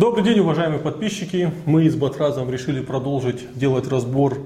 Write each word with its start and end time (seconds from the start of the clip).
Добрый 0.00 0.24
день, 0.24 0.38
уважаемые 0.38 0.80
подписчики. 0.80 1.52
Мы 1.66 1.86
с 1.90 1.94
Батразом 1.94 2.50
решили 2.50 2.80
продолжить 2.80 3.46
делать 3.54 3.86
разбор 3.86 4.38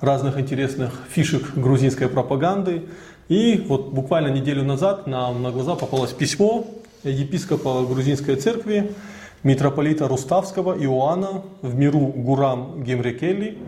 разных 0.00 0.38
интересных 0.38 0.92
фишек 1.10 1.52
грузинской 1.56 2.08
пропаганды. 2.08 2.84
И 3.28 3.64
вот 3.66 3.88
буквально 3.88 4.28
неделю 4.28 4.62
назад 4.62 5.08
нам 5.08 5.42
на 5.42 5.50
глаза 5.50 5.74
попалось 5.74 6.12
письмо 6.12 6.64
епископа 7.02 7.84
грузинской 7.86 8.36
церкви, 8.36 8.92
митрополита 9.42 10.06
Руставского 10.06 10.80
Иоанна 10.80 11.42
в 11.60 11.74
миру 11.74 11.98
Гурам 11.98 12.84
Гемрекелли, 12.84 13.58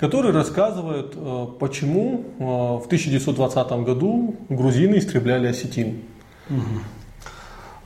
который 0.00 0.32
рассказывает, 0.32 1.12
э, 1.14 1.46
почему 1.60 2.24
э, 2.40 2.42
в 2.42 2.86
1920 2.86 3.70
году 3.84 4.34
грузины 4.48 4.98
истребляли 4.98 5.46
осетин. 5.46 6.02
Э, 6.50 6.54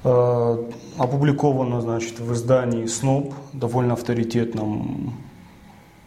Опубликовано, 0.02 1.80
значит, 1.80 2.18
в 2.18 2.32
издании 2.32 2.86
СНОП, 2.86 3.34
довольно 3.52 3.92
авторитетном 3.94 5.14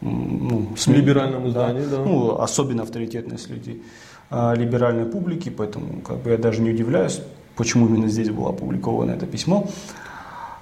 ну, 0.02 0.68
СМИ, 0.78 0.98
Либеральном 0.98 1.48
издании, 1.48 1.86
да. 1.86 1.98
Ну, 1.98 2.40
особенно 2.40 2.84
авторитетной 2.84 3.40
среди 3.40 3.82
э, 4.30 4.56
либеральной 4.56 5.06
публики, 5.06 5.50
поэтому 5.50 6.02
как 6.02 6.18
бы 6.18 6.32
я 6.32 6.38
даже 6.38 6.62
не 6.62 6.72
удивляюсь, 6.72 7.22
почему 7.56 7.88
именно 7.88 8.08
здесь 8.08 8.30
было 8.30 8.50
опубликовано 8.50 9.12
это 9.12 9.26
письмо. 9.26 9.68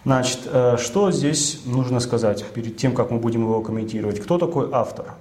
Значит, 0.05 0.41
э, 0.45 0.77
что 0.77 1.11
здесь 1.11 1.61
нужно 1.65 1.99
сказать 1.99 2.45
перед 2.53 2.77
тем, 2.77 2.93
как 2.93 3.11
мы 3.11 3.19
будем 3.19 3.41
его 3.41 3.61
комментировать? 3.61 4.19
Кто 4.19 4.37
такой 4.37 4.69
автор? 4.71 5.15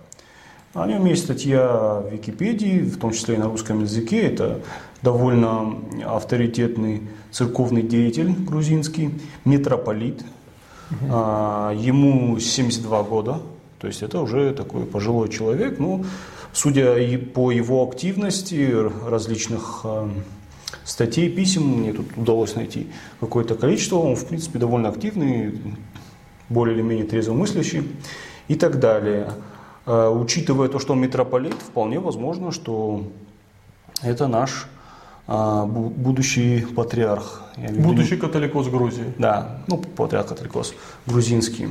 О 0.75 0.87
нем 0.87 1.05
есть 1.05 1.25
статья 1.25 2.01
в 2.01 2.11
Википедии, 2.11 2.81
в 2.81 2.99
том 2.99 3.13
числе 3.13 3.35
и 3.35 3.39
на 3.39 3.45
русском 3.45 3.83
языке. 3.83 4.23
Это 4.23 4.61
довольно 5.03 5.79
авторитетный 6.07 7.03
церковный 7.31 7.83
деятель 7.83 8.31
грузинский, 8.31 9.11
митрополит. 9.45 10.25
А, 11.11 11.75
Ему 11.75 12.39
72 12.39 13.03
года, 13.03 13.43
то 13.81 13.87
есть 13.87 14.03
это 14.03 14.21
уже 14.21 14.55
такой 14.55 14.85
пожилой 14.85 15.29
человек. 15.29 15.79
Ну, 15.79 16.07
судя 16.55 16.97
и 16.97 17.19
по 17.19 17.51
его 17.51 17.87
активности 17.87 18.75
различных 19.07 19.83
а, 19.85 20.09
статей, 20.85 21.29
писем, 21.29 21.65
мне 21.65 21.93
тут 21.93 22.07
удалось 22.17 22.55
найти 22.55 22.87
какое-то 23.21 23.57
количество, 23.57 23.97
он, 23.97 24.17
в 24.17 24.25
принципе, 24.25 24.59
довольно 24.59 24.89
активный, 24.89 25.61
более 26.49 26.75
или 26.77 26.83
менее 26.83 27.05
трезвомыслящий 27.05 27.83
и 28.49 28.55
так 28.55 28.81
далее. 28.81 29.33
Э, 29.87 30.09
Учитывая 30.09 30.69
то, 30.69 30.79
что 30.79 30.93
он 30.93 31.01
митрополит, 31.01 31.55
вполне 31.55 31.99
возможно, 32.01 32.53
что 32.53 33.05
это 34.03 34.27
наш 34.29 34.67
а, 35.27 35.65
бу- 35.67 35.89
будущий 35.91 36.61
патриарх. 36.75 37.43
Будущий 37.79 38.17
католикос 38.17 38.69
Грузии. 38.69 39.15
да, 39.19 39.63
ну, 39.69 39.79
патриарх 39.79 40.29
католикос 40.29 40.75
грузинский. 41.07 41.69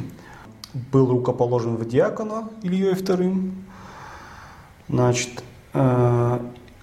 Был 0.73 1.09
рукоположен 1.09 1.75
в 1.75 1.85
диакона 1.87 2.49
Ильей 2.63 2.93
II. 2.93 3.51
Значит, 4.87 5.43
э, 5.73 6.39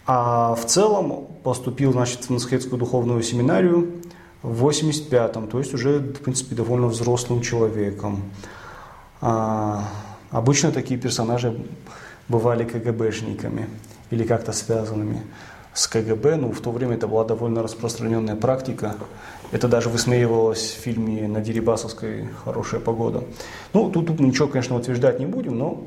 а 0.06 0.54
в 0.54 0.64
целом 0.66 1.26
поступил, 1.42 1.92
значит, 1.92 2.24
в 2.24 2.30
Насхетскую 2.30 2.78
духовную 2.78 3.22
семинарию 3.22 3.90
в 4.42 4.66
85-м, 4.66 5.48
то 5.48 5.58
есть 5.58 5.74
уже, 5.74 5.98
в 5.98 6.20
принципе, 6.22 6.54
довольно 6.54 6.86
взрослым 6.88 7.40
человеком. 7.42 8.22
Обычно 10.30 10.72
такие 10.72 11.00
персонажи 11.00 11.56
бывали 12.28 12.64
КГБшниками 12.64 13.68
или 14.10 14.24
как-то 14.24 14.52
связанными 14.52 15.22
с 15.72 15.86
КГБ. 15.86 16.36
Ну, 16.36 16.52
в 16.52 16.60
то 16.60 16.70
время 16.70 16.96
это 16.96 17.06
была 17.06 17.24
довольно 17.24 17.62
распространенная 17.62 18.36
практика. 18.36 18.96
Это 19.52 19.68
даже 19.68 19.88
высмеивалось 19.88 20.72
в 20.72 20.82
фильме 20.82 21.26
на 21.28 21.40
Дерибасовской 21.40 22.28
«Хорошая 22.44 22.80
погода». 22.80 23.24
Ну, 23.72 23.90
тут, 23.90 24.08
тут 24.08 24.20
ничего, 24.20 24.48
конечно, 24.48 24.76
утверждать 24.76 25.20
не 25.20 25.26
будем, 25.26 25.56
но 25.56 25.86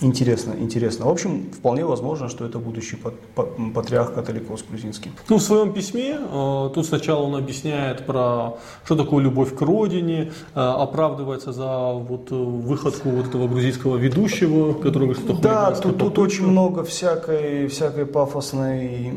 интересно, 0.00 0.54
интересно. 0.58 1.06
В 1.06 1.08
общем, 1.10 1.50
вполне 1.52 1.84
возможно, 1.84 2.28
что 2.28 2.44
это 2.44 2.58
будущий 2.58 2.96
пат- 2.96 3.14
па- 3.34 3.46
патриарх 3.74 4.14
католикос 4.14 4.64
грузинский. 4.68 5.12
Ну, 5.28 5.36
в 5.36 5.42
своем 5.42 5.72
письме 5.72 6.18
э, 6.18 6.70
тут 6.74 6.86
сначала 6.86 7.22
он 7.22 7.36
объясняет 7.36 8.06
про 8.06 8.58
что 8.84 8.96
такое 8.96 9.22
любовь 9.22 9.54
к 9.56 9.60
родине, 9.62 10.32
э, 10.54 10.60
оправдывается 10.60 11.52
за 11.52 11.92
вот 11.92 12.32
э, 12.32 12.34
выходку 12.34 13.10
вот 13.10 13.26
этого 13.26 13.48
грузинского 13.48 13.96
ведущего, 13.96 14.72
который 14.74 15.08
говорит, 15.08 15.18
что 15.24 15.34
Да, 15.34 15.70
тут, 15.72 15.98
тут 15.98 16.18
очень 16.18 16.46
много 16.46 16.82
всякой, 16.84 17.66
всякой, 17.68 18.06
пафосной, 18.06 19.12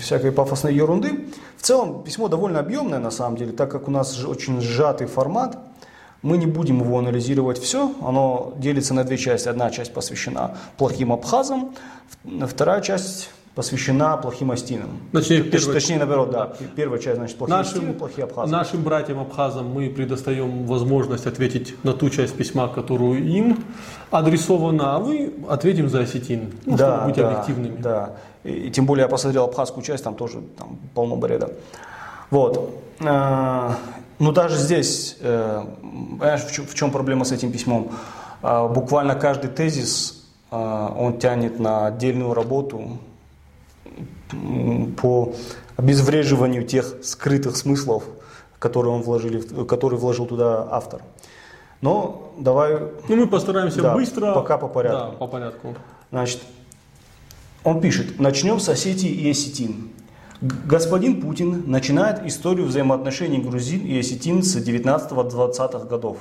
всякой 0.00 0.32
пафосной 0.32 0.74
ерунды. 0.74 1.26
В 1.56 1.62
целом 1.62 2.02
письмо 2.02 2.28
довольно 2.28 2.58
объемное 2.60 2.98
на 2.98 3.10
самом 3.10 3.36
деле, 3.36 3.52
так 3.52 3.70
как 3.70 3.88
у 3.88 3.90
нас 3.90 4.24
очень 4.24 4.60
сжатый 4.60 5.06
формат. 5.06 5.58
Мы 6.22 6.36
не 6.36 6.46
будем 6.46 6.80
его 6.80 6.98
анализировать 6.98 7.58
все, 7.58 7.92
оно 8.02 8.52
делится 8.58 8.92
на 8.94 9.04
две 9.04 9.16
части. 9.16 9.48
Одна 9.48 9.70
часть 9.70 9.92
посвящена 9.94 10.56
плохим 10.76 11.12
абхазам, 11.12 11.74
вторая 12.46 12.82
часть 12.82 13.30
посвящена 13.54 14.16
плохим 14.16 14.50
астинам. 14.52 14.90
Точнее, 15.12 15.38
Точ- 15.42 15.50
первая- 15.50 15.72
точнее 15.74 15.98
наоборот, 15.98 16.30
да. 16.30 16.52
Первая 16.76 17.00
часть, 17.00 17.16
значит, 17.16 17.36
плохие 17.36 17.58
астины, 17.58 17.80
Нашим, 17.82 17.94
плохие 17.98 18.24
абхазы. 18.24 18.52
нашим 18.52 18.82
братьям 18.82 19.18
абхазам 19.18 19.70
мы 19.72 19.88
предоставим 19.90 20.66
возможность 20.66 21.26
ответить 21.26 21.74
на 21.84 21.92
ту 21.94 22.10
часть 22.10 22.34
письма, 22.36 22.68
которую 22.68 23.26
им 23.26 23.64
адресована, 24.10 24.96
а 24.96 24.98
вы 24.98 25.32
ответим 25.48 25.88
за 25.88 26.00
осетин, 26.00 26.52
ну, 26.66 26.76
чтобы 26.76 27.06
быть 27.06 27.18
объективными. 27.18 27.76
Да. 27.80 28.16
И, 28.44 28.52
и 28.68 28.70
тем 28.70 28.86
более 28.86 29.02
я 29.04 29.08
посмотрел 29.08 29.44
абхазскую 29.44 29.82
часть, 29.84 30.04
там 30.04 30.14
тоже 30.14 30.42
там, 30.56 30.78
полно 30.94 31.16
бреда. 31.16 31.50
Вот. 32.30 32.70
Но 34.20 34.32
даже 34.32 34.56
здесь, 34.56 35.16
э, 35.20 35.64
понимаешь, 35.80 36.42
в 36.44 36.52
чем, 36.52 36.66
в 36.66 36.74
чем 36.74 36.90
проблема 36.92 37.24
с 37.24 37.32
этим 37.32 37.50
письмом? 37.50 37.90
Э, 38.42 38.68
Буквально 38.68 39.14
каждый 39.14 39.50
тезис, 39.50 40.26
э, 40.50 40.56
он 40.56 41.18
тянет 41.18 41.58
на 41.58 41.86
отдельную 41.86 42.34
работу 42.34 42.98
по 45.00 45.32
обезвреживанию 45.76 46.64
тех 46.64 46.96
скрытых 47.02 47.56
смыслов, 47.56 48.04
которые, 48.58 48.92
он 48.92 49.02
вложили, 49.02 49.40
которые 49.64 49.98
вложил 49.98 50.26
туда 50.26 50.68
автор. 50.70 51.00
Но 51.80 52.30
давай 52.38 52.78
Ну, 53.08 53.16
мы 53.16 53.26
постараемся 53.26 53.80
Да, 53.80 53.94
быстро. 53.94 54.34
пока 54.34 54.58
по 54.58 54.68
порядку. 54.68 55.12
Да, 55.12 55.16
по 55.16 55.26
порядку. 55.26 55.74
Значит, 56.10 56.40
он 57.64 57.80
пишет, 57.80 58.20
начнем 58.20 58.60
с 58.60 58.68
Осетии 58.68 59.08
и 59.10 59.30
Осетин. 59.30 59.90
Господин 60.40 61.20
Путин 61.20 61.64
начинает 61.70 62.24
историю 62.26 62.66
взаимоотношений 62.66 63.38
грузин 63.38 63.84
и 63.84 63.98
осетин 63.98 64.42
с 64.42 64.56
19-20-х 64.56 65.86
годов, 65.86 66.16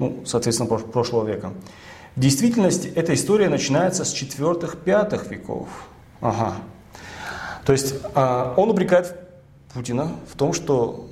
ну, 0.00 0.22
соответственно, 0.26 0.68
прош- 0.68 0.90
прошлого 0.90 1.26
века. 1.26 1.52
В 2.16 2.20
действительности 2.20 2.90
эта 2.92 3.14
история 3.14 3.48
начинается 3.48 4.04
с 4.04 4.12
4-5 4.12 5.28
веков. 5.28 5.68
Ага. 6.20 6.54
То 7.64 7.72
есть 7.72 7.94
а, 8.14 8.54
он 8.56 8.70
упрекает 8.70 9.14
Путина 9.72 10.10
в 10.28 10.36
том, 10.36 10.52
что 10.52 11.08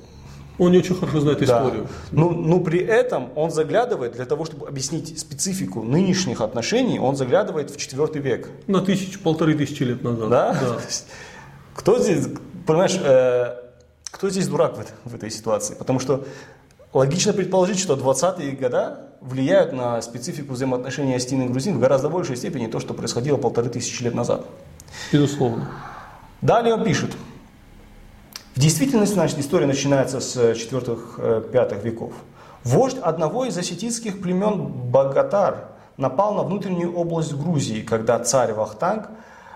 Он 0.57 0.71
не 0.71 0.79
очень 0.79 0.95
хорошо 0.95 1.19
знает 1.21 1.39
да. 1.39 1.45
историю. 1.45 1.87
Ну, 2.11 2.31
но 2.31 2.59
при 2.59 2.79
этом 2.79 3.29
он 3.35 3.51
заглядывает, 3.51 4.13
для 4.13 4.25
того, 4.25 4.43
чтобы 4.43 4.67
объяснить 4.67 5.19
специфику 5.19 5.83
нынешних 5.83 6.41
отношений, 6.41 6.99
он 6.99 7.15
заглядывает 7.15 7.69
в 7.69 7.77
четвертый 7.77 8.21
век. 8.21 8.49
На 8.65 8.81
тысячу, 8.81 9.19
полторы 9.19 9.53
тысячи 9.53 9.83
лет 9.83 10.03
назад. 10.03 10.29
Да? 10.29 10.57
Есть, 10.87 11.05
Кто 11.77 11.99
здесь, 11.99 12.27
понимаешь, 12.65 12.99
э, 12.99 13.55
кто 14.09 14.29
здесь 14.31 14.47
дурак 14.47 14.75
в, 14.77 15.09
в 15.09 15.15
этой 15.15 15.29
ситуации? 15.29 15.75
Потому 15.75 15.99
что 15.99 16.25
логично 16.91 17.33
предположить, 17.33 17.77
что 17.77 17.93
20-е 17.93 18.51
года 18.53 19.11
влияют 19.21 19.73
на 19.73 20.01
специфику 20.01 20.53
взаимоотношений 20.53 21.13
Астины 21.13 21.43
и 21.43 21.47
грузин 21.47 21.77
в 21.77 21.79
гораздо 21.79 22.09
большей 22.09 22.35
степени 22.35 22.65
то, 22.65 22.79
что 22.79 22.95
происходило 22.95 23.37
полторы 23.37 23.69
тысячи 23.69 24.01
лет 24.01 24.15
назад. 24.15 24.45
Безусловно. 25.13 25.69
Далее 26.41 26.73
он 26.73 26.83
пишет. 26.83 27.11
В 28.55 28.59
действительности, 28.59 29.13
значит, 29.13 29.37
история 29.37 29.67
начинается 29.67 30.19
с 30.19 30.35
4-5 30.35 31.83
веков. 31.83 32.13
Вождь 32.63 32.97
одного 32.97 33.45
из 33.45 33.55
осетинских 33.55 34.19
племен 34.19 34.65
Богатар 34.65 35.69
напал 35.95 36.33
на 36.33 36.41
внутреннюю 36.41 36.95
область 36.95 37.33
Грузии, 37.33 37.81
когда 37.81 38.17
царь 38.17 38.53
Вахтанг 38.53 39.09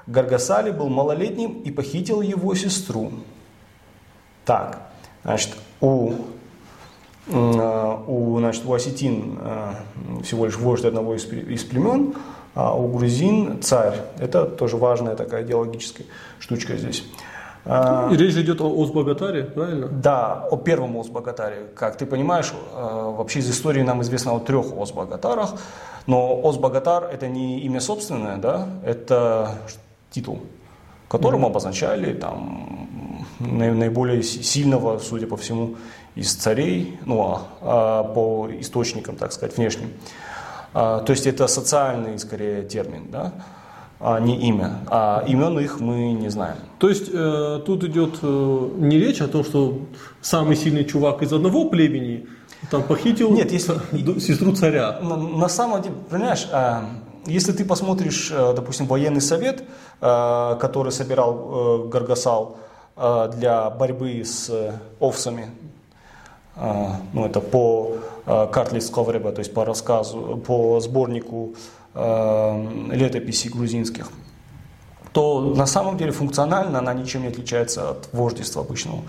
Гаргасали 0.08 0.72
был 0.72 0.90
малолетним 0.90 1.62
и 1.62 1.72
похитил 1.72 2.22
его 2.22 2.56
сестру. 2.56 3.12
Так, 4.46 4.80
значит, 5.24 5.56
у, 5.80 6.14
э, 7.28 7.98
у, 8.08 8.40
значит, 8.40 8.66
у 8.66 8.74
осетин 8.74 9.38
э, 9.42 9.74
всего 10.24 10.46
лишь 10.46 10.58
вождь 10.58 10.86
одного 10.86 11.16
из, 11.16 11.26
пле- 11.26 11.46
из 11.54 11.64
племен, 11.64 12.16
а 12.56 12.76
у 12.76 12.88
грузин 12.88 13.62
царь. 13.62 13.96
Это 14.20 14.46
тоже 14.46 14.78
важная 14.78 15.16
такая 15.16 15.44
идеологическая 15.44 16.06
штучка 16.40 16.76
здесь. 16.78 17.04
А, 17.64 18.10
И 18.12 18.18
речь 18.18 18.34
идет 18.34 18.60
о 18.60 18.84
Озбогатаре, 18.84 19.44
правильно? 19.44 19.88
да, 19.88 20.48
о 20.50 20.58
первом 20.58 20.98
Озбогатаре. 20.98 21.68
Как 21.76 21.96
ты 21.96 22.08
понимаешь, 22.08 22.52
э, 22.74 23.14
вообще 23.18 23.40
из 23.40 23.50
истории 23.52 23.84
нам 23.84 24.02
известно 24.02 24.34
о 24.34 24.40
трех 24.40 24.76
Озбогатарах, 24.76 25.54
но 26.08 26.42
Озбогатар 26.44 27.04
это 27.04 27.28
не 27.28 27.60
имя 27.60 27.80
собственное, 27.80 28.38
да, 28.38 28.68
это 28.84 29.60
титул, 30.12 30.42
которым 31.08 31.46
обозначали 31.46 32.14
там 32.14 32.88
наиболее 33.40 34.22
сильного, 34.22 35.00
судя 35.00 35.28
по 35.28 35.38
всему, 35.38 35.76
из 36.16 36.34
царей, 36.34 37.00
ну, 37.06 37.22
а, 37.22 37.48
а, 37.62 38.04
по 38.04 38.50
источникам, 38.60 39.16
так 39.16 39.32
сказать, 39.32 39.58
внешним. 39.58 39.92
А, 40.74 41.00
то 41.00 41.12
есть 41.12 41.26
это 41.26 41.48
социальный, 41.48 42.20
скорее, 42.20 42.64
термин, 42.64 43.08
да? 43.10 43.34
а 44.02 44.20
не 44.20 44.36
имя. 44.48 44.80
А 44.88 45.24
имен 45.28 45.60
их 45.60 45.80
мы 45.80 46.12
не 46.14 46.30
знаем. 46.30 46.58
То 46.80 46.90
есть 46.90 47.10
э, 47.14 47.62
тут 47.66 47.84
идет 47.84 48.18
э, 48.24 48.70
не 48.78 48.98
речь 48.98 49.22
о 49.22 49.28
том, 49.28 49.44
что 49.44 49.80
самый 50.22 50.56
сильный 50.56 50.86
чувак 50.86 51.22
из 51.22 51.32
одного 51.32 51.70
племени 51.70 52.28
там 52.72 52.84
похитил 52.84 53.32
Нет, 53.32 53.52
если, 53.52 53.74
сестру 54.20 54.54
царя. 54.54 55.00
На, 55.02 55.18
на 55.18 55.50
самом 55.50 55.84
деле, 55.84 55.96
понимаешь, 56.10 56.48
э, 56.52 56.82
если 57.26 57.52
ты 57.52 57.66
посмотришь, 57.66 58.32
э, 58.32 58.54
допустим, 58.56 58.88
военный 58.88 59.22
совет, 59.22 59.64
э, 60.02 60.58
который 60.60 60.92
собирал 60.92 61.86
э, 61.86 61.88
Гаргасал 61.88 62.58
для 63.38 63.70
борьбы 63.70 64.22
с 64.24 64.52
овцами, 65.00 65.50
ну 67.14 67.26
это 67.26 67.40
по 67.40 67.96
картлис 68.52 68.90
Ковреба, 68.90 69.32
то 69.32 69.40
есть 69.40 69.54
по 69.54 69.64
рассказу, 69.64 70.44
по 70.46 70.80
сборнику 70.82 71.56
летописей 71.96 73.50
грузинских, 73.50 74.12
то 75.14 75.40
на 75.56 75.66
самом 75.66 75.98
деле 75.98 76.12
функционально 76.12 76.80
она 76.80 76.94
ничем 76.94 77.22
не 77.22 77.30
отличается 77.30 77.92
от 77.92 78.10
вождества 78.12 78.62
обычного. 78.62 79.00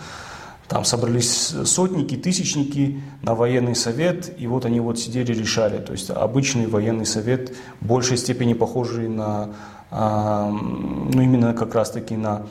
Там 0.69 0.85
собрались 0.85 1.55
сотники, 1.65 2.17
тысячники 2.17 3.01
на 3.23 3.35
военный 3.35 3.75
совет, 3.75 4.33
и 4.39 4.47
вот 4.47 4.65
они 4.65 4.81
вот 4.81 4.99
сидели, 4.99 5.33
решали. 5.33 5.79
То 5.79 5.93
есть 5.93 6.11
обычный 6.11 6.67
военный 6.67 7.05
совет 7.05 7.55
в 7.81 7.87
большей 7.87 8.17
степени 8.17 8.55
похожий 8.55 9.09
на, 9.09 9.51
а, 9.91 10.49
ну 10.51 11.21
именно 11.21 11.53
как 11.53 11.75
раз-таки 11.75 12.17
на 12.17 12.47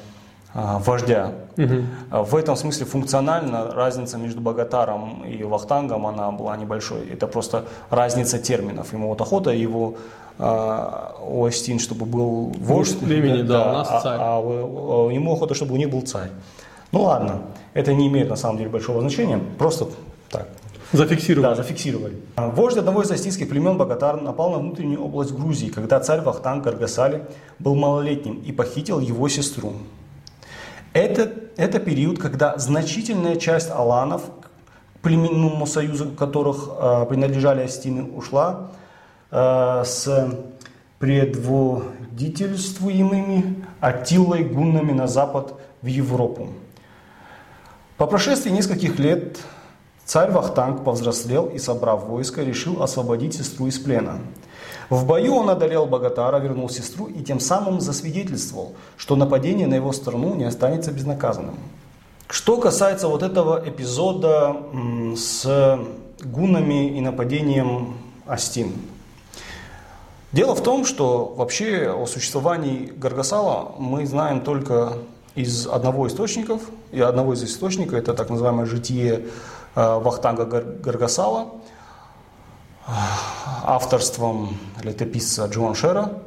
а, 0.54 0.80
вождя. 0.80 1.34
Угу. 1.58 2.26
В 2.26 2.36
этом 2.36 2.56
смысле 2.56 2.86
функционально 2.86 3.72
разница 3.72 4.18
между 4.18 4.42
Богатаром 4.42 5.24
и 5.26 5.44
Вахтангом 5.44 6.06
она 6.06 6.32
была 6.32 6.56
небольшой. 6.58 7.08
Это 7.08 7.26
просто 7.28 7.66
разница 7.90 8.38
терминов. 8.38 8.94
Ему 8.94 9.08
вот 9.10 9.22
охота 9.22 9.52
его 9.52 9.96
у 10.40 11.46
Астин, 11.46 11.80
чтобы 11.80 12.06
был 12.06 12.54
вождь. 12.58 12.98
племени, 13.00 13.44
да, 13.44 13.64
да, 13.64 13.70
у 13.70 13.74
нас 13.74 13.88
а, 13.92 14.02
царь. 14.02 14.18
А, 14.20 14.40
а 14.40 15.12
ему 15.12 15.34
охота, 15.34 15.54
чтобы 15.54 15.74
у 15.74 15.78
них 15.78 15.90
был 15.90 16.02
царь. 16.02 16.32
Ну 16.92 17.04
ладно, 17.04 17.42
это 17.74 17.94
не 17.94 18.08
имеет 18.08 18.30
на 18.30 18.36
самом 18.36 18.58
деле 18.58 18.70
большого 18.70 19.02
значения, 19.02 19.40
просто 19.58 19.88
так. 20.30 20.48
Зафиксировали. 20.94 21.48
Да, 21.48 21.56
зафиксировали. 21.56 22.18
Вождь 22.36 22.78
одного 22.78 23.04
из 23.04 23.12
астинских 23.12 23.48
племен 23.48 23.78
Богатар 23.78 24.22
напал 24.22 24.52
на 24.52 24.58
внутреннюю 24.58 25.02
область 25.02 25.32
Грузии, 25.32 25.70
когда 25.70 26.02
царь 26.02 26.20
Вахтанг 26.22 26.66
Гаргасали 26.66 27.24
был 27.60 27.76
малолетним 27.76 28.40
и 28.40 28.52
похитил 28.52 29.00
его 29.00 29.30
сестру. 29.30 29.72
Это, 30.94 31.32
это 31.56 31.80
период, 31.80 32.20
когда 32.20 32.58
значительная 32.58 33.38
часть 33.38 33.72
аланов, 33.72 34.24
к 34.24 34.50
племенному 35.02 35.66
союзу 35.66 36.10
которых 36.10 36.68
э, 36.78 37.06
принадлежали 37.08 37.62
Астины, 37.62 38.04
ушла 38.04 38.72
э, 39.32 39.84
с 39.86 40.36
предводительствуемыми 41.00 43.64
Аттилой 43.80 44.44
гуннами 44.44 44.92
на 44.92 45.08
запад 45.08 45.54
в 45.82 45.88
Европу. 45.88 46.50
По 48.02 48.08
прошествии 48.08 48.50
нескольких 48.50 48.98
лет 48.98 49.38
царь 50.06 50.32
Вахтанг 50.32 50.84
повзрослел 50.84 51.46
и, 51.46 51.60
собрав 51.60 52.06
войско, 52.06 52.42
решил 52.42 52.82
освободить 52.82 53.36
сестру 53.36 53.68
из 53.68 53.78
плена– 53.78 54.18
в 54.90 55.06
бою 55.06 55.36
он 55.36 55.50
одолел 55.50 55.86
Богатара, 55.86 56.38
вернул 56.40 56.68
сестру 56.68 57.06
и 57.06 57.24
тем 57.24 57.40
самым 57.40 57.80
засвидетельствовал, 57.80 58.76
что 58.98 59.16
нападение 59.16 59.66
на 59.66 59.76
его 59.76 59.94
страну 59.94 60.36
не 60.36 60.44
останется 60.44 60.92
безнаказанным. 60.92 61.56
Что 62.28 62.58
касается 62.58 63.08
вот 63.08 63.24
этого 63.24 63.62
эпизода 63.66 64.58
с 65.16 65.80
гунами 66.22 66.98
и 66.98 67.00
нападением 67.00 68.00
Астин. 68.26 68.74
Дело 70.34 70.56
в 70.56 70.62
том, 70.62 70.84
что 70.84 71.36
вообще 71.38 71.90
о 71.90 72.06
существовании 72.06 72.92
Гаргасала 72.94 73.76
мы 73.78 74.06
знаем 74.06 74.42
только 74.42 74.98
из 75.36 75.68
одного 75.68 76.08
источника, 76.08 76.60
и 76.92 77.00
одного 77.00 77.34
из 77.34 77.44
источников, 77.44 77.94
это 77.94 78.14
так 78.14 78.30
называемое 78.30 78.66
житие 78.66 79.28
э, 79.76 80.00
Вахтанга 80.00 80.46
Гаргасала– 80.46 81.48
авторством 83.64 84.58
летописца 84.84 85.46
Джон 85.46 85.76
Шера, 85.76 86.22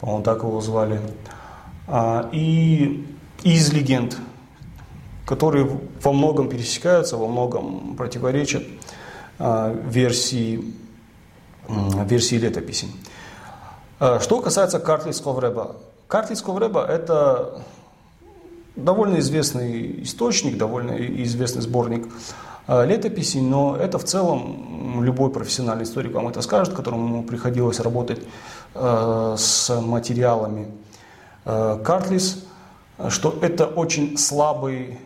по-моему, 0.00 0.22
так 0.22 0.42
его 0.42 0.60
звали, 0.60 1.00
а, 1.86 2.28
и 2.32 3.06
из 3.42 3.72
легенд, 3.72 4.16
которые 5.26 5.68
во 6.02 6.12
многом 6.12 6.48
пересекаются, 6.48 7.16
во 7.16 7.28
многом 7.28 7.96
противоречат 7.96 8.64
версии, 9.38 10.74
версии 11.68 12.34
летописи. 12.34 12.88
Что 13.98 14.40
касается 14.40 14.80
Картлицкого 14.80 15.40
Рэба. 15.40 15.76
Картлицкого 16.08 16.58
Рэба– 16.58 16.84
это 16.88 17.62
довольно 18.84 19.18
известный 19.18 20.02
источник, 20.02 20.56
довольно 20.56 20.92
известный 21.22 21.62
сборник 21.62 22.08
Э, 22.68 22.84
летописей, 22.84 23.40
но 23.40 23.76
это 23.76 23.98
в 23.98 24.04
целом 24.04 25.02
любой 25.02 25.30
профессиональный 25.30 25.84
историк 25.84 26.12
вам 26.12 26.28
это 26.28 26.42
скажет, 26.42 26.74
которому 26.74 27.22
приходилось 27.22 27.80
работать 27.80 28.20
э, 28.74 29.34
с 29.38 29.80
материалами 29.80 30.68
э, 31.46 31.80
Картлис, 31.82 32.44
что 33.08 33.38
это 33.40 33.64
очень 33.64 34.18
слабый 34.18 34.98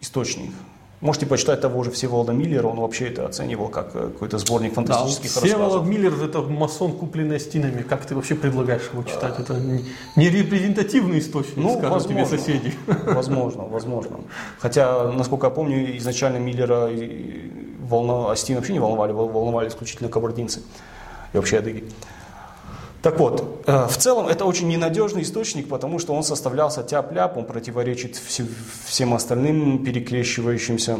источник. 0.00 0.50
Можете 1.00 1.24
почитать 1.24 1.62
того 1.62 1.82
же 1.82 1.90
Всеволода 1.90 2.32
Миллера, 2.32 2.66
он 2.66 2.78
вообще 2.78 3.08
это 3.08 3.24
оценивал 3.24 3.68
как 3.68 3.92
какой-то 3.92 4.36
сборник 4.36 4.74
фантастических 4.74 5.34
да, 5.34 5.40
рассказов. 5.40 5.66
Всеволод 5.68 5.86
Миллер 5.86 6.22
это 6.22 6.42
масон, 6.42 6.92
купленный 6.92 7.40
стенами. 7.40 7.80
Как 7.80 8.04
ты 8.04 8.14
вообще 8.14 8.34
предлагаешь 8.34 8.90
его 8.92 9.02
читать? 9.04 9.38
Это 9.38 9.58
не 10.16 10.28
репрезентативный 10.28 11.20
источник, 11.20 11.56
ну, 11.56 11.78
скажут 11.78 11.90
возможно, 11.90 12.26
тебе 12.26 12.38
соседи. 12.38 12.74
Возможно, 13.06 13.62
возможно. 13.64 14.20
Хотя, 14.58 15.10
насколько 15.12 15.46
я 15.46 15.50
помню, 15.50 15.96
изначально 15.96 16.36
Миллера 16.36 16.90
волна, 17.80 18.30
Астин 18.30 18.56
вообще 18.56 18.74
не 18.74 18.78
волновали, 18.78 19.12
волновали 19.12 19.68
исключительно 19.68 20.10
кабардинцы 20.10 20.60
и 21.32 21.36
вообще 21.36 21.58
адыги. 21.58 21.84
Так 23.02 23.18
вот, 23.18 23.62
э, 23.66 23.86
в 23.88 23.96
целом 23.96 24.28
это 24.28 24.44
очень 24.44 24.68
ненадежный 24.68 25.22
источник, 25.22 25.68
потому 25.68 25.98
что 25.98 26.12
он 26.12 26.22
составлялся 26.22 26.82
тяп-ляп, 26.82 27.36
он 27.36 27.46
противоречит 27.46 28.20
всем 28.86 29.14
остальным 29.14 29.84
перекрещивающимся 29.84 30.98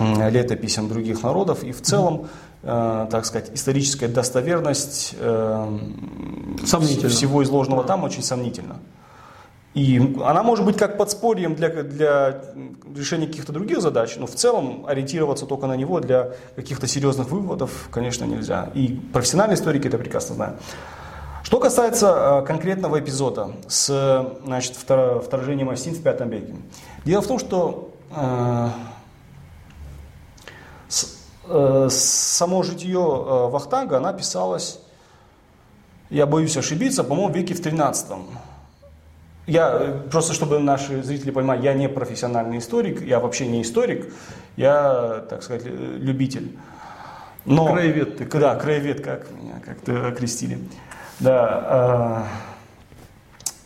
летописям 0.00 0.88
других 0.88 1.22
народов. 1.22 1.62
И 1.62 1.72
в 1.72 1.80
целом, 1.80 2.26
э, 2.62 3.06
так 3.10 3.24
сказать, 3.24 3.50
историческая 3.54 4.08
достоверность 4.08 5.14
э, 5.18 5.78
всего 6.64 7.42
изложенного 7.44 7.84
там 7.84 8.02
очень 8.02 8.22
сомнительна. 8.22 8.80
И 9.76 9.98
она 10.24 10.42
может 10.42 10.64
быть 10.64 10.78
как 10.78 10.96
подспорьем 10.96 11.54
для, 11.54 11.68
для 11.68 12.40
решения 12.96 13.26
каких-то 13.26 13.52
других 13.52 13.82
задач, 13.82 14.16
но 14.16 14.26
в 14.26 14.30
целом 14.30 14.86
ориентироваться 14.86 15.44
только 15.44 15.66
на 15.66 15.76
него 15.76 16.00
для 16.00 16.30
каких-то 16.54 16.86
серьезных 16.86 17.28
выводов, 17.28 17.90
конечно, 17.90 18.24
нельзя. 18.24 18.70
И 18.72 18.98
профессиональные 19.12 19.56
историки 19.56 19.86
это 19.86 19.98
прекрасно 19.98 20.34
знают. 20.34 20.62
Что 21.42 21.60
касается 21.60 22.40
э, 22.42 22.46
конкретного 22.46 23.00
эпизода 23.00 23.50
с 23.68 24.32
значит, 24.46 24.76
вторжением 24.76 25.68
Осин 25.68 25.94
в 25.94 26.02
V 26.02 26.26
веке. 26.26 26.54
Дело 27.04 27.20
в 27.20 27.26
том, 27.26 27.38
что 27.38 27.92
э, 28.16 28.68
с, 30.88 31.18
э, 31.48 31.88
само 31.90 32.62
житие 32.62 32.96
э, 32.96 33.48
Вахтанга, 33.50 33.98
она 33.98 34.14
писалась, 34.14 34.80
я 36.08 36.24
боюсь 36.24 36.56
ошибиться, 36.56 37.04
по-моему, 37.04 37.30
в 37.30 37.36
веке 37.36 37.52
в 37.52 37.60
13 37.60 38.12
я, 39.46 39.78
э, 39.80 40.00
просто 40.10 40.34
чтобы 40.34 40.58
наши 40.58 41.02
зрители 41.02 41.30
понимали, 41.30 41.62
я 41.62 41.74
не 41.74 41.88
профессиональный 41.88 42.58
историк, 42.58 43.02
я 43.02 43.20
вообще 43.20 43.46
не 43.46 43.62
историк, 43.62 44.12
я, 44.56 45.24
так 45.28 45.42
сказать, 45.42 45.64
любитель. 45.64 46.56
Но, 47.44 47.72
краевед 47.72 48.18
ты. 48.18 48.38
Да, 48.38 48.56
краевед, 48.56 49.04
как 49.04 49.30
меня 49.30 49.60
как-то 49.64 50.08
окрестили. 50.08 50.58
Да, 51.20 52.24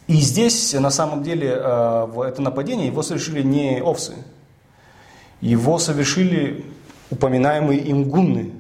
э, 0.09 0.13
и 0.13 0.17
здесь 0.17 0.75
на 0.75 0.91
самом 0.91 1.23
деле 1.23 1.49
э, 1.57 2.23
это 2.27 2.43
нападение 2.43 2.87
его 2.89 3.03
совершили 3.03 3.43
не 3.43 3.81
овцы, 3.81 4.15
его 5.41 5.79
совершили 5.79 6.67
упоминаемые 7.11 7.81
им 7.81 8.05
гунны. 8.05 8.53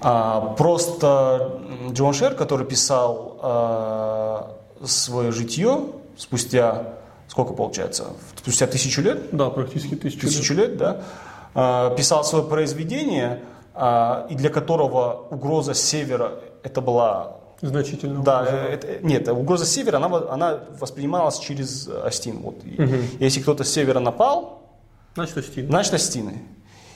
А, 0.00 0.54
просто 0.56 1.60
Джон 1.90 2.12
Шер, 2.14 2.34
который 2.34 2.66
писал 2.66 3.38
э, 3.42 4.55
свое 4.84 5.32
житье 5.32 5.80
спустя, 6.16 6.94
сколько 7.28 7.52
получается, 7.52 8.06
спустя 8.36 8.66
тысячу 8.66 9.02
лет? 9.02 9.30
Да, 9.32 9.50
практически 9.50 9.94
тысячу, 9.94 10.20
тысячу 10.26 10.54
лет. 10.54 10.70
лет 10.70 11.02
да, 11.54 11.90
писал 11.96 12.24
свое 12.24 12.44
произведение, 12.44 13.42
и 13.74 14.34
для 14.34 14.50
которого 14.50 15.26
угроза 15.30 15.74
с 15.74 15.82
севера 15.82 16.32
это 16.62 16.80
была 16.80 17.36
Значительно. 17.62 18.22
Да, 18.22 18.46
э, 18.46 18.74
это, 18.74 19.06
нет, 19.06 19.28
угроза 19.28 19.64
с 19.64 19.70
севера, 19.70 19.96
она, 19.96 20.08
она 20.30 20.60
воспринималась 20.78 21.38
через 21.38 21.88
Астин. 21.88 22.38
Вот. 22.38 22.56
Угу. 22.56 22.94
Если 23.18 23.40
кто-то 23.40 23.64
с 23.64 23.72
севера 23.72 23.98
напал, 24.00 24.62
Значит, 25.14 25.38
Астин. 25.38 25.66
значит 25.66 25.94
Астины. 25.94 26.42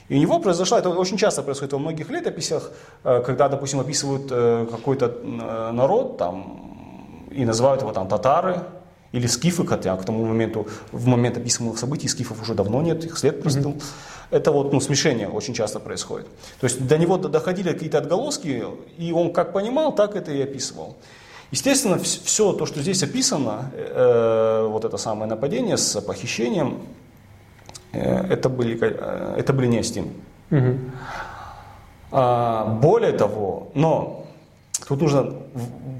И 0.07 0.15
у 0.15 0.19
него 0.19 0.39
произошло, 0.39 0.77
это 0.77 0.89
очень 0.89 1.17
часто 1.17 1.41
происходит 1.41 1.73
во 1.73 1.79
многих 1.79 2.09
летописях, 2.09 2.71
э, 3.03 3.23
когда, 3.25 3.49
допустим, 3.49 3.79
описывают 3.79 4.27
э, 4.29 4.67
какой-то 4.69 5.05
э, 5.05 5.71
народ 5.71 6.17
там, 6.17 6.70
и 7.31 7.45
называют 7.45 7.81
его 7.81 7.91
там 7.91 8.07
татары 8.07 8.61
или 9.11 9.27
скифы, 9.27 9.65
хотя 9.65 9.95
к 9.97 10.05
тому 10.05 10.25
моменту, 10.25 10.67
в 10.91 11.07
момент 11.07 11.37
описываемых 11.37 11.77
событий 11.77 12.07
скифов 12.07 12.41
уже 12.41 12.53
давно 12.53 12.81
нет, 12.81 13.03
их 13.03 13.17
след 13.17 13.41
простыл. 13.41 13.75
Это 14.29 14.51
вот 14.51 14.71
ну, 14.71 14.79
смешение 14.79 15.27
очень 15.27 15.53
часто 15.53 15.79
происходит. 15.79 16.27
То 16.59 16.65
есть 16.65 16.87
до 16.87 16.97
него 16.97 17.17
доходили 17.17 17.73
какие-то 17.73 17.97
отголоски, 17.97 18.63
и 18.97 19.11
он 19.11 19.33
как 19.33 19.51
понимал, 19.51 19.93
так 19.93 20.15
это 20.15 20.31
и 20.31 20.41
описывал. 20.41 20.95
Естественно, 21.51 21.97
все 21.99 22.53
то, 22.53 22.65
что 22.65 22.81
здесь 22.81 23.03
описано, 23.03 23.71
э, 23.73 24.67
вот 24.69 24.85
это 24.85 24.95
самое 24.95 25.29
нападение 25.29 25.75
с 25.75 25.99
похищением, 25.99 26.79
э, 27.91 28.27
это, 28.29 28.47
были, 28.47 28.79
э, 28.81 29.35
это 29.37 29.51
были 29.51 29.67
не 29.67 29.79
Астин. 29.79 30.13
Угу. 30.49 30.77
А, 32.13 32.65
более 32.81 33.11
того, 33.11 33.67
но 33.73 34.20
тут 34.91 35.01
нужно 35.01 35.33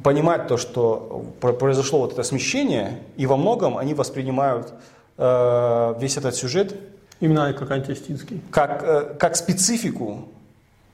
понимать 0.04 0.48
то, 0.48 0.58
что 0.58 1.26
про- 1.40 1.54
произошло 1.54 2.00
вот 2.00 2.12
это 2.14 2.24
смещение, 2.24 3.00
и 3.16 3.26
во 3.26 3.38
многом 3.38 3.78
они 3.78 3.94
воспринимают 3.94 4.74
э, 5.18 5.96
весь 6.00 6.18
этот 6.18 6.36
сюжет 6.36 6.76
Именно 7.22 7.54
как 7.54 7.72
антиастинский. 7.72 8.42
как, 8.52 8.84
э, 8.84 9.16
как 9.18 9.36
специфику, 9.38 10.26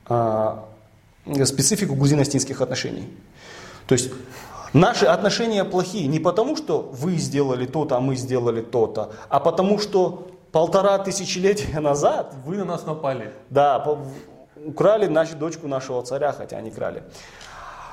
а, 0.06 0.64
специфику 1.44 1.94
грузино-астинских 1.94 2.62
отношений. 2.62 3.08
То 3.88 3.94
есть 3.94 4.10
наши 4.72 5.06
отношения 5.06 5.64
плохие 5.64 6.06
не 6.06 6.20
потому, 6.20 6.56
что 6.56 6.80
вы 6.92 7.16
сделали 7.16 7.66
то-то, 7.66 7.96
а 7.96 8.00
мы 8.00 8.14
сделали 8.16 8.60
то-то, 8.62 9.10
а 9.28 9.40
потому 9.40 9.78
что 9.80 10.28
полтора 10.52 10.98
тысячелетия 10.98 11.80
назад, 11.80 12.34
Вы 12.46 12.58
на 12.58 12.64
нас 12.64 12.86
напали. 12.86 13.32
да, 13.50 13.98
украли 14.66 15.06
нашу 15.06 15.36
дочку 15.36 15.66
нашего 15.68 16.02
царя, 16.02 16.32
хотя 16.32 16.60
не 16.60 16.70
крали. 16.70 17.02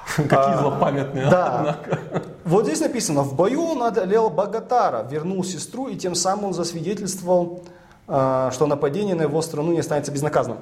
Какие 0.15 0.57
злопамятные. 0.57 1.25
а, 1.25 1.29
да. 1.29 1.57
однако. 1.59 2.23
Вот 2.43 2.65
здесь 2.65 2.79
написано, 2.79 3.23
в 3.23 3.35
бою 3.35 3.65
он 3.65 3.83
одолел 3.83 4.29
Богатара, 4.29 5.03
вернул 5.09 5.43
сестру, 5.43 5.87
и 5.87 5.95
тем 5.95 6.15
самым 6.15 6.45
он 6.45 6.53
засвидетельствовал, 6.53 7.63
а, 8.07 8.51
что 8.51 8.67
нападение 8.67 9.15
на 9.15 9.23
его 9.23 9.41
страну 9.41 9.71
не 9.73 9.79
останется 9.79 10.11
безнаказанным. 10.11 10.59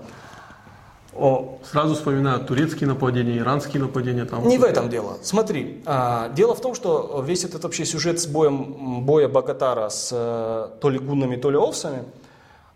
О, 1.15 1.59
Сразу 1.71 1.93
вспоминают 1.93 2.47
турецкие 2.47 2.87
нападения, 2.87 3.37
иранские 3.37 3.81
нападения. 3.81 4.25
Там. 4.25 4.47
Не 4.47 4.57
в 4.57 4.63
этом 4.63 4.89
дело. 4.89 5.17
Смотри, 5.21 5.83
а, 5.85 6.29
дело 6.29 6.55
в 6.55 6.61
том, 6.61 6.73
что 6.73 7.23
весь 7.25 7.43
этот 7.43 7.63
вообще 7.63 7.85
сюжет 7.85 8.19
с 8.19 8.25
боем 8.25 9.03
боя 9.03 9.27
Богатара 9.27 9.89
с 9.89 10.09
э, 10.11 10.69
то 10.79 10.89
ли 10.89 10.97
гуннами, 10.97 11.35
то 11.35 11.51
ли 11.51 11.57
овсами, 11.57 12.05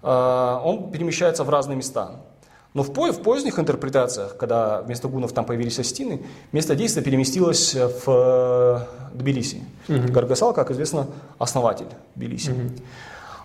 а, 0.03 0.61
он 0.63 0.91
перемещается 0.91 1.43
в 1.43 1.49
разные 1.49 1.77
места. 1.77 2.11
Но 2.77 2.83
в, 2.83 2.89
в 2.89 3.21
поздних 3.23 3.57
интерпретациях, 3.57 4.37
когда 4.37 4.83
вместо 4.83 5.07
гуннов 5.07 5.33
там 5.33 5.45
появились 5.45 5.79
астины, 5.79 6.21
место 6.51 6.75
действия 6.75 7.01
переместилось 7.01 7.73
в 7.73 8.03
э, 8.07 8.79
Тбилиси. 9.15 9.63
Гаргасал, 9.87 10.53
как 10.53 10.69
известно, 10.69 11.07
основатель 11.39 11.87
Тбилиси. 12.13 12.53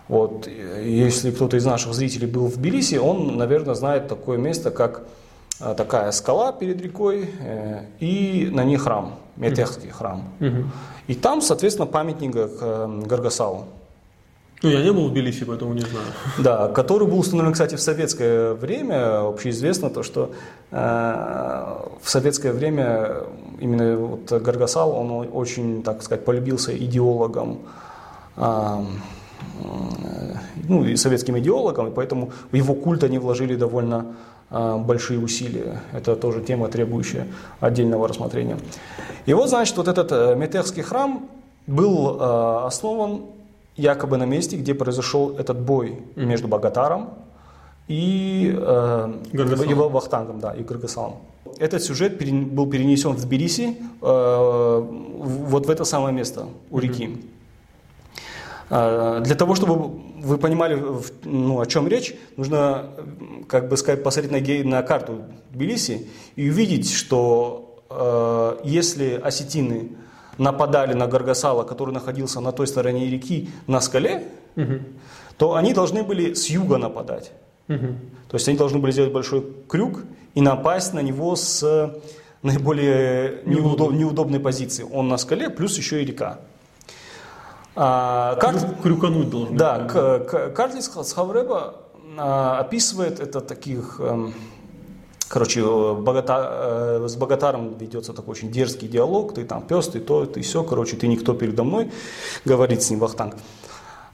Вот, 0.07 0.47
э, 0.47 0.83
если 0.85 1.31
кто-то 1.31 1.57
из 1.57 1.65
наших 1.65 1.95
зрителей 1.95 2.27
был 2.27 2.45
в 2.45 2.57
Тбилиси, 2.57 2.97
он, 2.97 3.35
наверное, 3.35 3.73
знает 3.73 4.07
такое 4.07 4.37
место, 4.37 4.69
как 4.69 5.01
э, 5.59 5.73
такая 5.75 6.11
скала 6.11 6.51
перед 6.51 6.79
рекой 6.79 7.27
э, 7.39 7.85
и 7.99 8.49
на 8.53 8.63
ней 8.63 8.77
храм, 8.77 9.15
Метехский 9.35 9.89
храм. 9.89 10.29
Мгм. 10.41 10.71
И 11.07 11.15
там, 11.15 11.41
соответственно, 11.41 11.87
памятник 11.87 12.35
Гаргасалу. 13.07 13.65
Ну, 14.63 14.69
я 14.69 14.81
не 14.81 14.93
был 14.93 15.09
в 15.09 15.11
Тбилиси, 15.11 15.43
поэтому 15.43 15.73
не 15.73 15.81
знаю. 15.81 16.05
Да, 16.37 16.69
который 16.69 17.05
был 17.05 17.19
установлен, 17.19 17.51
кстати, 17.51 17.75
в 17.75 17.81
советское 17.81 18.53
время. 18.53 19.27
Общеизвестно 19.27 19.89
то, 19.89 20.03
что 20.03 20.31
э, 20.71 20.77
в 22.01 22.09
советское 22.09 22.53
время 22.53 23.17
именно 23.59 23.97
вот 23.97 24.31
Гаргасал, 24.31 24.91
он 24.91 25.27
очень, 25.33 25.83
так 25.83 26.01
сказать, 26.01 26.23
полюбился 26.23 26.75
идеологам, 26.77 27.59
э, 28.37 28.85
ну 30.69 30.85
и 30.85 30.95
советским 30.95 31.37
идеологам, 31.37 31.87
и 31.87 31.91
поэтому 31.91 32.31
в 32.51 32.55
его 32.55 32.73
культ 32.73 33.03
они 33.03 33.19
вложили 33.19 33.55
довольно 33.55 34.15
а, 34.49 34.77
большие 34.77 35.19
усилия. 35.19 35.81
Это 35.91 36.15
тоже 36.15 36.41
тема, 36.41 36.69
требующая 36.69 37.27
отдельного 37.59 38.07
рассмотрения. 38.07 38.57
И 39.25 39.33
вот, 39.33 39.49
значит, 39.49 39.75
вот 39.77 39.87
этот 39.87 40.11
э, 40.11 40.35
Метехский 40.35 40.83
храм 40.83 41.27
был 41.67 42.17
э, 42.19 42.65
основан 42.65 43.21
якобы 43.75 44.17
на 44.17 44.25
месте, 44.25 44.57
где 44.57 44.73
произошел 44.73 45.35
этот 45.37 45.59
бой 45.59 45.99
между 46.15 46.47
Богатаром 46.47 47.09
и, 47.87 48.53
э, 48.55 49.13
его 49.71 49.89
Вахтангом, 49.89 50.39
да, 50.39 50.53
и 50.53 50.63
Гаргасалом. 50.63 51.15
Этот 51.59 51.83
сюжет 51.83 52.17
перен- 52.17 52.45
был 52.55 52.69
перенесен 52.69 53.11
в 53.11 53.21
Тбилиси, 53.21 53.75
э, 54.01 54.87
вот 55.49 55.65
в 55.65 55.69
это 55.69 55.85
самое 55.85 56.13
место 56.13 56.45
у 56.71 56.79
реки. 56.79 57.17
А, 58.69 59.19
Для 59.19 59.35
того, 59.35 59.55
чтобы 59.55 60.01
вы 60.23 60.37
понимали, 60.37 60.81
ну, 61.25 61.59
о 61.59 61.65
чем 61.65 61.87
речь, 61.87 62.15
нужно, 62.37 62.85
как 63.47 63.67
бы 63.69 63.77
сказать, 63.77 64.03
посмотреть 64.03 64.63
на, 64.63 64.69
на 64.69 64.81
карту 64.83 65.23
Тбилиси 65.51 66.07
и 66.35 66.49
увидеть, 66.49 66.89
что 66.91 67.83
э, 67.89 68.57
если 68.63 69.19
осетины 69.23 69.89
нападали 70.37 70.93
на 70.93 71.07
Гаргасала, 71.07 71.63
который 71.63 71.93
находился 71.93 72.39
на 72.39 72.51
той 72.51 72.67
стороне 72.67 73.09
реки, 73.09 73.49
на 73.67 73.81
скале, 73.81 74.27
то 75.37 75.55
они 75.55 75.73
должны 75.73 76.03
были 76.03 76.33
с 76.33 76.49
юга 76.49 76.77
нападать. 76.77 77.31
Мгм. 77.67 77.97
То 78.29 78.35
есть 78.35 78.47
они 78.47 78.57
должны 78.57 78.79
были 78.79 78.91
сделать 78.91 79.11
большой 79.13 79.45
крюк 79.67 80.01
и 80.35 80.41
напасть 80.41 80.93
на 80.93 80.99
него 81.01 81.35
с 81.35 81.93
наиболее 82.41 83.41
неудоб- 83.45 83.93
неудобной 83.93 84.39
позиции. 84.39 84.85
Он 84.91 85.07
на 85.07 85.17
скале, 85.17 85.49
плюс 85.49 85.77
еще 85.77 86.01
и 86.01 86.05
река. 86.05 86.39
А, 87.75 88.35
как, 88.35 88.55
Крю- 88.55 88.81
Крюкануть 88.83 89.29
должны. 89.29 89.57
да, 89.57 89.79
Картлис 90.55 90.87
Хавреба 91.15 91.75
а, 92.17 92.59
описывает 92.59 93.19
это 93.19 93.41
таких, 93.41 93.99
эм, 93.99 94.33
короче, 95.29 95.61
э, 95.61 95.93
богата, 95.93 96.99
э, 97.01 97.07
с 97.07 97.15
Богатаром 97.15 97.77
ведется 97.77 98.13
такой 98.13 98.33
очень 98.33 98.51
дерзкий 98.51 98.87
диалог, 98.87 99.33
ты 99.33 99.45
там 99.45 99.65
пес, 99.65 99.87
ты 99.87 99.99
то, 99.99 100.25
ты 100.25 100.41
все, 100.41 100.63
короче, 100.63 100.95
ты 100.95 101.07
никто 101.07 101.33
передо 101.33 101.63
мной, 101.63 101.91
говорит 102.45 102.83
с 102.83 102.89
ним 102.89 102.99
Вахтанг. 102.99 103.35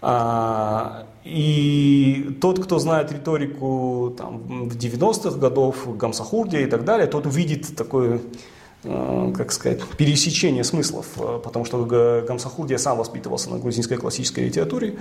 А, 0.02 1.06
и 1.26 2.38
тот, 2.40 2.64
кто 2.64 2.80
знает 2.80 3.12
риторику 3.12 4.16
там, 4.18 4.70
в 4.70 4.78
90-х 4.78 5.38
годов, 5.38 5.98
Гамсахурдия 5.98 6.62
и 6.62 6.68
так 6.68 6.86
далее, 6.86 7.06
тот 7.08 7.26
увидит 7.26 7.76
такое, 7.76 8.22
э, 8.84 9.34
как 9.36 9.52
сказать, 9.52 9.82
пересечение 9.98 10.64
смыслов, 10.64 11.06
потому 11.44 11.66
что 11.66 11.84
Га- 11.84 12.22
Гамсахурдия 12.22 12.78
сам 12.78 12.98
воспитывался 12.98 13.50
на 13.50 13.60
грузинской 13.60 13.98
классической 13.98 14.46
литературе. 14.46 14.98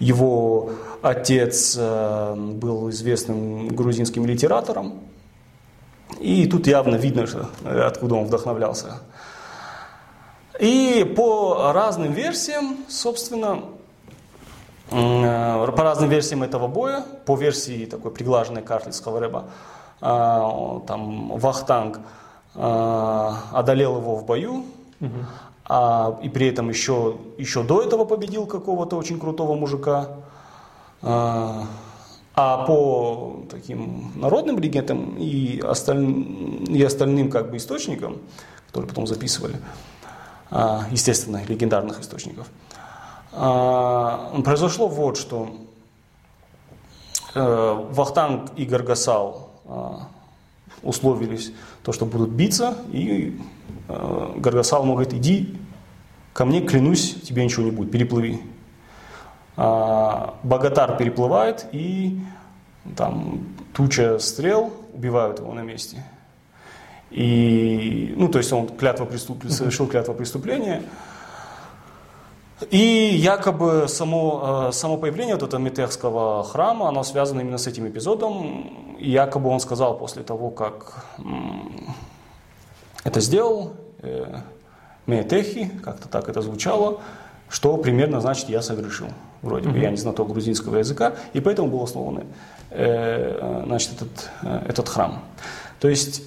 Его 0.00 0.70
отец 1.00 1.76
был 1.76 2.90
известным 2.90 3.68
грузинским 3.68 4.26
литератором, 4.26 4.94
и 6.20 6.46
тут 6.46 6.66
явно 6.66 6.96
видно, 6.96 7.26
что, 7.26 7.48
э, 7.64 7.80
откуда 7.80 8.14
он 8.14 8.26
вдохновлялся. 8.26 9.00
И 10.60 11.10
по 11.16 11.72
разным 11.72 12.12
версиям, 12.12 12.78
собственно, 12.88 13.62
М, 14.90 15.72
По 15.72 15.82
разным 15.84 16.10
версиям 16.10 16.42
этого 16.42 16.66
боя, 16.66 17.04
по 17.24 17.36
версии 17.36 17.86
такой 17.86 18.10
приглаженной 18.10 18.62
карты 18.62 18.92
с 18.92 19.00
Хавареба, 19.00 19.44
а, 20.00 20.80
там 20.86 21.38
Вахтанг 21.38 22.00
одолел 22.54 23.98
его 23.98 24.16
в 24.16 24.24
бою, 24.24 24.64
а, 25.68 26.18
и 26.20 26.28
при 26.28 26.48
этом 26.48 26.68
еще, 26.68 27.16
еще 27.38 27.62
до 27.62 27.82
этого 27.82 28.04
победил 28.04 28.46
какого-то 28.46 28.96
очень 28.96 29.20
крутого 29.20 29.54
мужика. 29.54 30.08
А, 32.34 32.64
по 32.64 33.42
таким 33.50 34.12
народным 34.14 34.58
легендам 34.58 35.16
и, 35.18 35.60
осталь- 35.60 36.68
и 36.68 36.82
остальным 36.82 37.30
как 37.30 37.50
бы 37.50 37.56
источникам, 37.56 38.18
которые 38.68 38.88
потом 38.88 39.06
записывали, 39.06 39.56
а, 40.50 40.86
естественно, 40.90 41.42
легендарных 41.46 42.00
источников, 42.00 42.46
а, 43.32 44.40
произошло 44.44 44.88
вот 44.88 45.16
что. 45.16 45.50
Э, 47.34 47.86
Вахтанг 47.90 48.50
и 48.56 48.64
Гаргасал 48.64 49.50
а, 49.66 50.08
условились, 50.82 51.52
то, 51.84 51.92
что 51.92 52.04
будут 52.04 52.30
биться, 52.30 52.76
и 52.90 53.40
э, 53.88 54.32
Гаргасал 54.36 54.82
ему 54.82 54.94
говорит, 54.94 55.14
иди 55.14 55.56
ко 56.32 56.44
мне, 56.44 56.60
клянусь, 56.60 57.14
тебе 57.22 57.44
ничего 57.44 57.64
не 57.64 57.70
будет, 57.70 57.92
переплыви. 57.92 58.40
А, 59.62 60.36
Богатар 60.42 60.96
переплывает, 60.96 61.66
и 61.70 62.18
там 62.96 63.40
туча 63.74 64.18
стрел 64.18 64.72
убивают 64.94 65.38
его 65.38 65.52
на 65.52 65.60
месте. 65.60 66.02
И, 67.10 68.14
ну, 68.16 68.30
то 68.30 68.38
есть 68.38 68.50
он 68.54 68.68
клятва 68.68 69.04
преступ... 69.04 69.44
совершил 69.50 69.86
клятва 69.86 70.14
преступления. 70.14 70.82
И 72.70 72.78
якобы 73.14 73.86
само, 73.86 74.68
э, 74.68 74.72
само 74.72 74.96
появление 74.96 75.34
вот 75.34 75.42
этого 75.42 75.60
Метехского 75.60 76.42
храма, 76.42 76.88
оно 76.88 77.02
связано 77.02 77.42
именно 77.42 77.58
с 77.58 77.66
этим 77.66 77.86
эпизодом. 77.86 78.96
И 78.98 79.10
якобы 79.10 79.50
он 79.50 79.60
сказал 79.60 79.98
после 79.98 80.22
того, 80.22 80.48
как 80.48 81.04
это 83.04 83.20
сделал, 83.20 83.74
э, 83.98 84.40
Метехи, 85.06 85.70
как-то 85.84 86.08
так 86.08 86.30
это 86.30 86.40
звучало, 86.40 87.00
что 87.50 87.76
примерно 87.76 88.20
значит 88.20 88.48
я 88.48 88.62
совершил. 88.62 89.08
Вроде 89.42 89.68
бы, 89.68 89.78
я 89.78 89.90
не 89.90 89.96
знаток 89.96 90.28
грузинского 90.28 90.76
языка, 90.76 91.14
и 91.32 91.40
поэтому 91.40 91.68
был 91.68 91.82
основан 91.82 92.24
э, 92.70 93.62
значит, 93.66 93.92
этот, 93.92 94.30
этот 94.68 94.88
храм. 94.88 95.24
То 95.80 95.88
есть, 95.88 96.22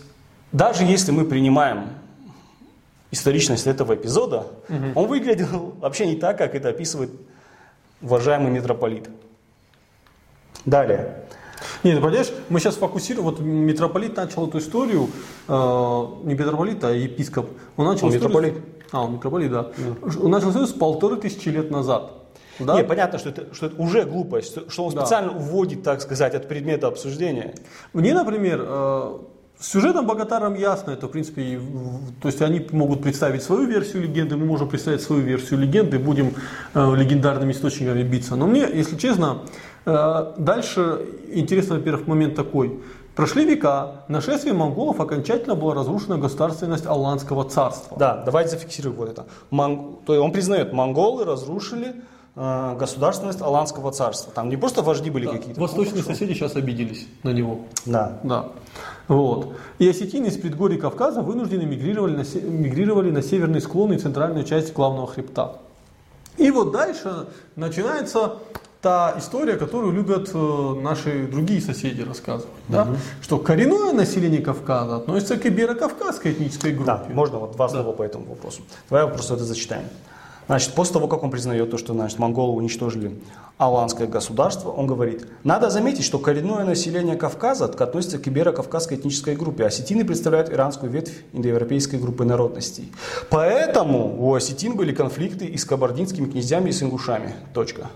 даже 0.52 0.84
если 0.84 1.12
мы 1.12 1.26
принимаем 1.26 1.90
историчность 3.12 3.68
этого 3.68 3.94
эпизода, 3.94 4.48
угу. 4.68 4.86
он 4.96 5.08
выглядел 5.08 5.76
вообще 5.80 6.08
не 6.08 6.16
так, 6.16 6.38
как 6.38 6.56
это 6.56 6.70
описывает 6.70 7.12
уважаемый 8.02 8.52
митрополит. 8.52 9.08
Далее. 10.66 11.24
Нет, 11.84 12.02
понимаешь, 12.02 12.32
мы 12.50 12.60
сейчас 12.60 12.76
фокусируем, 12.76 13.26
вот 13.26 13.40
митрополит 13.40 14.16
начал 14.16 14.48
эту 14.48 14.60
историю, 14.60 15.10
э, 15.48 16.06
не 16.24 16.34
митрополит, 16.34 16.84
а 16.84 16.92
епископ. 16.92 17.50
Он 17.78 17.86
начал 17.86 18.08
он 18.08 18.16
историю, 18.16 18.30
митрополит. 18.30 18.64
А, 18.92 19.04
он 19.04 19.14
митрополит, 19.14 19.52
да. 19.52 19.64
да. 19.78 20.20
Он 20.22 20.32
начал 20.32 20.50
историю 20.50 20.68
с 20.68 20.74
полторы 20.74 21.18
тысячи 21.18 21.50
лет 21.50 21.72
назад. 21.72 22.14
Да? 22.60 22.76
Не, 22.76 22.84
понятно, 22.84 23.18
что 23.18 23.30
это, 23.30 23.54
что 23.54 23.66
это 23.66 23.82
уже 23.82 24.04
глупость, 24.04 24.70
что 24.70 24.86
он 24.86 24.92
специально 24.92 25.32
да. 25.32 25.38
уводит, 25.38 25.84
так 25.84 26.02
сказать, 26.02 26.36
от 26.36 26.48
предмета 26.48 26.88
обсуждения. 26.88 27.56
Мне, 27.94 28.14
например, 28.14 28.64
э, 28.64 29.18
с 29.60 29.72
сюжетом 29.72 30.06
Богатаром 30.06 30.56
ясно, 30.56 30.92
это 30.92 31.08
в 31.08 31.12
принципе, 31.12 31.60
то 32.22 32.28
есть 32.28 32.42
они 32.42 32.68
могут 32.72 33.02
представить 33.02 33.44
свою 33.44 33.66
версию 33.66 34.04
легенды, 34.04 34.36
мы 34.36 34.46
можем 34.46 34.68
представить 34.68 35.02
свою 35.02 35.22
версию 35.22 35.62
легенды, 35.62 36.00
будем 36.00 36.34
э, 36.74 36.96
легендарными 36.96 37.54
источниками 37.54 38.04
биться. 38.04 38.36
Но 38.36 38.46
мне, 38.46 38.68
если 38.74 38.98
честно, 38.98 39.44
дальше 39.86 41.06
интересный, 41.32 41.78
во-первых, 41.78 42.08
момент 42.08 42.36
такой. 42.36 42.80
Прошли 43.16 43.46
века, 43.46 44.04
нашествие 44.08 44.54
монголов 44.54 45.00
окончательно 45.00 45.56
была 45.56 45.76
разрушена 45.76 46.18
государственность 46.18 46.88
Алландского 46.88 47.48
царства. 47.48 47.98
Да, 47.98 48.24
давайте 48.26 48.52
зафиксируем 48.52 48.96
вот 48.96 49.10
это. 49.10 49.28
Мон... 49.52 49.98
То 50.06 50.14
есть 50.14 50.26
он 50.26 50.32
признает, 50.32 50.74
монголы 50.74 51.24
разрушили 51.24 51.96
Э, 52.36 52.76
государственность 52.80 53.42
Аланского 53.42 53.92
царства. 53.92 54.34
Там 54.34 54.50
не 54.50 54.58
просто 54.58 54.82
вожди 54.82 55.12
были 55.12 55.28
да. 55.28 55.34
какие-то. 55.34 55.62
Восточные 55.62 56.04
ну, 56.04 56.14
соседи 56.14 56.34
сейчас 56.34 56.56
обиделись 56.56 57.08
на 57.22 57.30
него. 57.30 57.60
Да. 57.86 58.18
да. 58.24 58.48
Вот. 59.08 59.54
И 59.78 59.88
осетины 59.88 60.28
из 60.28 60.38
предгорий 60.38 60.80
Кавказа 60.80 61.22
вынуждены 61.22 61.64
мигрировали 61.64 62.16
на, 62.16 62.24
мигрировали 62.50 63.12
на 63.12 63.22
северные 63.22 63.62
склоны 63.62 63.94
и 63.94 63.98
центральную 64.00 64.46
часть 64.46 64.74
главного 64.74 65.06
хребта. 65.06 65.58
И 66.38 66.50
вот 66.50 66.72
дальше 66.72 67.28
начинается 67.56 68.38
та 68.84 69.16
история, 69.18 69.56
которую 69.56 69.94
любят 69.94 70.30
э, 70.34 70.76
наши 70.82 71.26
другие 71.26 71.62
соседи 71.62 72.02
рассказывать. 72.02 72.54
Угу. 72.68 72.74
Да? 72.74 72.88
Что 73.22 73.38
коренное 73.40 73.94
население 73.94 74.42
Кавказа 74.42 74.98
относится 74.98 75.38
к 75.38 75.46
иберо-кавказской 75.46 76.34
этнической 76.34 76.74
группе. 76.74 76.92
Да, 76.92 77.06
можно 77.14 77.40
вот 77.40 77.54
два 77.54 77.70
слова 77.70 77.92
да. 77.92 77.92
по 77.94 78.04
этому 78.04 78.26
вопросу. 78.26 78.62
Давай 78.90 79.08
просто 79.08 79.36
это 79.36 79.46
зачитаем. 79.46 79.86
Значит, 80.48 80.74
после 80.74 80.96
того, 80.96 81.08
как 81.08 81.24
он 81.24 81.32
признает 81.32 81.72
то, 81.72 81.78
что 81.78 81.94
значит, 81.94 82.20
монголы 82.20 82.58
уничтожили 82.58 83.18
аланское 83.58 84.06
государство, 84.06 84.70
он 84.72 84.88
говорит, 84.88 85.26
надо 85.46 85.70
заметить, 85.70 86.04
что 86.04 86.20
коренное 86.20 86.66
население 86.66 87.16
Кавказа 87.16 87.64
относится 87.64 88.20
к 88.20 88.28
иберо-кавказской 88.28 88.96
этнической 88.96 89.38
группе. 89.38 89.66
Осетины 89.66 90.04
представляют 90.04 90.52
иранскую 90.52 90.92
ветвь 90.92 91.24
индоевропейской 91.32 92.00
группы 92.00 92.26
народностей. 92.26 92.92
Поэтому 93.30 94.22
у 94.22 94.34
осетин 94.34 94.76
были 94.76 94.94
конфликты 94.94 95.46
и 95.46 95.58
с 95.58 95.64
кабардинскими 95.64 96.30
князьями, 96.30 96.72
и 96.72 96.74
с 96.74 96.84
ингушами. 96.84 97.34
Точка. 97.54 97.90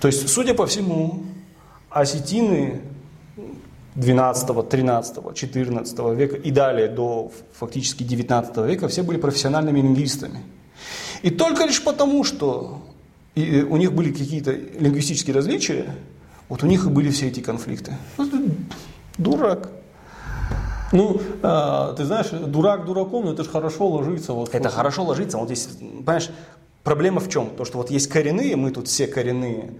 То 0.00 0.08
есть, 0.08 0.28
судя 0.28 0.54
по 0.54 0.66
всему, 0.66 1.24
осетины 1.90 2.80
12, 3.94 4.68
13, 4.68 5.34
14 5.34 5.98
века 6.16 6.36
и 6.36 6.50
далее 6.50 6.88
до 6.88 7.30
фактически 7.52 8.02
19 8.02 8.56
века 8.58 8.88
все 8.88 9.02
были 9.02 9.18
профессиональными 9.18 9.80
лингвистами. 9.80 10.40
И 11.22 11.30
только 11.30 11.66
лишь 11.66 11.82
потому, 11.84 12.24
что 12.24 12.82
и 13.34 13.62
у 13.62 13.76
них 13.76 13.92
были 13.92 14.10
какие-то 14.10 14.52
лингвистические 14.52 15.34
различия, 15.34 15.94
вот 16.48 16.62
у 16.62 16.66
них 16.66 16.86
и 16.86 16.88
были 16.88 17.10
все 17.10 17.28
эти 17.28 17.40
конфликты. 17.40 17.96
Дурак. 19.18 19.70
Ну, 20.92 21.20
э, 21.42 21.94
ты 21.96 22.04
знаешь, 22.04 22.30
дурак 22.30 22.84
дураком, 22.84 23.26
но 23.26 23.32
это 23.32 23.44
же 23.44 23.50
хорошо 23.50 23.86
ложится. 23.86 24.32
Вот, 24.32 24.48
это 24.52 24.64
вот. 24.64 24.72
хорошо 24.72 25.04
ложится. 25.04 25.38
Вот 25.38 25.46
здесь, 25.46 25.68
понимаешь, 25.78 26.30
проблема 26.84 27.20
в 27.20 27.28
чем? 27.28 27.50
То, 27.56 27.64
что 27.64 27.78
вот 27.78 27.90
есть 27.90 28.08
коренные, 28.08 28.56
мы 28.56 28.70
тут 28.70 28.88
все 28.88 29.06
коренные, 29.06 29.70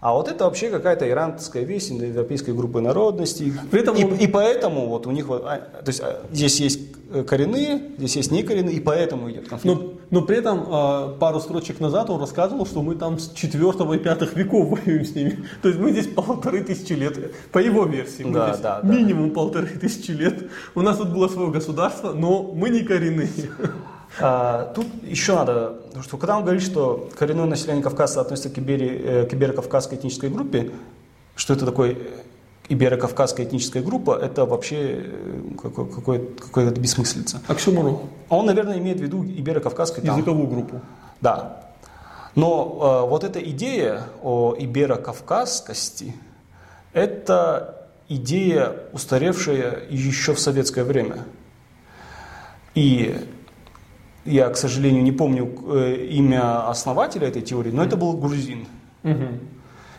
а 0.00 0.12
вот 0.12 0.28
это 0.28 0.44
вообще 0.44 0.70
какая-то 0.70 1.08
иранская 1.08 1.64
весть 1.64 1.90
индоевропейской 1.90 2.54
группы 2.54 2.80
народностей. 2.80 3.52
При 3.70 3.80
этом 3.80 3.96
и, 3.96 4.04
он... 4.04 4.14
и 4.14 4.26
поэтому 4.26 4.88
вот 4.88 5.06
у 5.06 5.10
них 5.10 5.26
вот, 5.26 5.42
а, 5.44 5.56
то 5.56 5.88
есть 5.88 6.00
а, 6.00 6.22
здесь 6.30 6.60
есть 6.60 6.80
коренные, 7.26 7.80
здесь 7.96 8.16
есть 8.16 8.30
некоренные, 8.30 8.76
и 8.76 8.80
поэтому 8.80 9.30
идет 9.30 9.48
конфликт. 9.48 9.80
Но, 9.80 9.92
но 10.10 10.22
при 10.22 10.36
этом 10.36 10.64
а, 10.68 11.16
пару 11.18 11.40
строчек 11.40 11.80
назад 11.80 12.10
он 12.10 12.20
рассказывал, 12.20 12.66
что 12.66 12.82
мы 12.82 12.94
там 12.94 13.18
с 13.18 13.30
4 13.30 13.64
и 13.64 13.98
5 13.98 14.36
веков 14.36 14.68
воюем 14.86 15.04
с 15.04 15.14
ними. 15.14 15.44
То 15.62 15.68
есть 15.68 15.80
мы 15.80 15.90
здесь 15.92 16.08
полторы 16.08 16.62
тысячи 16.62 16.92
лет, 16.92 17.34
по 17.50 17.58
его 17.58 17.84
версии, 17.84 18.22
мы 18.22 18.34
да, 18.34 18.50
здесь 18.50 18.60
да, 18.60 18.80
минимум 18.84 19.30
да. 19.30 19.34
полторы 19.34 19.68
тысячи 19.68 20.10
лет. 20.10 20.50
У 20.74 20.82
нас 20.82 20.98
тут 20.98 21.08
было 21.08 21.26
свое 21.28 21.50
государство, 21.50 22.12
но 22.12 22.42
мы 22.42 22.68
не 22.68 22.84
коренные. 22.84 23.30
А, 24.20 24.72
тут 24.74 24.86
еще 25.02 25.34
надо, 25.34 25.76
что 26.02 26.16
когда 26.16 26.36
он 26.36 26.42
говорит, 26.42 26.62
что 26.62 27.08
коренное 27.18 27.44
население 27.44 27.82
Кавказа 27.82 28.20
относится 28.20 28.50
к, 28.50 28.58
Ибери, 28.58 28.88
э, 28.88 29.26
к 29.26 29.32
иберо-кавказской 29.32 29.96
этнической 29.96 30.30
группе, 30.30 30.72
что 31.34 31.52
это 31.52 31.66
такое 31.66 31.96
иберо-кавказская 32.68 33.44
этническая 33.44 33.82
группа, 33.82 34.18
это 34.18 34.46
вообще 34.46 35.04
э, 35.04 35.40
какой-то 35.60 35.94
какой, 35.94 36.26
какой 36.34 36.70
бессмыслица. 36.70 37.42
Оксюморон. 37.46 38.00
Он, 38.28 38.46
наверное, 38.46 38.78
имеет 38.78 38.98
в 38.98 39.02
виду 39.02 39.22
иберо-кавказскую... 39.22 40.04
Языковую 40.04 40.48
группу. 40.48 40.80
Да. 41.20 41.72
Но 42.34 43.02
э, 43.04 43.08
вот 43.08 43.24
эта 43.24 43.38
идея 43.50 44.04
о 44.22 44.54
иберо-кавказскости, 44.58 46.14
это 46.92 47.88
идея, 48.08 48.72
устаревшая 48.92 49.84
еще 49.90 50.34
в 50.34 50.40
советское 50.40 50.84
время. 50.84 51.24
И 52.74 53.16
я, 54.26 54.48
к 54.48 54.56
сожалению, 54.56 55.02
не 55.02 55.12
помню 55.12 55.50
э, 55.68 56.06
имя 56.10 56.68
основателя 56.68 57.28
этой 57.28 57.42
теории, 57.42 57.70
но 57.70 57.82
это 57.82 57.96
был 57.96 58.16
грузин. 58.16 58.66
Угу. 59.04 59.26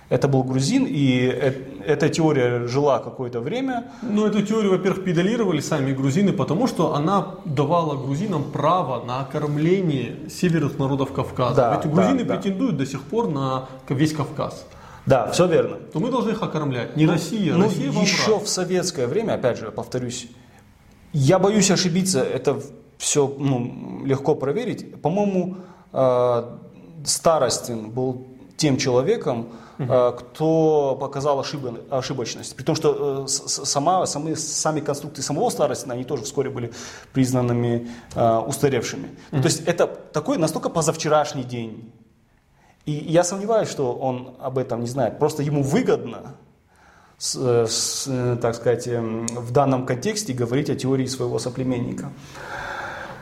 Это 0.09 0.29
был 0.29 0.43
грузин, 0.43 0.85
и 0.87 1.27
э, 1.27 1.53
эта 1.85 2.07
теория 2.07 2.67
жила 2.67 2.99
какое-то 2.99 3.41
время. 3.41 3.91
Ну, 4.01 4.25
эту 4.25 4.41
теорию, 4.41 4.71
во-первых, 4.71 5.03
педалировали 5.03 5.59
сами 5.59 5.93
грузины, 5.93 6.31
потому 6.31 6.67
что 6.67 6.95
она 6.95 7.35
давала 7.43 7.95
грузинам 8.01 8.45
право 8.45 9.03
на 9.05 9.21
окормление 9.21 10.29
северных 10.29 10.79
народов 10.79 11.11
Кавказа. 11.11 11.55
Да, 11.55 11.75
Ведь 11.75 11.91
грузины 11.91 12.23
да, 12.23 12.35
претендуют 12.35 12.77
да. 12.77 12.85
до 12.85 12.89
сих 12.89 13.01
пор 13.01 13.29
на 13.29 13.67
весь 13.89 14.13
Кавказ. 14.13 14.65
Да, 15.05 15.29
все 15.31 15.47
верно. 15.47 15.77
То 15.93 15.99
мы 15.99 16.09
должны 16.09 16.31
их 16.31 16.41
окормлять. 16.41 16.95
Не 16.95 17.05
ну, 17.05 17.13
Россия, 17.13 17.53
ну, 17.53 17.63
Россия 17.63 17.91
Еще 17.91 18.39
в 18.39 18.47
советское 18.47 19.07
время, 19.07 19.33
опять 19.33 19.57
же, 19.57 19.71
повторюсь, 19.71 20.27
я 21.13 21.39
боюсь 21.39 21.71
ошибиться, 21.71 22.21
это 22.21 22.61
все 22.97 23.27
ну, 23.37 24.03
легко 24.05 24.35
проверить. 24.35 25.01
По-моему, 25.01 25.57
э, 25.93 26.57
Старостин 27.05 27.91
был 27.91 28.25
тем 28.57 28.77
человеком, 28.77 29.49
э, 29.77 30.13
кто 30.17 30.97
показал 30.99 31.39
ошиб... 31.39 31.61
ошибочность. 31.89 32.55
При 32.55 32.63
том, 32.63 32.75
что 32.75 33.25
э, 33.25 33.27
сама, 33.27 34.05
сами, 34.05 34.33
сами 34.33 34.79
конструкции 34.79 35.21
самого 35.21 35.49
Старостина, 35.49 35.93
они 35.93 36.03
тоже 36.03 36.23
вскоре 36.23 36.49
были 36.49 36.73
признанными 37.13 37.89
устаревшими. 38.15 39.09
Ну, 39.31 39.41
то 39.41 39.47
есть 39.47 39.61
это 39.67 39.85
такой 39.87 40.37
настолько 40.37 40.69
позавчерашний 40.69 41.43
день. 41.43 41.91
И 42.85 42.91
я 42.91 43.23
сомневаюсь, 43.23 43.69
что 43.69 43.93
он 43.93 44.35
об 44.39 44.57
этом 44.57 44.79
не 44.79 44.87
знает. 44.87 45.19
Просто 45.19 45.43
ему 45.43 45.61
выгодно, 45.61 46.37
с, 47.17 47.35
с, 47.35 48.37
так 48.41 48.55
сказать, 48.55 48.87
эм, 48.87 49.25
в 49.27 49.51
данном 49.51 49.85
контексте 49.85 50.33
говорить 50.33 50.69
о 50.69 50.75
теории 50.75 51.05
своего 51.05 51.39
соплеменника. 51.39 52.11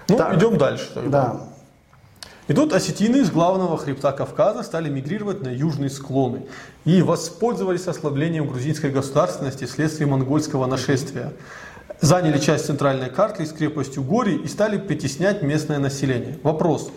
Ну, 0.07 0.17
так. 0.17 0.37
идем 0.37 0.57
дальше. 0.57 0.89
Тогда. 0.93 1.23
Да. 1.23 1.41
И 2.47 2.53
тут 2.53 2.73
осетины 2.73 3.17
из 3.17 3.31
главного 3.31 3.75
хребта 3.77 4.11
Кавказа 4.11 4.61
стали 4.61 4.87
мигрировать 4.87 5.41
на 5.41 5.49
южные 5.49 5.89
склоны 5.89 6.43
и 6.83 7.01
воспользовались 7.01 7.87
ослаблением 7.87 8.47
грузинской 8.47 8.91
государственности 8.91 9.65
вследствие 9.65 10.07
монгольского 10.07 10.67
нашествия. 10.67 11.33
Заняли 12.01 12.37
часть 12.37 12.67
центральной 12.67 13.09
карты 13.09 13.45
с 13.45 13.51
крепостью 13.51 14.03
Гори 14.03 14.35
и 14.35 14.47
стали 14.47 14.77
притеснять 14.77 15.41
местное 15.41 15.79
население. 15.79 16.37
Вопрос. 16.43 16.91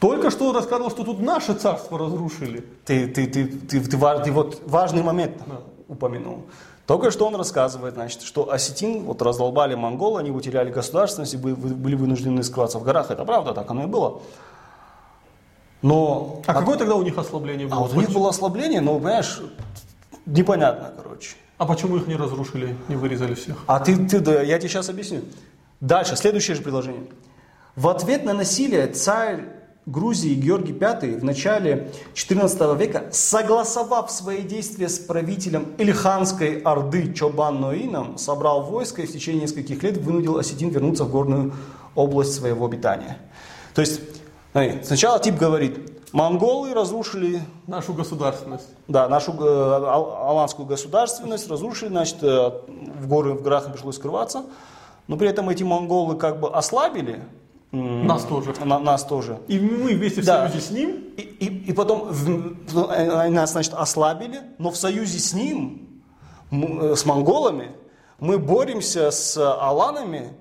Только 0.00 0.30
что 0.30 0.52
рассказывал, 0.52 0.90
что 0.90 1.04
тут 1.04 1.20
наше 1.20 1.54
царство 1.54 1.98
разрушили. 1.98 2.64
Ты, 2.84 3.06
ты, 3.06 3.26
ты, 3.26 3.44
ты, 3.44 3.80
ты, 3.80 3.80
ты, 3.80 3.90
ты 3.90 4.32
вот 4.32 4.62
важный 4.66 5.02
момент 5.02 5.36
да. 5.46 5.60
упомянул. 5.88 6.46
Только 6.90 7.12
что 7.12 7.28
он 7.28 7.36
рассказывает, 7.36 7.94
значит, 7.94 8.22
что 8.22 8.50
осетин 8.50 9.04
вот 9.04 9.22
раздолбали 9.22 9.76
монголы, 9.76 10.18
они 10.18 10.32
утеряли 10.32 10.72
государственность 10.72 11.34
и 11.34 11.36
были 11.36 11.94
вынуждены 11.94 12.42
скрываться 12.42 12.80
в 12.80 12.82
горах. 12.82 13.12
Это 13.12 13.24
правда, 13.24 13.54
так 13.54 13.70
оно 13.70 13.84
и 13.84 13.86
было. 13.86 14.22
Но... 15.82 16.42
А, 16.48 16.50
а 16.50 16.54
какое 16.54 16.76
тогда 16.76 16.96
у 16.96 17.02
них 17.02 17.16
ослабление 17.16 17.68
было? 17.68 17.76
А 17.76 17.80
вот 17.82 17.92
у 17.96 18.00
них 18.00 18.10
было 18.10 18.30
ослабление, 18.30 18.80
но, 18.80 18.96
понимаешь, 18.98 19.40
непонятно, 20.26 20.92
короче. 21.00 21.36
А 21.58 21.64
почему 21.64 21.96
их 21.96 22.08
не 22.08 22.16
разрушили, 22.16 22.76
не 22.88 22.96
вырезали 22.96 23.34
всех? 23.34 23.58
А 23.68 23.78
ты, 23.78 23.94
ты 24.08 24.18
да, 24.18 24.42
я 24.42 24.58
тебе 24.58 24.68
сейчас 24.68 24.88
объясню. 24.88 25.20
Дальше, 25.78 26.16
следующее 26.16 26.56
же 26.56 26.62
предложение. 26.62 27.06
В 27.76 27.86
ответ 27.86 28.24
на 28.24 28.34
насилие 28.34 28.88
царь 28.88 29.44
Грузии 29.86 30.34
Георгий 30.34 30.72
V 30.72 31.18
в 31.18 31.24
начале 31.24 31.90
XIV 32.14 32.76
века, 32.76 33.04
согласовав 33.12 34.10
свои 34.10 34.42
действия 34.42 34.88
с 34.88 34.98
правителем 34.98 35.68
Ильханской 35.78 36.60
Орды 36.60 37.12
Чобан 37.14 37.60
Ноином, 37.60 38.18
собрал 38.18 38.62
войско 38.62 39.02
и 39.02 39.06
в 39.06 39.12
течение 39.12 39.42
нескольких 39.42 39.82
лет 39.82 39.96
вынудил 39.96 40.36
осетин 40.36 40.68
вернуться 40.68 41.04
в 41.04 41.10
горную 41.10 41.54
область 41.94 42.34
своего 42.34 42.66
обитания. 42.66 43.18
То 43.74 43.80
есть, 43.80 44.00
сначала 44.84 45.18
тип 45.18 45.36
говорит, 45.36 45.78
монголы 46.12 46.74
разрушили... 46.74 47.40
Нашу 47.66 47.94
государственность. 47.94 48.68
Да, 48.86 49.08
нашу 49.08 49.32
э, 49.32 49.44
аланскую 49.44 50.66
государственность 50.66 51.48
разрушили, 51.48 51.88
значит, 51.88 52.22
э, 52.22 52.50
в, 53.00 53.08
горы, 53.08 53.32
в 53.32 53.42
горах 53.42 53.72
пришлось 53.72 53.96
скрываться. 53.96 54.44
Но 55.06 55.16
при 55.16 55.28
этом 55.28 55.48
эти 55.48 55.62
монголы 55.62 56.16
как 56.16 56.38
бы 56.38 56.50
ослабили 56.50 57.22
нас 57.72 58.24
тоже. 58.24 58.52
На, 58.64 58.78
нас 58.78 59.04
тоже. 59.04 59.38
И 59.46 59.58
мы 59.60 59.94
вместе 59.94 60.22
в 60.22 60.24
да. 60.24 60.48
союзе 60.48 60.66
с 60.66 60.70
ним. 60.70 60.90
И, 61.16 61.22
и, 61.22 61.70
и 61.70 61.72
потом 61.72 62.08
в, 62.10 62.90
они 62.90 63.34
нас, 63.34 63.52
значит, 63.52 63.74
ослабили, 63.74 64.40
но 64.58 64.70
в 64.70 64.76
союзе 64.76 65.18
с 65.18 65.32
ним, 65.32 66.02
э, 66.50 66.94
с 66.96 67.04
монголами, 67.04 67.72
мы 68.18 68.38
боремся 68.38 69.10
с 69.10 69.36
аланами. 69.36 70.32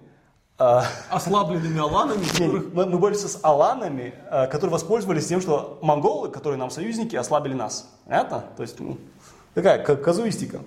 А, 0.58 0.86
Ослабленными 1.10 1.80
аланами? 1.80 2.26
Которых... 2.26 2.74
Мы, 2.74 2.86
мы 2.86 2.98
боремся 2.98 3.30
с 3.30 3.40
аланами, 3.44 4.14
а, 4.30 4.48
которые 4.48 4.74
воспользовались 4.74 5.28
тем, 5.28 5.40
что 5.40 5.80
монголы, 5.82 6.30
которые 6.30 6.58
нам 6.58 6.70
союзники, 6.70 7.16
ослабили 7.16 7.54
нас. 7.54 7.90
Понятно? 8.06 8.44
То 8.58 8.64
есть, 8.64 8.80
ну, 8.80 8.98
такая 9.54 9.84
казуистика. 9.84 10.62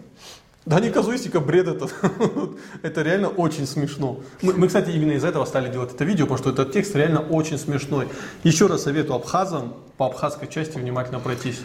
Да 0.65 0.79
не 0.79 0.91
казуистика, 0.91 1.41
бред 1.41 1.67
это. 1.67 1.89
это 2.83 3.03
реально 3.03 3.29
очень 3.29 3.67
смешно. 3.67 4.21
Мы, 4.43 4.55
мы, 4.55 4.69
кстати, 4.69 4.91
именно 4.91 5.13
из-за 5.13 5.29
этого 5.29 5.45
стали 5.45 5.71
делать 5.71 5.93
это 5.93 6.05
видео, 6.05 6.27
потому 6.27 6.39
что 6.39 6.51
этот 6.51 6.73
текст 6.73 6.95
реально 6.95 7.21
очень 7.21 7.59
смешной. 7.59 8.09
Еще 8.45 8.67
раз 8.67 8.83
советую 8.83 9.17
абхазам 9.17 9.75
по 9.97 10.07
абхазской 10.07 10.49
части 10.49 10.79
внимательно 10.79 11.19
пройтись. 11.19 11.61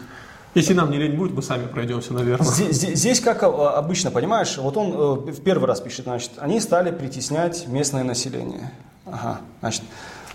Если 0.55 0.73
нам 0.73 0.89
не 0.89 0.97
лень 0.97 1.15
будет, 1.15 1.33
мы 1.33 1.43
сами 1.43 1.67
пройдемся, 1.67 2.13
наверное. 2.13 2.47
Здесь, 2.47 2.97
здесь 2.97 3.19
как 3.19 3.43
а, 3.43 3.77
обычно, 3.77 4.09
понимаешь, 4.09 4.57
вот 4.57 4.75
он 4.75 5.27
э, 5.27 5.31
в 5.31 5.43
первый 5.43 5.65
раз 5.65 5.81
пишет, 5.81 6.05
значит, 6.05 6.31
они 6.37 6.59
стали 6.59 6.89
притеснять 6.89 7.67
местное 7.67 8.03
население. 8.03 8.71
Ага, 9.05 9.41
значит. 9.59 9.83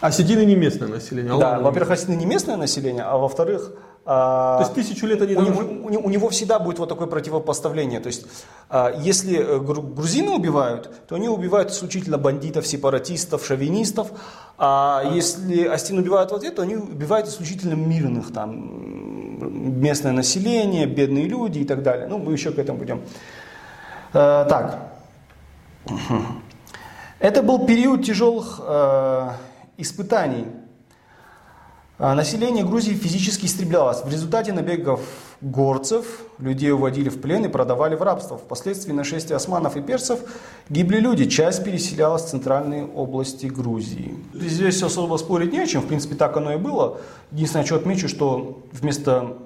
Осетины 0.01 0.45
не 0.45 0.55
местное 0.55 0.87
население. 0.87 1.35
А 1.35 1.39
да, 1.39 1.59
во-первых, 1.59 1.93
осетины 1.93 2.15
не 2.15 2.27
местное 2.27 2.57
население, 2.57 3.03
а 3.03 3.17
во-вторых, 3.17 3.73
а, 3.73 3.92
то 4.05 4.59
есть 4.61 4.75
тысячу 4.75 5.07
лет 5.07 5.23
они 5.23 5.37
у, 5.37 5.43
него, 5.43 6.01
у 6.01 6.11
него 6.11 6.29
всегда 6.29 6.59
будет 6.59 6.81
вот 6.81 6.89
такое 6.89 7.07
противопоставление. 7.07 8.01
То 8.01 8.09
есть, 8.09 8.27
а, 8.69 8.93
если 8.99 9.39
э, 9.39 9.61
грузины 9.61 10.33
убивают, 10.33 10.91
то 11.07 11.15
они 11.15 11.29
убивают 11.29 11.71
исключительно 11.71 12.19
бандитов, 12.19 12.67
сепаратистов, 12.67 13.47
шовинистов. 13.47 14.11
А 14.59 15.05
если 15.15 15.67
Астин 15.67 15.99
убивают 15.99 16.33
в 16.33 16.35
ответ, 16.35 16.57
то 16.57 16.63
они 16.63 16.75
убивают 16.75 17.29
исключительно 17.29 17.75
мирных, 17.75 18.33
там, 18.33 19.81
местное 19.81 20.13
население, 20.13 20.87
бедные 20.87 21.29
люди 21.29 21.61
и 21.61 21.65
так 21.65 21.85
далее. 21.85 22.09
Ну, 22.09 22.19
мы 22.19 22.33
еще 22.33 22.51
к 22.51 22.59
этому 22.59 22.79
пойдем. 22.79 23.03
Э, 24.15 24.47
так. 24.49 24.95
Это 27.21 27.43
был 27.45 27.67
период 27.67 28.05
тяжелых 28.05 28.61
э, 28.65 29.29
испытаний 29.77 30.47
а, 30.47 30.62
население 32.17 32.65
Грузии 32.65 32.95
физически 32.95 33.47
истреблялось. 33.47 34.03
В 34.03 34.11
результате 34.11 34.53
набегов 34.53 35.01
горцев 35.41 36.05
людей 36.41 36.73
уводили 36.73 37.09
в 37.09 37.21
плен 37.21 37.45
и 37.45 37.49
продавали 37.49 37.95
в 37.95 38.03
рабство. 38.03 38.37
Впоследствии 38.37 38.93
нашествия 38.93 39.37
османов 39.37 39.77
и 39.77 39.81
персов 39.81 40.19
гибли 40.69 40.99
люди. 40.99 41.27
Часть 41.27 41.63
переселялась 41.63 42.25
в 42.25 42.29
центральные 42.31 42.87
области 42.87 43.47
Грузии. 43.47 44.17
Здесь 44.35 44.83
особо 44.83 45.17
спорить 45.17 45.53
не 45.53 45.61
о 45.61 45.67
чем. 45.69 45.83
В 45.83 45.87
принципе, 45.87 46.17
так 46.17 46.37
оно 46.37 46.53
и 46.53 46.57
было. 46.57 46.99
Единственное, 47.31 47.65
что 47.65 47.77
отмечу, 47.77 48.09
что 48.09 48.65
вместо 48.73 49.39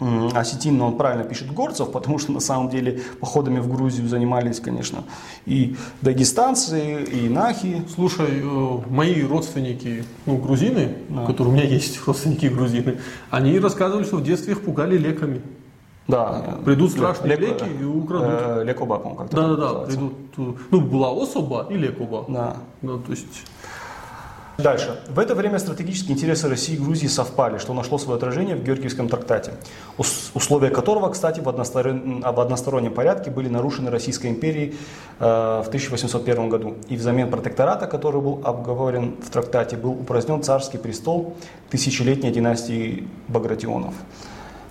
осетин, 0.00 0.80
он 0.80 0.96
правильно 0.96 1.24
пишет 1.24 1.52
горцев, 1.52 1.90
потому 1.90 2.18
что 2.18 2.32
на 2.32 2.40
самом 2.40 2.68
деле 2.68 3.00
походами 3.20 3.58
в 3.58 3.68
Грузию 3.68 4.08
занимались, 4.08 4.60
конечно, 4.60 5.04
и 5.44 5.76
дагестанцы, 6.02 7.02
и 7.04 7.28
нахи. 7.28 7.82
Слушай, 7.94 8.42
э, 8.42 8.78
мои 8.88 9.22
родственники, 9.22 10.04
ну, 10.26 10.36
грузины, 10.36 10.96
да. 11.08 11.26
которые 11.26 11.54
у 11.54 11.56
меня 11.56 11.66
есть 11.66 12.00
родственники 12.06 12.46
грузины, 12.46 12.98
они 13.30 13.58
рассказывали, 13.58 14.04
что 14.04 14.16
в 14.16 14.22
детстве 14.22 14.52
их 14.52 14.62
пугали 14.62 14.96
леками. 14.96 15.42
Да. 16.06 16.58
Придут 16.64 16.92
страшные 16.92 17.36
Леко, 17.36 17.64
леки 17.64 17.82
и 17.82 17.84
украдут. 17.84 18.28
Э, 18.30 18.64
лекоба, 18.64 18.98
по-моему, 18.98 19.18
как-то. 19.18 19.36
Да, 19.36 19.48
да, 19.48 19.56
да. 19.56 19.80
Придут, 19.80 20.12
э, 20.38 20.52
ну, 20.70 20.80
была 20.80 21.10
особа 21.10 21.66
и 21.68 21.74
лекоба. 21.74 22.24
Да. 22.28 22.56
Ну, 22.80 22.98
то 22.98 23.10
есть 23.10 23.26
Дальше. 24.58 24.98
В 25.08 25.20
это 25.20 25.36
время 25.36 25.60
стратегические 25.60 26.16
интересы 26.16 26.48
России 26.48 26.74
и 26.74 26.78
Грузии 26.78 27.06
совпали, 27.06 27.58
что 27.58 27.74
нашло 27.74 27.96
свое 27.96 28.16
отражение 28.16 28.56
в 28.56 28.64
Георгиевском 28.64 29.08
трактате, 29.08 29.52
условия 29.96 30.70
которого, 30.70 31.10
кстати, 31.10 31.38
в, 31.38 31.48
односторон... 31.48 32.22
в 32.22 32.40
одностороннем 32.40 32.92
порядке 32.92 33.30
были 33.30 33.48
нарушены 33.48 33.88
Российской 33.88 34.26
империей 34.26 34.74
э, 35.20 35.62
в 35.64 35.68
1801 35.68 36.48
году. 36.48 36.74
И 36.88 36.96
взамен 36.96 37.30
протектората, 37.30 37.86
который 37.86 38.20
был 38.20 38.40
обговорен 38.42 39.14
в 39.22 39.30
трактате, 39.30 39.76
был 39.76 39.92
упразднен 39.92 40.42
царский 40.42 40.78
престол 40.78 41.36
тысячелетней 41.70 42.32
династии 42.32 43.06
Багратионов. 43.28 43.94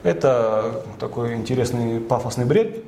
Это 0.03 0.83
такой 0.99 1.35
интересный 1.35 2.01
пафосный 2.01 2.43
бред. 2.43 2.83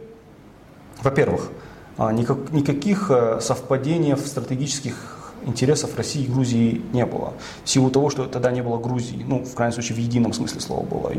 Во-первых, 1.01 1.49
а, 1.97 2.11
никак, 2.11 2.51
никаких 2.51 3.09
э, 3.09 3.39
совпадений 3.39 4.15
в 4.15 4.27
стратегических 4.27 5.18
интересов 5.49 5.97
России 5.97 6.23
и 6.23 6.27
Грузии 6.27 6.81
не 6.93 7.05
было. 7.05 7.33
В 7.63 7.69
силу 7.69 7.89
того, 7.89 8.09
что 8.09 8.25
тогда 8.25 8.51
не 8.51 8.61
было 8.61 8.77
Грузии, 8.77 9.23
ну, 9.27 9.43
в 9.43 9.53
крайнем 9.53 9.73
случае, 9.73 9.97
в 9.97 9.99
едином 9.99 10.33
смысле 10.33 10.61
слова 10.61 10.85
было. 10.85 11.11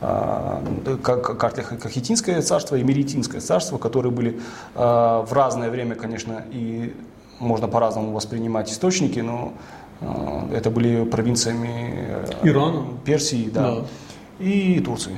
А, 0.00 0.62
как 1.02 1.54
Кахетинское 1.82 2.40
царство 2.42 2.76
и 2.76 2.82
Меритинское 2.82 3.40
царство, 3.40 3.78
которые 3.78 4.12
были 4.12 4.40
а, 4.74 5.22
в 5.22 5.32
разное 5.32 5.70
время, 5.70 5.94
конечно, 5.96 6.44
и 6.52 6.94
можно 7.40 7.68
по-разному 7.68 8.12
воспринимать 8.12 8.70
источники, 8.70 9.20
но 9.20 9.52
а, 10.00 10.48
это 10.52 10.70
были 10.70 11.04
провинциями 11.04 11.94
э, 11.96 12.26
Ирана, 12.44 12.86
Персии 13.04 13.50
да, 13.50 13.76
да. 13.76 13.84
и 14.38 14.80
Турции. 14.80 15.16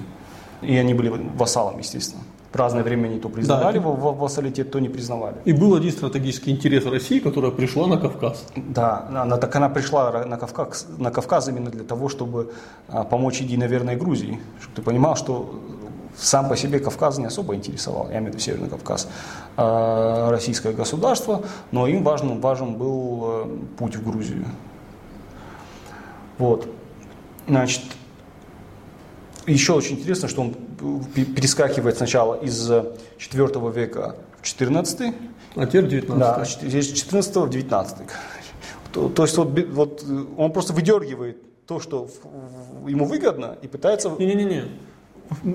И 0.62 0.76
они 0.76 0.94
были 0.94 1.10
вассалом, 1.36 1.78
естественно 1.78 2.22
в 2.52 2.56
разное 2.56 2.82
время 2.82 3.06
они 3.06 3.20
то 3.20 3.28
признавали 3.28 3.78
да, 3.78 3.84
в 3.84 4.18
вассалитет, 4.18 4.70
то 4.72 4.80
не 4.80 4.88
признавали. 4.88 5.36
И 5.44 5.52
был 5.52 5.74
один 5.74 5.92
стратегический 5.92 6.50
интерес 6.50 6.84
России, 6.84 7.20
которая 7.20 7.52
пришла 7.52 7.86
на 7.86 7.96
Кавказ. 7.96 8.44
Да, 8.56 9.06
она, 9.08 9.36
так 9.36 9.54
она 9.54 9.68
пришла 9.68 10.24
на 10.24 10.36
Кавказ, 10.36 10.88
на 10.98 11.10
Кавказ 11.10 11.48
именно 11.48 11.70
для 11.70 11.84
того, 11.84 12.08
чтобы 12.08 12.52
а, 12.88 13.04
помочь 13.04 13.40
единоверной 13.40 13.94
Грузии. 13.94 14.40
Чтобы 14.60 14.76
ты 14.76 14.82
понимал, 14.82 15.14
что 15.14 15.60
сам 16.16 16.48
по 16.48 16.56
себе 16.56 16.80
Кавказ 16.80 17.18
не 17.18 17.26
особо 17.26 17.54
интересовал, 17.54 18.08
я 18.10 18.18
имею 18.18 18.32
в 18.32 18.34
виду 18.34 18.40
Северный 18.40 18.68
Кавказ, 18.68 19.08
а, 19.56 20.30
российское 20.30 20.72
государство, 20.72 21.42
но 21.70 21.86
им 21.86 22.02
важен, 22.02 22.40
важен 22.40 22.74
был 22.74 23.22
э, 23.24 23.58
путь 23.78 23.94
в 23.94 24.04
Грузию. 24.04 24.44
Вот. 26.38 26.66
Значит, 27.46 27.82
еще 29.46 29.74
очень 29.74 29.96
интересно, 29.96 30.28
что 30.28 30.42
он 30.42 30.54
перескакивает 31.14 31.96
сначала 31.96 32.34
из 32.34 32.70
4 33.18 33.70
века 33.70 34.16
в 34.40 34.44
14 34.44 35.14
а 35.56 35.66
теперь 35.66 35.86
19 35.88 36.18
Да, 36.18 36.44
здесь 36.44 36.92
14 36.92 37.36
в 37.36 37.50
19 37.50 37.96
то, 38.92 39.08
то 39.08 39.22
есть 39.22 39.36
вот, 39.36 39.48
вот 39.68 40.04
он 40.36 40.52
просто 40.52 40.72
выдергивает 40.72 41.66
то, 41.66 41.78
что 41.78 42.08
ему 42.88 43.04
выгодно, 43.04 43.56
и 43.62 43.68
пытается... 43.68 44.10
Не-не-не, 44.18 44.64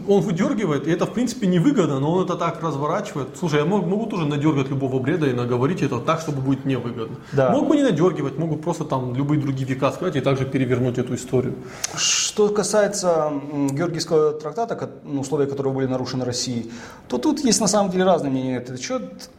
он 0.07 0.21
выдергивает, 0.21 0.87
и 0.87 0.91
это 0.91 1.05
в 1.05 1.13
принципе 1.13 1.47
невыгодно, 1.47 1.99
но 1.99 2.11
он 2.11 2.25
это 2.25 2.35
так 2.35 2.61
разворачивает. 2.63 3.29
Слушай, 3.37 3.59
я 3.59 3.65
могу, 3.65 3.85
могу 3.85 4.05
тоже 4.05 4.25
надергать 4.25 4.69
любого 4.69 4.99
бреда 4.99 5.27
и 5.27 5.33
наговорить 5.33 5.81
это 5.81 5.99
так, 5.99 6.21
чтобы 6.21 6.41
будет 6.41 6.65
невыгодно. 6.65 7.17
Да. 7.33 7.51
Мог 7.51 7.67
бы 7.67 7.75
не 7.75 7.83
надергивать, 7.83 8.37
могут 8.37 8.61
просто 8.61 8.85
там 8.85 9.15
любые 9.15 9.41
другие 9.41 9.67
века 9.67 9.91
сказать 9.91 10.15
и 10.15 10.21
также 10.21 10.45
перевернуть 10.45 10.97
эту 10.97 11.15
историю. 11.15 11.55
Что 11.95 12.49
касается 12.49 13.31
Георгиевского 13.71 14.33
трактата, 14.33 14.89
ну, 15.03 15.21
условия 15.21 15.45
которого 15.45 15.73
были 15.73 15.87
нарушены 15.87 16.25
Россией, 16.25 16.71
то 17.07 17.17
тут 17.17 17.43
есть 17.43 17.61
на 17.61 17.67
самом 17.67 17.91
деле 17.91 18.05
разные 18.05 18.31
мнения. 18.31 18.57
Это 18.57 18.77
счет, 18.77 19.29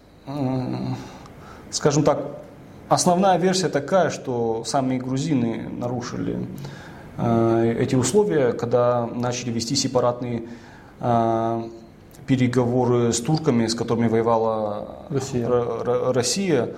скажем 1.71 2.03
так, 2.03 2.19
основная 2.89 3.39
версия 3.39 3.69
такая, 3.69 4.11
что 4.11 4.65
сами 4.65 4.99
грузины 4.99 5.69
нарушили 5.71 6.47
эти 7.19 7.95
условия, 7.95 8.53
когда 8.53 9.07
начали 9.07 9.51
вести 9.51 9.75
сепаратные 9.75 10.45
э, 11.01 11.63
переговоры 12.27 13.13
с 13.13 13.21
турками, 13.21 13.67
с 13.67 13.75
которыми 13.75 14.09
воевала 14.09 15.07
Россия. 15.11 15.49
Россия 16.13 16.75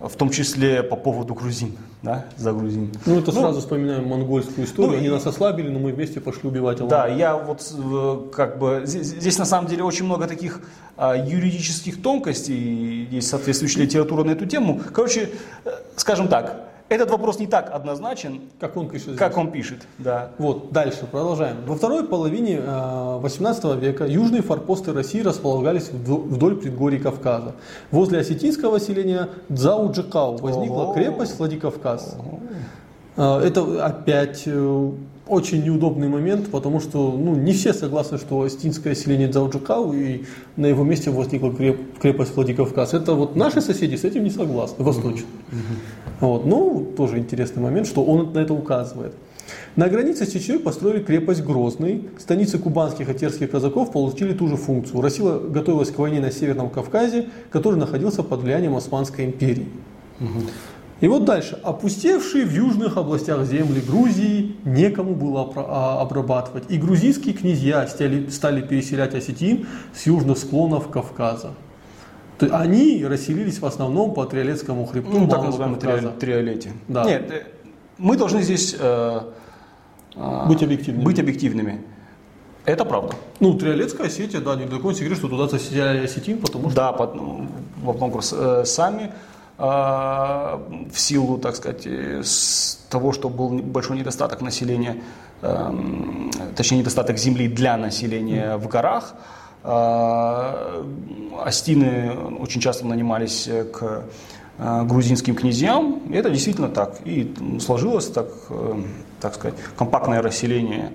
в 0.00 0.16
том 0.16 0.30
числе 0.30 0.82
по 0.82 0.96
поводу 0.96 1.34
грузин, 1.34 1.76
да, 2.02 2.26
за 2.36 2.52
грузин. 2.52 2.92
Ну, 3.06 3.18
это 3.18 3.32
сразу 3.32 3.60
вспоминаем 3.60 4.06
монгольскую 4.06 4.66
историю. 4.66 4.92
Ну, 4.92 4.98
Они 4.98 5.08
нас 5.08 5.26
ослабили, 5.26 5.68
но 5.68 5.78
мы 5.78 5.92
вместе 5.92 6.20
пошли 6.20 6.48
убивать 6.48 6.80
Аллах. 6.80 6.90
Да, 6.90 7.06
я 7.06 7.36
вот 7.36 7.62
э, 7.72 8.30
как 8.34 8.58
бы 8.58 8.82
здесь, 8.84 9.06
здесь 9.06 9.38
на 9.38 9.44
самом 9.44 9.68
деле 9.68 9.84
очень 9.84 10.04
много 10.04 10.26
таких 10.26 10.60
а, 10.96 11.16
юридических 11.16 12.02
тонкостей, 12.02 13.06
есть 13.10 13.28
соответствующая 13.28 13.82
литература 13.82 14.24
на 14.24 14.32
эту 14.32 14.46
тему. 14.46 14.80
Короче, 14.92 15.30
э, 15.64 15.70
скажем 15.96 16.28
так, 16.28 16.63
этот 16.94 17.10
вопрос 17.10 17.38
не 17.38 17.46
так 17.46 17.70
однозначен, 17.72 18.40
как 18.60 18.76
он 18.76 18.88
пишет. 18.88 19.16
Как 19.16 19.36
он 19.36 19.50
пишет, 19.50 19.86
да. 19.98 20.30
Вот, 20.38 20.72
дальше, 20.72 21.06
продолжаем. 21.10 21.56
Во 21.66 21.74
второй 21.76 22.06
половине 22.06 22.60
18 22.60 23.64
э, 23.64 23.76
века 23.76 24.06
южные 24.06 24.42
форпосты 24.42 24.92
России 24.92 25.20
располагались 25.20 25.90
вдоль 25.90 26.56
предгорий 26.56 26.98
Кавказа. 26.98 27.52
Возле 27.90 28.20
осетинского 28.20 28.80
селения 28.80 29.28
Дзауджикау 29.48 30.36
возникла 30.36 30.94
крепость 30.94 31.38
Владикавказ. 31.38 32.16
Э, 33.16 33.40
это 33.40 33.84
опять 33.84 34.44
э, 34.46 34.90
очень 35.26 35.64
неудобный 35.64 36.08
момент, 36.08 36.50
потому 36.50 36.80
что 36.80 37.12
ну, 37.12 37.34
не 37.34 37.52
все 37.52 37.72
согласны, 37.72 38.18
что 38.18 38.42
осетинское 38.42 38.94
селение 38.94 39.28
Дзауджикау 39.28 39.92
и 39.92 40.24
на 40.56 40.66
его 40.66 40.84
месте 40.84 41.10
возникла 41.10 41.52
крепость 41.52 42.36
Владикавказ. 42.36 42.94
Это 42.94 43.14
вот 43.14 43.36
наши 43.36 43.60
соседи 43.60 43.96
с 43.96 44.04
этим 44.04 44.24
не 44.24 44.30
согласны, 44.30 44.84
восточные. 44.84 45.26
Вот. 46.20 46.46
Ну, 46.46 46.92
тоже 46.96 47.18
интересный 47.18 47.62
момент, 47.62 47.86
что 47.86 48.04
он 48.04 48.32
на 48.32 48.38
это 48.38 48.54
указывает. 48.54 49.14
На 49.76 49.88
границе 49.88 50.24
с 50.24 50.32
Чечней 50.32 50.58
построили 50.58 51.02
крепость 51.02 51.42
Грозный. 51.42 52.08
Станицы 52.18 52.58
кубанских 52.58 53.10
и 53.10 53.14
терских 53.14 53.50
казаков 53.50 53.92
получили 53.92 54.32
ту 54.32 54.48
же 54.48 54.56
функцию. 54.56 55.00
Россия 55.00 55.34
готовилась 55.34 55.90
к 55.90 55.98
войне 55.98 56.20
на 56.20 56.30
Северном 56.30 56.70
Кавказе, 56.70 57.26
который 57.50 57.78
находился 57.78 58.22
под 58.22 58.42
влиянием 58.42 58.76
Османской 58.76 59.24
империи. 59.26 59.68
Угу. 60.20 60.40
И 61.00 61.08
вот 61.08 61.24
дальше. 61.24 61.58
Опустевшие 61.62 62.46
в 62.46 62.52
южных 62.52 62.96
областях 62.96 63.44
земли 63.46 63.80
Грузии 63.80 64.56
некому 64.64 65.14
было 65.14 65.52
а, 65.56 66.00
обрабатывать. 66.00 66.64
И 66.68 66.78
грузинские 66.78 67.34
князья 67.34 67.86
стали, 67.88 68.28
стали 68.28 68.62
переселять 68.62 69.14
осетин 69.14 69.66
с 69.92 70.06
южных 70.06 70.38
склонов 70.38 70.88
Кавказа. 70.88 71.50
То 72.38 72.46
есть 72.46 72.54
они 72.54 73.04
расселились 73.04 73.60
в 73.60 73.66
основном 73.66 74.14
по 74.14 74.24
Триолетскому 74.24 74.86
хребту. 74.86 75.10
Ну, 75.12 75.28
так 75.28 75.42
называемом 75.42 75.78
Триолете. 75.78 76.72
Да. 76.88 77.04
Нет, 77.04 77.30
э, 77.30 77.42
мы 77.98 78.16
должны 78.16 78.42
здесь 78.42 78.74
э, 78.78 79.20
э, 80.16 80.48
быть, 80.48 80.62
объективными. 80.62 81.04
быть 81.04 81.18
объективными. 81.20 81.80
Это 82.64 82.84
правда. 82.84 83.14
Ну, 83.40 83.54
Триолетская 83.54 84.06
Осетия, 84.06 84.40
да, 84.40 84.56
не 84.56 84.66
такой 84.66 84.94
секрет, 84.94 85.18
что 85.18 85.28
туда 85.28 85.48
заселяли 85.48 86.04
осетин, 86.04 86.38
потому 86.38 86.70
что... 86.70 86.76
Да, 86.76 86.92
под, 86.92 87.14
ну, 87.14 87.46
вопрос 87.82 88.34
э, 88.36 88.64
сами 88.64 89.12
э, 89.58 89.62
в 89.62 90.98
силу, 90.98 91.38
так 91.38 91.56
сказать, 91.56 91.86
с 91.86 92.86
того, 92.88 93.12
что 93.12 93.28
был 93.28 93.50
большой 93.50 93.98
недостаток 93.98 94.40
населения, 94.40 94.96
э, 95.42 95.72
точнее 96.56 96.78
недостаток 96.78 97.18
земли 97.18 97.48
для 97.48 97.76
населения 97.76 98.56
в 98.56 98.66
горах, 98.66 99.14
а, 99.64 100.84
Астины 101.44 102.12
очень 102.38 102.60
часто 102.60 102.86
нанимались 102.86 103.48
к 103.72 104.04
а, 104.58 104.84
грузинским 104.84 105.34
князьям. 105.34 106.02
И 106.10 106.14
это 106.14 106.30
действительно 106.30 106.68
так. 106.68 106.98
И 107.04 107.34
сложилось 107.60 108.08
так, 108.08 108.28
э, 108.50 108.74
так 109.20 109.34
сказать, 109.34 109.58
компактное 109.76 110.22
расселение 110.22 110.90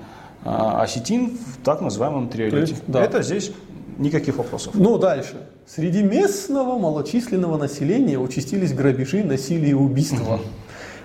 а, 0.46 0.82
осетин 0.82 1.38
в 1.38 1.66
так 1.66 1.82
называемом 1.82 2.30
триолете. 2.30 2.76
Да. 2.88 3.04
Это 3.04 3.22
здесь 3.22 3.52
никаких 3.98 4.38
вопросов. 4.38 4.76
Ну, 4.76 4.98
дальше. 4.98 5.36
Среди 5.68 6.04
местного 6.04 6.80
малочисленного 6.80 7.58
населения 7.58 8.18
участились 8.18 8.74
грабежи, 8.74 9.24
насилие 9.24 9.72
и 9.72 9.74
убийства. 9.74 10.40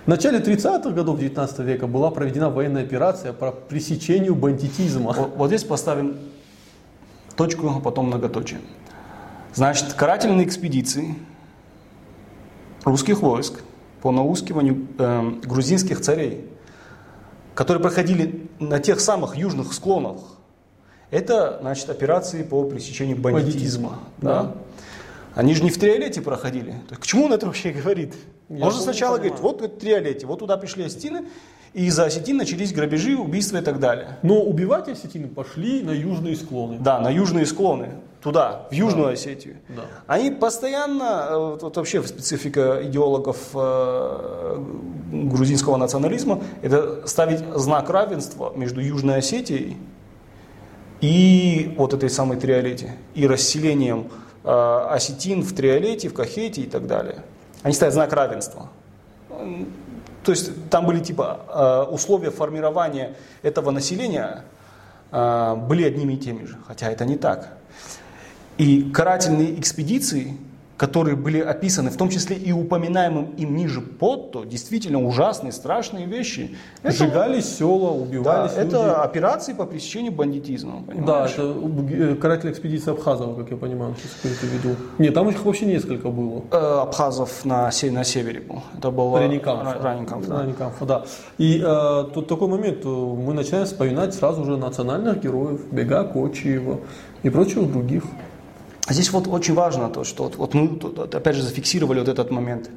В 0.05 0.07
начале 0.07 0.39
30-х 0.39 0.91
годов 0.91 1.19
19 1.19 1.59
века 1.59 1.87
была 1.87 2.09
проведена 2.09 2.49
военная 2.49 2.83
операция 2.83 3.33
по 3.33 3.51
пресечению 3.51 4.35
бандитизма. 4.35 5.11
Вот, 5.11 5.31
вот 5.35 5.47
здесь 5.47 5.63
поставим 5.63 6.15
точку, 7.35 7.69
а 7.69 7.79
потом 7.79 8.07
многоточие. 8.07 8.59
Значит, 9.53 9.93
карательные 9.93 10.45
экспедиции 10.45 11.15
русских 12.83 13.21
войск 13.21 13.61
по 14.01 14.11
наускиванию 14.11 14.87
э, 14.97 15.31
грузинских 15.43 16.01
царей, 16.01 16.47
которые 17.53 17.81
проходили 17.81 18.49
на 18.59 18.79
тех 18.79 18.99
самых 18.99 19.37
южных 19.37 19.73
склонах, 19.73 20.19
это, 21.11 21.59
значит, 21.61 21.89
операции 21.89 22.43
по 22.43 22.63
пресечению 22.65 23.17
бандитизма. 23.17 23.89
бандитизма 23.89 23.99
да? 24.17 24.43
Да. 24.43 24.55
Они 25.35 25.53
же 25.53 25.63
не 25.63 25.69
в 25.69 25.77
триолете 25.77 26.21
проходили. 26.21 26.71
То 26.71 26.91
есть, 26.91 27.01
к 27.01 27.05
чему 27.05 27.25
он 27.25 27.33
это 27.33 27.45
вообще 27.45 27.71
говорит? 27.71 28.15
Я 28.49 28.63
Можно 28.63 28.81
сначала 28.81 29.17
говорить, 29.17 29.39
вот 29.39 29.61
в 29.61 29.67
триолете, 29.67 30.25
вот 30.25 30.39
туда 30.39 30.57
пришли 30.57 30.83
остины, 30.83 31.25
и 31.75 31.87
из-за 31.87 32.05
осетин 32.05 32.37
начались 32.37 32.73
грабежи, 32.73 33.17
убийства 33.17 33.57
и 33.57 33.61
так 33.61 33.79
далее. 33.81 34.17
Но 34.23 34.41
убивать 34.41 34.87
осетины 34.87 35.27
пошли 35.27 35.83
на 35.83 35.91
южные 35.91 36.37
склоны. 36.37 36.77
Да, 36.79 36.99
на 36.99 37.09
южные 37.09 37.45
склоны. 37.45 37.89
Туда, 38.21 38.65
в 38.71 38.73
Южную 38.73 39.07
да. 39.07 39.11
Осетию. 39.11 39.57
Да. 39.69 39.83
Они 40.07 40.31
постоянно, 40.31 41.27
э, 41.29 41.37
вот, 41.37 41.61
вот 41.61 41.77
вообще 41.77 42.01
специфика 42.01 42.79
идеологов 42.81 43.37
э, 43.53 44.63
грузинского 45.11 45.77
национализма, 45.77 46.41
это 46.63 47.05
ставить 47.05 47.41
знак 47.55 47.87
равенства 47.89 48.51
между 48.55 48.81
Южной 48.81 49.17
Осетией 49.17 49.77
и 51.01 51.75
вот 51.77 51.93
этой 51.93 52.09
самой 52.09 52.37
Триолете, 52.37 52.93
и 53.13 53.27
расселением 53.27 54.07
э, 54.43 54.87
осетин 54.89 55.43
в 55.43 55.53
Триолете, 55.53 56.07
в 56.07 56.13
Кахете 56.13 56.61
и 56.61 56.67
так 56.67 56.87
далее. 56.87 57.17
Они 57.61 57.75
ставят 57.75 57.93
знак 57.93 58.11
равенства. 58.13 58.69
То 60.25 60.31
есть 60.31 60.69
там 60.69 60.87
были 60.87 60.99
типа 60.99 61.85
э, 61.87 61.93
условия 61.93 62.31
формирования 62.31 63.15
этого 63.43 63.69
населения 63.69 64.43
э, 65.11 65.55
были 65.55 65.83
одними 65.83 66.13
и 66.13 66.17
теми 66.17 66.45
же, 66.45 66.57
хотя 66.67 66.89
это 66.89 67.05
не 67.05 67.15
так. 67.15 67.53
И 68.57 68.89
карательные 68.91 69.59
экспедиции 69.59 70.35
которые 70.77 71.15
были 71.15 71.39
описаны, 71.39 71.89
в 71.89 71.97
том 71.97 72.09
числе 72.09 72.35
и 72.35 72.51
упоминаемым 72.51 73.33
им 73.37 73.55
ниже 73.55 73.81
под, 73.81 74.31
то 74.31 74.43
действительно 74.43 75.01
ужасные, 75.01 75.51
страшные 75.51 76.05
вещи. 76.05 76.55
Это, 76.83 76.93
Сжигали 76.93 77.39
села, 77.39 77.91
убивались 77.91 78.53
да, 78.53 78.63
люди. 78.63 78.75
Это 78.75 79.03
операции 79.03 79.53
по 79.53 79.65
пресечению 79.65 80.11
бандитизма. 80.11 80.83
Понимаешь? 80.85 81.33
Да, 81.37 81.43
это 81.43 81.55
э, 81.93 82.15
карательная 82.15 82.53
экспедиция 82.53 82.93
Абхазова, 82.93 83.41
как 83.41 83.51
я 83.51 83.57
понимаю, 83.57 83.95
сейчас 83.95 84.33
в 84.41 84.43
виду. 84.43 84.75
Нет, 84.97 85.13
там 85.13 85.29
их 85.29 85.43
вообще 85.45 85.65
несколько 85.65 86.09
было. 86.09 86.43
Э, 86.51 86.81
Абхазов 86.81 87.45
на, 87.45 87.71
на 87.91 88.03
севере 88.03 88.41
был. 88.41 88.61
Это 88.77 88.91
был 88.91 89.17
Ранникамф. 89.17 89.81
Ранникамф, 89.81 90.27
да. 90.27 90.39
Ранникамф, 90.39 90.75
да. 90.81 91.05
И 91.37 91.63
э, 91.65 92.05
тут 92.13 92.27
такой 92.27 92.49
момент, 92.49 92.83
э, 92.83 92.87
мы 92.87 93.33
начинаем 93.33 93.65
вспоминать 93.65 94.13
сразу 94.13 94.43
же 94.43 94.57
национальных 94.57 95.21
героев, 95.21 95.61
Бега, 95.71 96.03
Кочиева 96.03 96.79
и 97.23 97.29
прочих 97.29 97.71
других. 97.71 98.03
Здесь 98.87 99.11
вот 99.11 99.27
очень 99.27 99.55
важно 99.55 99.89
то, 99.89 100.03
что 100.03 100.31
вот, 100.37 100.53
мы 100.53 100.79
опять 101.11 101.35
же 101.35 101.41
зафиксировали 101.41 101.99
вот 101.99 102.07
этот 102.07 102.29
момент. 102.31 102.69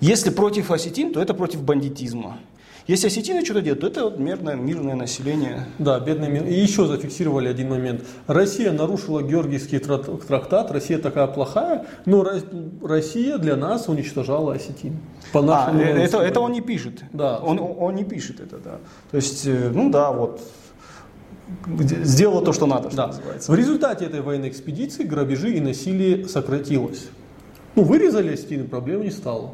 Если 0.00 0.30
против 0.30 0.70
осетин, 0.70 1.12
то 1.12 1.20
это 1.20 1.34
против 1.34 1.62
бандитизма. 1.62 2.38
Если 2.86 3.08
осетины 3.08 3.44
что-то 3.44 3.62
делают, 3.62 3.80
то 3.80 3.86
это 3.88 4.04
вот 4.04 4.18
мирное, 4.18 4.54
мирное 4.54 4.94
население. 4.94 5.64
Да, 5.78 5.98
бедное 5.98 6.28
мир. 6.28 6.46
И 6.46 6.54
еще 6.54 6.86
зафиксировали 6.86 7.48
один 7.48 7.70
момент. 7.70 8.04
Россия 8.28 8.70
нарушила 8.70 9.22
Георгиевский 9.22 9.80
трактат, 9.80 10.70
Россия 10.70 10.98
такая 10.98 11.26
плохая, 11.26 11.86
но 12.04 12.24
Россия 12.82 13.38
для 13.38 13.56
нас 13.56 13.88
уничтожала 13.88 14.54
осетин. 14.54 15.00
По 15.32 15.42
нашему 15.42 15.80
а, 15.80 15.84
это, 15.84 16.18
это 16.18 16.40
он 16.40 16.52
не 16.52 16.60
пишет. 16.60 17.02
Да. 17.12 17.38
Он, 17.38 17.58
он 17.58 17.94
не 17.96 18.04
пишет 18.04 18.38
это, 18.38 18.58
да. 18.58 18.78
То 19.10 19.16
есть, 19.16 19.44
э, 19.46 19.70
ну 19.74 19.90
да, 19.90 20.12
вот 20.12 20.40
сделала 22.04 22.44
то, 22.44 22.52
что 22.52 22.66
надо, 22.66 22.88
что 22.88 22.96
да. 22.96 23.06
называется. 23.08 23.52
В 23.52 23.54
результате 23.54 24.04
этой 24.06 24.20
военной 24.20 24.48
экспедиции 24.48 25.04
грабежи 25.04 25.54
и 25.54 25.60
насилие 25.60 26.28
сократилось. 26.28 27.06
Ну, 27.74 27.84
вырезали 27.84 28.34
стены, 28.36 28.64
проблем 28.64 29.02
не 29.02 29.10
стало. 29.10 29.52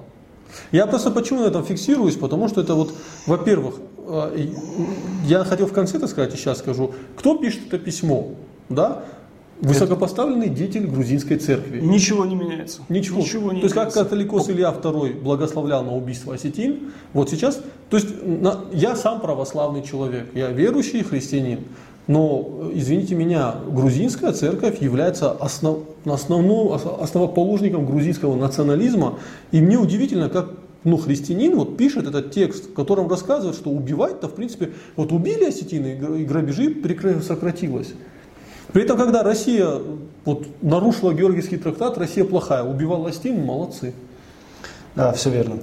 Я 0.71 0.87
просто 0.87 1.11
почему 1.11 1.41
на 1.41 1.47
этом 1.47 1.65
фиксируюсь, 1.65 2.17
потому 2.17 2.49
что 2.49 2.61
это 2.61 2.75
вот, 2.75 2.95
во-первых, 3.27 3.77
э, 4.07 4.49
я 5.25 5.45
хотел 5.45 5.67
в 5.67 5.73
конце 5.73 5.97
это 5.97 6.07
сказать, 6.07 6.35
и 6.35 6.37
сейчас 6.37 6.59
скажу, 6.59 6.95
кто 7.17 7.37
пишет 7.39 7.63
это 7.69 7.79
письмо, 7.79 8.35
да? 8.69 9.05
Высокопоставленный 9.63 10.49
деятель 10.49 10.87
грузинской 10.87 11.39
церкви. 11.39 11.81
Ничего 11.81 12.25
не 12.25 12.35
меняется. 12.35 12.83
Ничего. 12.89 13.21
Ничего 13.21 13.53
не 13.53 13.61
то 13.61 13.67
есть 13.67 13.75
как 13.75 13.93
католикос 13.93 14.51
Илья 14.51 14.75
II 14.77 15.21
благословлял 15.23 15.85
на 15.85 15.95
убийство 15.95 16.35
осетин, 16.35 16.93
вот 17.13 17.31
сейчас, 17.31 17.61
то 17.89 17.97
есть 17.97 18.09
на, 18.27 18.65
я 18.73 18.97
сам 18.97 19.21
православный 19.21 19.83
человек, 19.83 20.27
я 20.35 20.49
верующий 20.49 21.05
христианин, 21.05 21.61
но, 22.09 22.71
извините 22.75 23.15
меня, 23.15 23.55
грузинская 23.69 24.33
церковь 24.33 24.83
является 24.83 25.31
основ, 25.31 25.85
основным, 26.05 26.73
основоположником 26.73 27.87
грузинского 27.87 28.35
национализма, 28.35 29.21
и 29.53 29.61
мне 29.61 29.79
удивительно, 29.79 30.29
как 30.29 30.51
ну, 30.83 30.97
христианин 30.97 31.55
вот 31.55 31.77
пишет 31.77 32.09
этот 32.09 32.33
текст, 32.33 32.71
в 32.71 32.75
котором 32.75 33.09
рассказывает, 33.09 33.55
что 33.55 33.71
убивать-то, 33.71 34.27
в 34.27 34.35
принципе, 34.35 34.73
вот 34.97 35.13
убили 35.13 35.45
осетины, 35.45 36.21
и 36.21 36.25
грабежи 36.25 36.75
сократилось. 37.23 37.95
При 38.73 38.83
этом, 38.83 38.97
когда 38.97 39.23
Россия 39.23 39.69
вот, 40.25 40.47
нарушила 40.63 41.13
Георгиевский 41.13 41.59
трактат, 41.59 41.99
Россия 41.99 42.25
плохая, 42.25 42.63
убивала 42.63 43.09
Астину, 43.09 43.45
молодцы. 43.45 43.93
Да, 44.95 45.13
все 45.13 45.31
верно. 45.31 45.57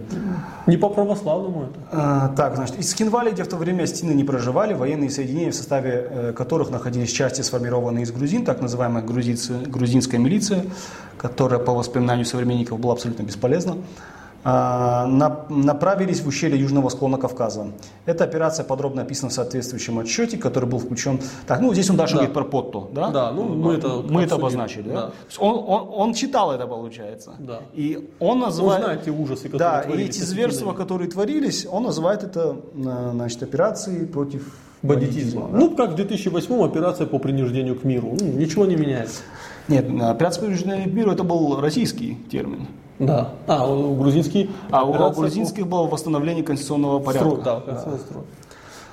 Не 0.66 0.78
по 0.78 0.90
православному 0.90 1.66
это. 1.66 1.80
А, 1.92 2.30
так, 2.30 2.56
значит, 2.56 2.80
из 2.80 2.90
Скинвали, 2.90 3.30
где 3.30 3.44
в 3.44 3.48
то 3.48 3.58
время 3.58 3.84
Астины 3.84 4.14
не 4.14 4.24
проживали, 4.24 4.74
военные 4.74 5.12
соединения, 5.12 5.52
в 5.52 5.56
составе 5.56 6.08
э, 6.10 6.34
которых 6.36 6.72
находились 6.72 7.12
части, 7.12 7.42
сформированные 7.42 8.06
из 8.06 8.12
грузин, 8.12 8.44
так 8.44 8.60
называемая 8.60 9.04
грузинская 9.04 10.20
милиция, 10.20 10.66
которая, 11.18 11.60
по 11.60 11.74
воспоминанию 11.74 12.26
современников, 12.26 12.80
была 12.80 12.94
абсолютно 12.94 13.22
бесполезна, 13.22 13.78
направились 14.44 16.22
в 16.22 16.28
ущелье 16.28 16.60
южного 16.60 16.90
склона 16.90 17.18
Кавказа. 17.18 17.68
Эта 18.06 18.24
операция 18.24 18.64
подробно 18.64 19.02
описана 19.02 19.30
в 19.30 19.34
соответствующем 19.34 20.00
отчете, 20.00 20.38
который 20.38 20.70
был 20.70 20.80
включен. 20.80 21.20
Так, 21.46 21.60
ну 21.60 21.74
здесь 21.74 21.90
он 21.90 21.98
даже 21.98 22.14
да. 22.14 22.20
говорит 22.20 22.34
про 22.34 22.46
Потто, 22.46 22.90
да? 22.94 23.10
Да, 23.10 23.32
ну 23.32 23.44
мы 23.44 23.74
это 23.74 24.02
мы 24.08 24.24
это 24.24 24.36
обозначили, 24.36 24.90
да? 24.90 24.94
да. 24.94 25.12
Он, 25.40 25.56
он, 25.68 25.90
он 25.94 26.14
читал 26.14 26.52
это, 26.52 26.68
получается. 26.68 27.36
Да. 27.40 27.60
И 27.74 28.10
он 28.20 28.40
называет. 28.40 28.80
Он 28.80 28.86
знает 28.86 29.04
те 29.04 29.12
ужасы, 29.12 29.50
которые 29.50 29.60
Да, 29.60 29.82
творились, 29.82 30.06
и 30.06 30.10
эти 30.10 30.26
зверства, 30.26 30.74
которые 30.74 31.10
творились, 31.10 31.68
он 31.70 31.84
называет 31.84 32.24
это, 32.24 32.58
значит, 32.74 33.44
операцией 33.44 34.06
против 34.06 34.56
бандитизма. 34.82 35.42
бандитизма 35.42 35.50
да? 35.52 35.58
Ну, 35.58 35.76
как 35.76 35.92
в 35.92 35.96
2008 35.96 36.64
операция 36.64 37.08
по 37.08 37.20
принуждению 37.20 37.76
к 37.78 37.84
миру. 37.84 38.16
Ну, 38.20 38.26
ничего 38.26 38.66
не 38.66 38.76
меняется. 38.76 39.22
Нет, 39.68 39.86
операция 40.02 40.42
по 40.42 40.46
принуждению 40.48 40.90
к 40.90 40.94
миру 40.94 41.12
это 41.12 41.24
был 41.24 41.60
российский 41.60 42.16
термин. 42.32 42.68
Да. 43.00 43.32
А, 43.48 43.68
у 43.68 43.96
грузинский. 43.96 44.50
А 44.70 44.84
у 44.84 45.14
грузинских 45.14 45.68
было 45.68 45.88
восстановление 45.88 46.44
конституционного 46.44 47.00
порядка. 47.00 47.30
Строй, 47.30 47.44
да, 47.44 47.60
конституционного 47.62 48.26
да. 48.26 48.40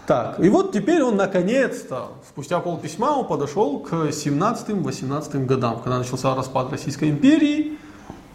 Так, 0.07 0.39
и 0.39 0.49
вот 0.49 0.71
теперь 0.73 1.03
он 1.03 1.17
наконец-то, 1.17 2.11
спустя 2.29 2.61
полписьма, 2.61 3.07
он 3.07 3.27
подошел 3.27 3.81
к 3.81 3.93
17-18 3.93 5.47
годам, 5.47 5.81
когда 5.83 5.99
начался 5.99 6.33
распад 6.37 6.71
Российской 6.71 7.11
империи, 7.11 7.77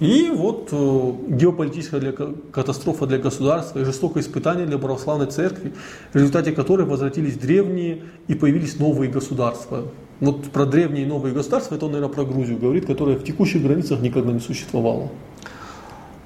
и 0.02 0.32
вот 0.36 0.70
э, 0.72 1.12
геополитическая 1.28 2.02
для, 2.02 2.12
катастрофа 2.12 3.06
для 3.06 3.20
государства 3.20 3.80
и 3.80 3.86
жестокое 3.86 4.22
испытание 4.24 4.66
для 4.66 4.80
православной 4.80 5.28
церкви, 5.28 5.74
в 6.12 6.16
результате 6.16 6.52
которой 6.52 6.86
возвратились 6.86 7.38
древние 7.38 8.02
и 8.28 8.34
появились 8.34 8.78
новые 8.78 9.10
государства. 9.10 9.84
Вот 10.20 10.52
про 10.52 10.66
древние 10.66 11.04
и 11.04 11.08
новые 11.08 11.34
государства, 11.34 11.76
это 11.76 11.86
он, 11.86 11.94
наверное, 11.94 12.14
про 12.14 12.26
Грузию 12.26 12.60
говорит, 12.60 12.86
которая 12.86 13.16
в 13.16 13.24
текущих 13.24 13.62
границах 13.64 14.02
никогда 14.02 14.34
не 14.34 14.40
существовала. 14.40 15.10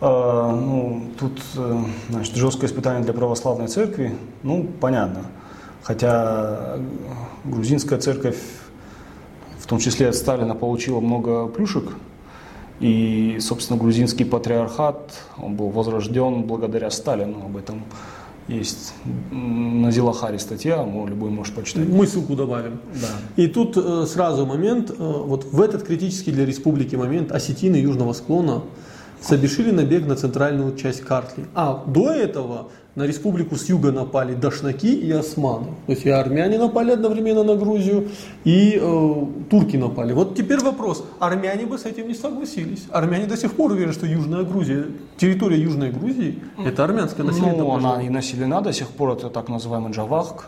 А, 0.01 0.51
ну, 0.51 1.03
тут 1.19 1.41
э, 1.55 1.83
значит, 2.09 2.35
жесткое 2.35 2.69
испытание 2.69 3.03
для 3.03 3.13
православной 3.13 3.67
церкви, 3.67 4.15
ну, 4.43 4.67
понятно. 4.81 5.21
Хотя 5.83 6.77
грузинская 7.43 7.99
церковь, 7.99 8.37
в 9.59 9.67
том 9.67 9.79
числе 9.79 10.09
от 10.09 10.15
Сталина, 10.15 10.55
получила 10.55 10.99
много 10.99 11.47
плюшек. 11.47 11.85
И, 12.79 13.37
собственно, 13.39 13.79
грузинский 13.79 14.25
патриархат, 14.25 15.13
он 15.37 15.55
был 15.55 15.69
возрожден 15.69 16.43
благодаря 16.43 16.91
Сталину. 16.91 17.45
Об 17.45 17.55
этом 17.55 17.83
есть 18.47 18.93
на 19.31 19.91
Зилахаре 19.91 20.39
статья, 20.39 20.83
любой 20.83 21.29
может 21.29 21.55
почитать. 21.55 21.87
Мы 21.87 22.05
ссылку 22.05 22.35
добавим. 22.35 22.79
Да. 22.93 23.41
И 23.41 23.47
тут 23.47 23.77
э, 23.77 24.05
сразу 24.07 24.45
момент, 24.45 24.91
э, 24.91 24.93
вот 24.97 25.45
в 25.45 25.61
этот 25.61 25.83
критический 25.83 26.31
для 26.31 26.45
республики 26.45 26.95
момент 26.95 27.31
осетины 27.31 27.77
южного 27.77 28.13
склона 28.13 28.61
совершили 29.21 29.71
набег 29.71 30.05
на 30.05 30.15
центральную 30.15 30.75
часть 30.75 31.01
Картли. 31.01 31.45
А 31.53 31.83
до 31.85 32.11
этого 32.11 32.67
на 32.95 33.03
республику 33.03 33.55
с 33.55 33.69
юга 33.69 33.91
напали 33.91 34.33
дашнаки 34.33 34.87
и 34.87 35.11
османы. 35.11 35.67
То 35.85 35.91
есть 35.91 36.05
и 36.05 36.09
армяне 36.09 36.57
напали 36.57 36.91
одновременно 36.91 37.43
на 37.43 37.55
Грузию, 37.55 38.09
и 38.45 38.79
э, 38.81 39.25
турки 39.49 39.75
напали. 39.75 40.13
Вот 40.13 40.35
теперь 40.35 40.59
вопрос, 40.59 41.05
армяне 41.19 41.65
бы 41.65 41.77
с 41.77 41.85
этим 41.85 42.07
не 42.07 42.13
согласились. 42.13 42.85
Армяне 42.91 43.25
до 43.25 43.35
сих 43.35 43.53
пор 43.53 43.71
уверены, 43.71 43.93
что 43.93 44.05
Южная 44.05 44.43
Грузия, 44.43 44.85
территория 45.17 45.61
Южной 45.61 45.91
Грузии, 45.91 46.39
это 46.65 46.85
армянское 46.85 47.25
население. 47.25 47.57
Ну, 47.57 47.71
она 47.73 48.01
и 48.01 48.09
населена 48.09 48.61
до 48.61 48.71
сих 48.71 48.87
пор, 48.87 49.11
это 49.11 49.29
так 49.29 49.49
называемый 49.49 49.91
Джавахк. 49.91 50.45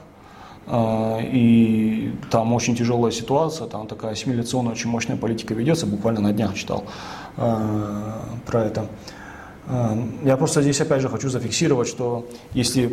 Э, 0.68 1.20
и 1.22 2.14
там 2.32 2.54
очень 2.54 2.76
тяжелая 2.76 3.12
ситуация, 3.12 3.68
там 3.68 3.88
такая 3.88 4.12
ассимиляционная, 4.12 4.72
очень 4.72 4.90
мощная 4.90 5.18
политика 5.18 5.54
ведется, 5.54 5.86
буквально 5.86 6.22
на 6.22 6.32
днях 6.32 6.54
читал. 6.56 6.86
Э, 7.38 8.14
про 8.46 8.66
это. 8.66 8.88
Э, 9.68 9.96
я 10.24 10.38
просто 10.38 10.64
здесь 10.64 10.82
опять 10.82 11.02
же 11.02 11.10
хочу 11.10 11.30
зафиксировать, 11.30 11.88
что 11.88 12.28
если 12.54 12.92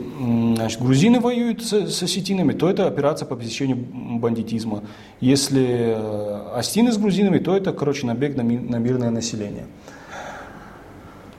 значит, 0.57 0.81
грузины 0.83 1.21
воюют 1.21 1.63
с, 1.63 1.73
с 1.73 2.03
осетинами, 2.03 2.53
то 2.53 2.69
это 2.69 2.87
операция 2.87 3.27
по 3.27 3.37
пресечению 3.37 3.79
бандитизма. 4.19 4.83
Если 5.21 5.95
э, 5.97 6.59
остины 6.59 6.93
с 6.93 6.99
грузинами, 6.99 7.39
то 7.39 7.57
это, 7.57 7.73
короче, 7.73 8.07
набег 8.07 8.37
на, 8.37 8.43
ми, 8.43 8.59
на 8.59 8.77
мирное 8.77 9.11
население. 9.11 9.67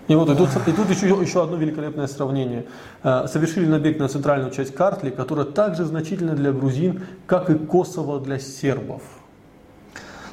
И 0.07 0.15
вот 0.15 0.29
и 0.29 0.35
тут, 0.35 0.49
и 0.67 0.71
тут 0.71 0.89
еще, 0.89 1.07
еще 1.07 1.43
одно 1.43 1.57
великолепное 1.57 2.05
сравнение. 2.05 2.65
Совершили 3.01 3.65
набег 3.65 3.97
на 3.97 4.07
центральную 4.07 4.51
часть 4.51 4.75
Картли, 4.75 5.09
которая 5.09 5.47
также 5.47 5.83
значительна 5.83 6.35
для 6.35 6.51
грузин, 6.51 7.01
как 7.25 7.49
и 7.49 7.55
Косово 7.55 8.19
для 8.19 8.37
сербов. 8.37 9.01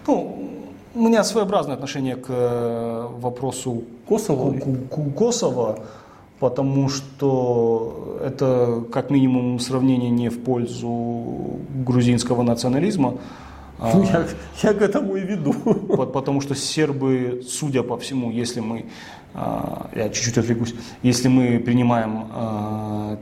Ну, 0.06 0.61
у 0.94 1.08
меня 1.08 1.24
своеобразное 1.24 1.74
отношение 1.74 2.16
к 2.16 2.26
э, 2.28 3.08
вопросу 3.18 3.84
Косово, 4.06 4.52
к, 4.52 4.88
к 4.88 5.14
Косово 5.14 5.78
потому 6.42 6.88
что 6.88 8.18
это 8.20 8.82
как 8.90 9.10
минимум 9.10 9.60
сравнение 9.60 10.10
не 10.10 10.28
в 10.28 10.42
пользу 10.42 11.60
грузинского 11.86 12.42
национализма. 12.42 13.14
А 13.78 13.92
ну, 13.94 14.02
я, 14.02 14.26
я 14.64 14.74
к 14.74 14.82
этому 14.82 15.14
и 15.14 15.20
веду. 15.20 15.52
Потому 16.12 16.40
что 16.40 16.56
сербы, 16.56 17.44
судя 17.46 17.84
по 17.84 17.96
всему, 17.96 18.32
если 18.32 18.58
мы, 18.58 18.86
а, 19.34 19.88
я 19.94 20.08
чуть-чуть 20.08 20.38
отвлекусь, 20.38 20.74
если 21.04 21.28
мы 21.28 21.60
принимаем 21.60 22.26
а, 22.32 23.18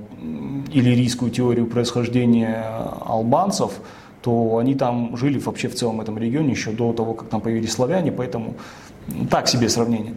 иллирийскую 0.73 1.31
теорию 1.31 1.67
происхождения 1.67 2.65
албанцев, 3.05 3.83
то 4.23 4.59
они 4.59 4.75
там 4.75 5.17
жили 5.17 5.39
вообще 5.39 5.69
в 5.69 5.75
целом 5.75 6.01
этом 6.01 6.19
регионе 6.19 6.51
еще 6.51 6.73
до 6.73 6.93
того, 6.93 7.15
как 7.15 7.29
там 7.29 7.41
появились 7.41 7.73
славяне, 7.73 8.13
поэтому 8.13 8.55
так 9.31 9.49
себе 9.49 9.69
сравнение. 9.69 10.17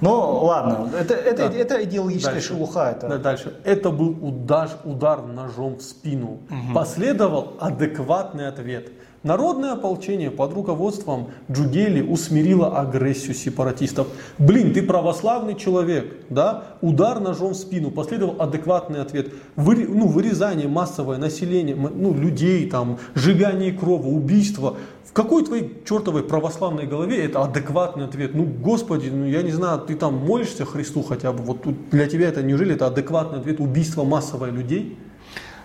Но 0.00 0.44
ладно, 0.44 0.90
это, 0.98 1.14
это, 1.14 1.48
да. 1.48 1.54
это 1.56 1.84
идеологическая 1.84 2.34
дальше. 2.34 2.48
шелуха. 2.48 2.90
Это... 2.90 3.08
Да, 3.08 3.18
дальше. 3.18 3.60
Это 3.64 3.90
был 3.90 4.16
удар, 4.26 4.70
удар 4.84 5.22
ножом 5.26 5.76
в 5.76 5.82
спину. 5.82 6.40
Угу. 6.50 6.74
Последовал 6.74 7.56
адекватный 7.60 8.48
ответ. 8.48 8.90
Народное 9.22 9.72
ополчение 9.72 10.30
под 10.30 10.54
руководством 10.54 11.32
Джугели 11.52 12.00
усмирило 12.00 12.80
агрессию 12.80 13.34
сепаратистов. 13.34 14.06
Блин, 14.38 14.72
ты 14.72 14.82
православный 14.82 15.54
человек, 15.56 16.24
да? 16.30 16.64
Удар 16.80 17.20
ножом 17.20 17.52
в 17.52 17.56
спину, 17.56 17.90
последовал 17.90 18.40
адекватный 18.40 19.02
ответ. 19.02 19.34
Вы, 19.56 19.86
ну, 19.86 20.06
вырезание 20.06 20.68
массовое 20.68 21.18
населения, 21.18 21.74
ну, 21.74 22.14
людей, 22.14 22.70
там, 22.70 22.98
сжигание 23.14 23.72
крови, 23.72 24.08
убийство. 24.08 24.78
В 25.04 25.12
какой 25.12 25.44
твоей 25.44 25.82
чертовой 25.86 26.22
православной 26.22 26.86
голове 26.86 27.22
это 27.22 27.42
адекватный 27.42 28.06
ответ? 28.06 28.34
Ну, 28.34 28.44
Господи, 28.44 29.10
ну 29.10 29.26
я 29.26 29.42
не 29.42 29.50
знаю, 29.50 29.80
ты 29.80 29.96
там 29.96 30.14
молишься 30.14 30.64
Христу 30.64 31.02
хотя 31.02 31.32
бы, 31.32 31.42
вот 31.42 31.58
для 31.90 32.06
тебя 32.06 32.28
это 32.28 32.42
неужели 32.42 32.74
это 32.74 32.86
адекватный 32.86 33.40
ответ 33.40 33.60
убийства 33.60 34.02
массовое 34.02 34.50
людей? 34.50 34.96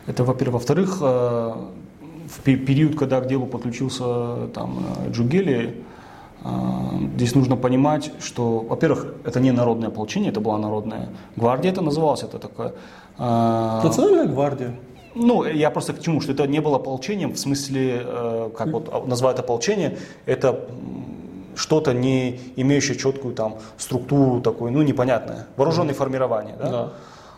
Это, 0.08 0.26
во-первых. 0.26 0.56
Во-вторых, 0.56 0.98
э, 1.02 1.54
в 2.28 2.42
период, 2.42 2.98
когда 2.98 3.22
к 3.22 3.28
делу 3.28 3.46
подключился 3.46 4.48
там, 4.54 4.86
э, 5.06 5.12
Джугели, 5.12 5.84
э, 6.44 6.48
здесь 7.16 7.36
нужно 7.36 7.56
понимать, 7.56 8.12
что, 8.20 8.60
во-первых, 8.60 9.16
это 9.24 9.40
не 9.40 9.52
народное 9.52 9.90
ополчение, 9.90 10.32
это 10.32 10.40
была 10.40 10.58
народная 10.58 11.10
гвардия, 11.36 11.72
это 11.72 11.82
называлось, 11.82 12.24
это 12.24 12.40
такое... 12.40 12.74
Э, 13.18 13.82
Национальная 13.84 14.28
гвардия. 14.28 14.76
Ну, 15.16 15.46
я 15.46 15.70
просто 15.70 15.94
к 15.94 16.02
чему, 16.02 16.20
что 16.22 16.34
это 16.34 16.46
не 16.46 16.60
было 16.60 16.76
ополчением, 16.76 17.32
в 17.32 17.40
смысле, 17.40 18.06
как 18.58 18.68
вот 18.68 19.08
называют 19.08 19.40
ополчение, 19.40 19.98
это 20.26 20.60
что-то 21.56 21.94
не 21.94 22.40
имеющее 22.58 22.98
четкую 22.98 23.34
там 23.34 23.56
структуру 23.78 24.42
такую, 24.42 24.74
ну, 24.74 24.82
непонятное, 24.82 25.48
вооруженное 25.56 25.94
формирование, 25.94 26.56
да? 26.60 26.70
да. 26.70 26.94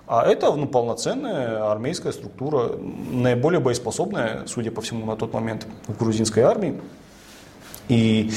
А 0.08 0.26
это 0.26 0.54
ну, 0.54 0.68
полноценная 0.68 1.70
армейская 1.70 2.14
структура, 2.14 2.78
наиболее 3.12 3.60
боеспособная, 3.60 4.44
судя 4.48 4.72
по 4.72 4.82
всему, 4.82 5.06
на 5.06 5.18
тот 5.18 5.34
момент 5.34 5.68
в 5.88 5.98
грузинской 5.98 6.44
армии. 6.44 6.80
И, 7.90 8.32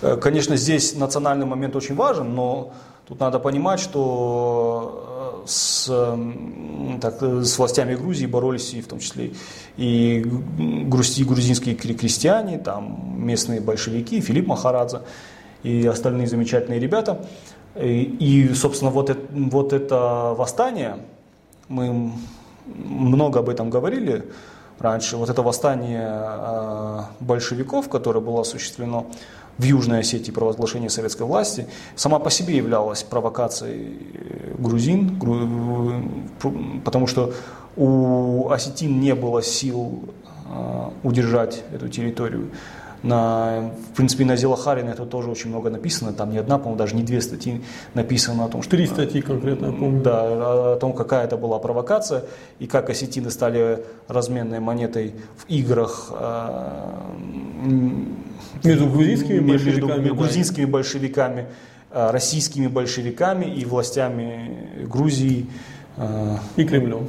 э, 0.00 0.16
конечно, 0.16 0.56
здесь 0.56 0.94
национальный 0.94 1.44
момент 1.44 1.76
очень 1.76 1.94
важен, 1.94 2.34
но 2.34 2.72
тут 3.06 3.20
надо 3.20 3.38
понимать, 3.38 3.80
что 3.80 5.42
э, 5.44 5.46
с, 5.46 6.16
так, 7.02 7.22
с 7.22 7.58
властями 7.58 7.96
Грузии 7.96 8.24
боролись 8.24 8.72
и 8.72 8.80
в 8.80 8.88
том 8.88 8.98
числе 8.98 9.32
и 9.76 10.24
грузинские 10.86 11.74
крестьяне, 11.74 12.56
там 12.56 13.14
местные 13.16 13.60
большевики, 13.60 14.22
Филипп 14.22 14.46
Махарадзе 14.46 15.00
и 15.64 15.86
остальные 15.86 16.28
замечательные 16.28 16.80
ребята. 16.80 17.26
И, 17.76 18.50
собственно, 18.54 18.90
вот 18.90 19.10
это, 19.10 19.20
вот 19.30 19.72
это 19.72 20.34
восстание, 20.36 20.96
мы 21.70 22.12
много 22.66 23.40
об 23.40 23.48
этом 23.48 23.70
говорили, 23.70 24.24
раньше. 24.78 25.16
Вот 25.16 25.30
это 25.30 25.42
восстание 25.42 26.10
э, 26.10 27.00
большевиков, 27.20 27.88
которое 27.88 28.20
было 28.20 28.40
осуществлено 28.40 29.06
в 29.56 29.62
Южной 29.62 30.00
Осетии 30.00 30.32
провозглашение 30.32 30.90
советской 30.90 31.22
власти, 31.22 31.66
сама 31.94 32.18
по 32.18 32.30
себе 32.30 32.56
являлась 32.56 33.02
провокацией 33.02 33.98
э, 34.14 34.54
грузин, 34.58 35.20
потому 36.84 37.06
что 37.06 37.32
у 37.76 38.48
осетин 38.50 39.00
не 39.00 39.14
было 39.14 39.42
сил 39.42 40.10
удержать 41.04 41.62
эту 41.72 41.88
территорию. 41.88 42.50
На, 43.02 43.72
в 43.92 43.96
принципе, 43.96 44.24
на 44.24 44.36
Зелахарина 44.36 44.90
это 44.90 45.06
тоже 45.06 45.30
очень 45.30 45.50
много 45.50 45.70
написано. 45.70 46.12
Там 46.12 46.30
не 46.30 46.38
одна, 46.38 46.58
по-моему, 46.58 46.76
даже 46.76 46.94
не 46.94 47.02
две 47.02 47.20
статьи 47.20 47.62
написано 47.94 48.44
о 48.44 48.48
том, 48.48 48.62
что... 48.62 48.72
Три 48.72 48.86
статьи 48.86 49.22
конкретно, 49.22 49.66
я 49.66 49.72
помню. 49.72 50.02
Да, 50.02 50.22
о 50.74 50.76
том, 50.76 50.92
какая 50.92 51.24
это 51.24 51.36
была 51.36 51.58
провокация, 51.58 52.24
и 52.58 52.66
как 52.66 52.90
осетины 52.90 53.30
стали 53.30 53.84
разменной 54.08 54.60
монетой 54.60 55.14
в 55.36 55.48
играх 55.48 56.12
э, 56.12 56.90
между 58.64 58.86
грузинскими 58.86 59.38
между, 59.38 59.48
большевиками, 59.48 60.00
между 60.00 60.14
грузинскими 60.14 60.64
большевиками, 60.66 61.46
э, 61.90 62.10
российскими 62.10 62.66
большевиками 62.66 63.46
и 63.46 63.64
властями 63.64 64.84
Грузии. 64.86 65.46
И 66.56 66.64
Кремлем. 66.64 67.08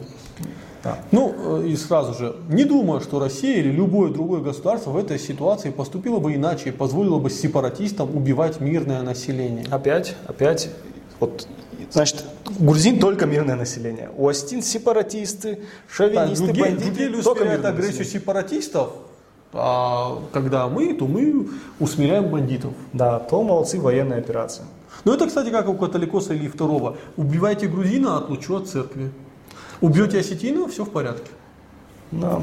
Да. 0.84 0.97
Ну 1.11 1.59
э, 1.61 1.67
и 1.67 1.75
сразу 1.75 2.13
же, 2.13 2.36
не 2.49 2.63
думаю, 2.63 3.01
что 3.01 3.19
Россия 3.19 3.57
или 3.57 3.71
любое 3.71 4.11
другое 4.11 4.41
государство 4.41 4.91
в 4.91 4.97
этой 4.97 5.19
ситуации 5.19 5.69
поступило 5.69 6.19
бы 6.19 6.34
иначе 6.34 6.69
и 6.69 6.71
позволило 6.71 7.19
бы 7.19 7.29
сепаратистам 7.29 8.15
убивать 8.15 8.59
мирное 8.59 9.01
население. 9.03 9.65
Опять, 9.69 10.15
опять, 10.25 10.69
вот, 11.19 11.47
значит, 11.91 12.23
грузин 12.59 12.99
только 12.99 13.27
мирное 13.27 13.55
население. 13.55 14.09
У 14.17 14.27
Астин 14.27 14.63
сепаратисты, 14.63 15.59
шовинисты, 15.88 16.47
да, 16.47 16.53
бандиты. 16.53 17.09
Другие 17.09 17.23
только 17.23 17.45
мирное 17.45 17.69
агрессию 17.69 17.99
население. 17.99 18.19
сепаратистов, 18.19 18.93
а 19.53 20.19
когда 20.32 20.67
мы, 20.67 20.93
то 20.93 21.05
мы 21.05 21.49
усмиряем 21.79 22.29
бандитов. 22.29 22.73
Да, 22.93 23.19
то 23.19 23.43
молодцы 23.43 23.79
военная 23.79 24.17
операция. 24.17 24.65
Ну 25.05 25.13
это, 25.13 25.27
кстати, 25.27 25.49
как 25.49 25.67
у 25.67 25.73
католикоса 25.73 26.34
или 26.34 26.47
второго. 26.47 26.97
Убивайте 27.17 27.67
грузина, 27.67 28.17
отлучу 28.17 28.55
от 28.55 28.67
церкви. 28.67 29.11
Убьете 29.82 30.19
осетину, 30.19 30.67
все 30.67 30.86
в 30.86 30.91
порядке. 30.91 31.32
Да. 32.11 32.41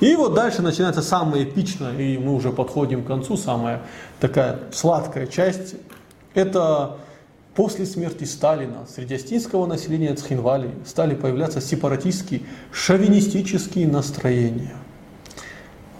И 0.00 0.16
вот 0.16 0.34
дальше 0.34 0.62
начинается 0.62 1.02
самое 1.02 1.44
эпичное, 1.44 1.96
и 1.96 2.18
мы 2.18 2.34
уже 2.34 2.50
подходим 2.50 3.04
к 3.04 3.06
концу, 3.06 3.36
самая 3.36 3.82
такая 4.20 4.60
сладкая 4.72 5.26
часть. 5.26 5.76
Это 6.34 6.96
после 7.54 7.84
смерти 7.84 8.24
Сталина 8.24 8.86
среди 8.92 9.14
астинского 9.14 9.66
населения 9.66 10.14
Цхинвали 10.14 10.70
стали 10.86 11.14
появляться 11.14 11.60
сепаратистские, 11.60 12.42
шовинистические 12.72 13.86
настроения. 13.86 14.74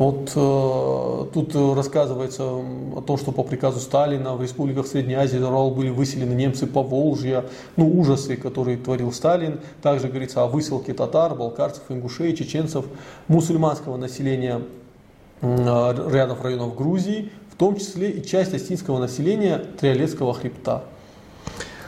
Вот 0.03 0.33
э, 0.35 1.25
тут 1.33 1.77
рассказывается 1.77 2.43
о 2.43 3.05
том, 3.07 3.17
что 3.19 3.31
по 3.31 3.45
приказу 3.45 3.79
Сталина 3.79 4.35
в 4.35 4.43
республиках 4.43 4.89
Средней 4.89 5.15
Азии 5.15 5.39
были 5.73 5.91
выселены 5.91 6.35
немцы 6.35 6.67
по 6.67 6.83
Волжье, 6.83 7.45
ну 7.77 7.89
ужасы, 8.01 8.37
которые 8.37 8.79
творил 8.79 9.13
Сталин. 9.13 9.61
Также 9.81 10.09
говорится 10.09 10.43
о 10.43 10.49
высылке 10.49 10.93
татар, 10.93 11.37
балкарцев, 11.37 11.85
ингушей, 11.89 12.35
чеченцев, 12.35 12.85
мусульманского 13.29 13.97
населения 13.97 14.63
э, 15.41 15.47
рядов 15.47 16.43
районов 16.43 16.75
Грузии, 16.75 17.31
в 17.53 17.57
том 17.57 17.77
числе 17.77 18.11
и 18.11 18.27
часть 18.27 18.53
астинского 18.53 18.99
населения 18.99 19.65
Триолетского 19.79 20.35
хребта. 20.35 20.83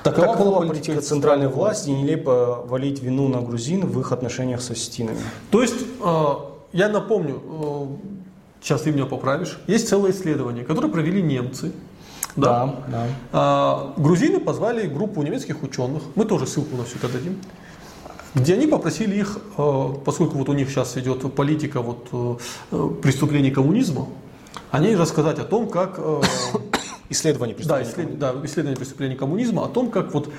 Такова, 0.05 0.29
Такова 0.29 0.45
была 0.45 0.59
политика, 0.59 0.93
политика 0.93 1.01
центральной 1.01 1.49
власти, 1.49 1.91
нелепо 1.91 2.63
валить 2.65 3.03
вину 3.03 3.27
на 3.27 3.41
грузин 3.41 3.85
в 3.85 3.99
их 3.99 4.13
отношениях 4.13 4.63
с 4.63 4.71
осетинами. 4.71 5.19
То 5.51 5.63
есть 5.63 5.83
э, 6.01 6.35
я 6.75 6.89
напомню, 6.89 7.41
э, 7.47 7.87
сейчас 8.61 8.83
ты 8.83 8.91
меня 8.91 9.07
поправишь, 9.07 9.59
есть 9.69 9.89
целое 9.89 10.11
исследование, 10.11 10.65
которое 10.65 10.89
провели 10.89 11.23
немцы. 11.23 11.73
Да, 12.35 12.67
да. 12.67 12.85
да. 12.89 13.07
А, 13.33 13.95
грузины 13.97 14.41
позвали 14.41 14.89
группу 14.89 15.23
немецких 15.23 15.63
ученых, 15.63 16.03
мы 16.17 16.25
тоже 16.25 16.49
ссылку 16.49 16.77
на 16.77 16.85
все 16.85 16.97
это 16.97 17.09
дадим, 17.09 17.39
где 18.35 18.55
они 18.55 18.67
попросили 18.67 19.15
их, 19.15 19.39
э, 19.57 19.89
поскольку 20.05 20.37
вот 20.37 20.49
у 20.49 20.53
них 20.53 20.69
сейчас 20.69 20.97
идет 20.97 21.33
политика 21.35 21.81
вот, 21.81 22.09
э, 22.73 22.89
преступлений 23.01 23.53
коммунизма, 23.53 24.09
они 24.73 24.97
рассказать 24.97 25.39
о 25.39 25.45
том, 25.45 25.69
как... 25.69 26.01
Исследование 27.11 27.55
преступлений. 27.55 27.85
Да, 27.85 27.91
исслед, 27.91 28.19
да, 28.19 28.35
исследование 28.45 28.79
преступлений 28.79 29.15
коммунизма, 29.15 29.67
о 29.67 29.69
том, 29.69 29.91
как 29.91 30.15
вот 30.15 30.33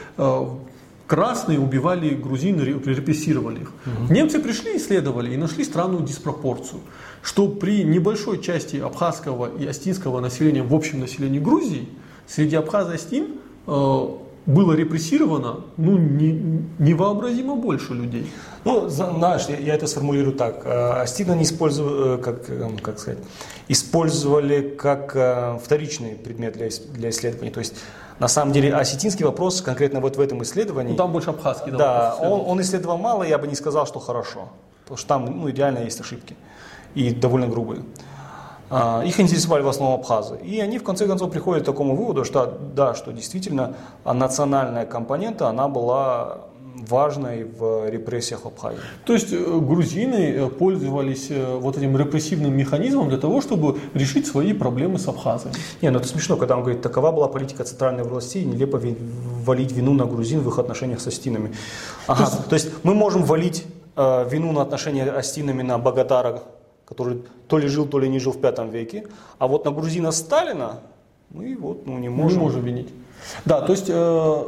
Красные 1.08 1.60
убивали 1.60 2.16
грузин, 2.16 2.60
репрессировали 2.62 3.62
их. 3.62 3.72
Угу. 3.86 4.14
Немцы 4.14 4.40
пришли, 4.40 4.78
исследовали 4.78 5.34
и 5.34 5.38
нашли 5.38 5.64
странную 5.64 6.04
диспропорцию, 6.04 6.82
что 7.22 7.48
при 7.48 7.84
небольшой 7.84 8.42
части 8.42 8.78
абхазского 8.78 9.52
и 9.58 9.68
астинского 9.68 10.20
населения 10.20 10.64
в 10.64 10.74
общем 10.74 11.00
населении 11.00 11.40
Грузии 11.40 11.88
среди 12.28 12.56
абхаз 12.56 12.90
и 12.92 12.96
астин 12.96 13.28
э, 13.68 14.08
было 14.46 14.74
репрессировано 14.74 15.62
ну, 15.78 15.98
не, 15.98 16.64
невообразимо 16.78 17.56
больше 17.56 17.94
людей. 17.94 18.32
Ну, 18.64 18.90
знаешь, 18.90 19.46
я, 19.50 19.58
я 19.58 19.76
это 19.76 19.88
сформулирую 19.88 20.36
так. 20.36 20.62
Э, 20.66 21.02
астина 21.02 21.34
не 21.34 21.44
использовали, 21.44 22.16
э, 22.16 22.18
как, 22.22 22.50
э, 22.50 22.70
как 22.82 23.00
сказать, 23.00 23.20
использовали 23.68 24.76
как 24.76 25.12
вторичный 25.64 26.12
предмет 26.12 26.54
для, 26.54 26.70
для 26.94 27.10
исследований. 27.10 27.52
То 27.52 27.60
есть 27.60 27.76
на 28.20 28.28
самом 28.28 28.54
деле 28.54 28.74
осетинский 28.74 29.26
вопрос 29.26 29.62
конкретно 29.62 30.00
вот 30.00 30.16
в 30.16 30.22
этом 30.22 30.42
исследовании. 30.44 30.92
Ну, 30.92 30.98
там 30.98 31.12
больше 31.12 31.32
абхазский. 31.32 31.72
Да, 31.72 32.16
он, 32.16 32.44
он 32.48 32.62
исследовал 32.62 32.98
мало, 32.98 33.24
я 33.24 33.38
бы 33.38 33.48
не 33.48 33.56
сказал, 33.56 33.86
что 33.86 34.00
хорошо. 34.00 34.50
Потому 34.84 34.98
что 34.98 35.08
там 35.08 35.26
ну, 35.26 35.48
реально 35.50 35.80
есть 35.80 36.00
ошибки. 36.00 36.36
И 36.94 37.14
довольно 37.14 37.48
грубые. 37.48 37.84
А, 38.70 39.04
их 39.04 39.20
интересовали 39.20 39.64
в 39.64 39.68
основном 39.68 40.00
абхазы. 40.00 40.38
И 40.38 40.60
они 40.62 40.80
в 40.80 40.84
конце 40.84 41.08
концов 41.08 41.32
приходят 41.32 41.64
к 41.64 41.66
такому 41.66 41.96
выводу, 41.96 42.24
что 42.24 42.58
да, 42.74 42.94
что 42.94 43.12
действительно 43.12 43.76
национальная 44.06 44.86
компонента, 44.86 45.50
она 45.50 45.68
была 45.68 46.38
важной 46.90 47.44
в 47.44 47.90
репрессиях 47.90 48.46
Абхазии. 48.46 48.80
То 49.06 49.14
есть 49.14 49.32
э, 49.32 49.38
грузины 49.38 50.16
э, 50.16 50.50
пользовались 50.50 51.28
э, 51.30 51.58
вот 51.58 51.78
этим 51.78 51.98
репрессивным 51.98 52.56
механизмом 52.56 53.10
для 53.10 53.18
того, 53.18 53.42
чтобы 53.42 53.78
решить 53.94 54.28
свои 54.28 54.54
проблемы 54.54 55.00
с 55.00 55.08
Абхазией? 55.08 55.54
Не, 55.82 55.90
ну 55.90 56.00
это 56.00 56.08
смешно, 56.08 56.38
когда 56.38 56.56
он 56.56 56.62
говорит, 56.62 56.82
такова 56.82 57.12
была 57.12 57.28
политика 57.28 57.64
центральной 57.64 58.04
власти, 58.04 58.40
нелепо 58.40 58.82
валить 59.46 59.72
вину 59.72 59.94
на 59.94 60.06
грузин 60.06 60.42
в 60.42 60.50
их 60.50 60.60
отношениях 60.60 61.00
с 61.00 61.08
астинами. 61.08 61.54
Ага, 62.08 62.26
то, 62.26 62.32
есть, 62.32 62.50
то 62.50 62.56
есть 62.56 62.70
мы 62.84 62.94
можем 62.94 63.24
валить 63.24 63.66
э, 63.96 64.30
вину 64.30 64.52
на 64.52 64.62
отношения 64.62 65.04
астинами 65.04 65.62
на 65.62 65.78
Богатара, 65.78 66.44
который 66.86 67.24
то 67.48 67.58
ли 67.58 67.68
жил, 67.68 67.86
то 67.86 68.00
ли 68.00 68.10
не 68.10 68.20
жил 68.20 68.32
в 68.32 68.42
пятом 68.42 68.70
веке, 68.70 69.08
а 69.40 69.48
вот 69.48 69.66
на 69.66 69.72
грузина 69.72 70.12
Сталина 70.12 70.80
мы 71.30 71.56
вот 71.56 71.88
ну, 71.88 71.98
не 71.98 72.10
можем. 72.10 72.40
Не 72.40 72.44
можем 72.44 72.64
винить. 72.64 72.90
Да, 73.46 73.62
то 73.62 73.72
есть, 73.72 73.86
э, 73.90 74.44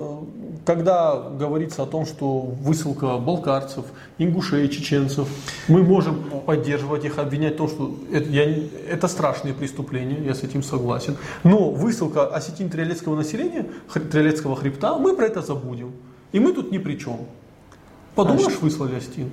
когда 0.66 1.16
говорится 1.16 1.84
о 1.84 1.86
том, 1.86 2.06
что 2.06 2.42
высылка 2.42 3.18
балкарцев, 3.18 3.86
ингушей, 4.18 4.68
чеченцев, 4.70 5.28
мы 5.68 5.84
можем 5.84 6.24
поддерживать 6.46 7.06
их, 7.06 7.18
обвинять 7.20 7.54
в 7.54 7.58
том, 7.58 7.70
что 7.70 7.96
это, 8.12 8.30
я, 8.30 8.44
это 8.90 9.08
страшные 9.08 9.54
преступления, 9.54 10.18
я 10.26 10.36
с 10.36 10.44
этим 10.44 10.64
согласен. 10.64 11.16
Но 11.44 11.70
высылка 11.70 12.28
осетин 12.28 12.70
триолетского 12.70 13.16
населения, 13.16 13.66
триолетского 14.12 14.56
хребта, 14.56 14.98
мы 14.98 15.16
про 15.16 15.26
это 15.26 15.42
забудем. 15.42 15.94
И 16.34 16.40
мы 16.40 16.54
тут 16.54 16.72
ни 16.72 16.78
при 16.78 16.96
чем. 16.96 17.22
Подумаешь, 18.16 18.44
Значит, 18.44 18.62
выслали 18.62 18.96
Астин. 18.96 19.32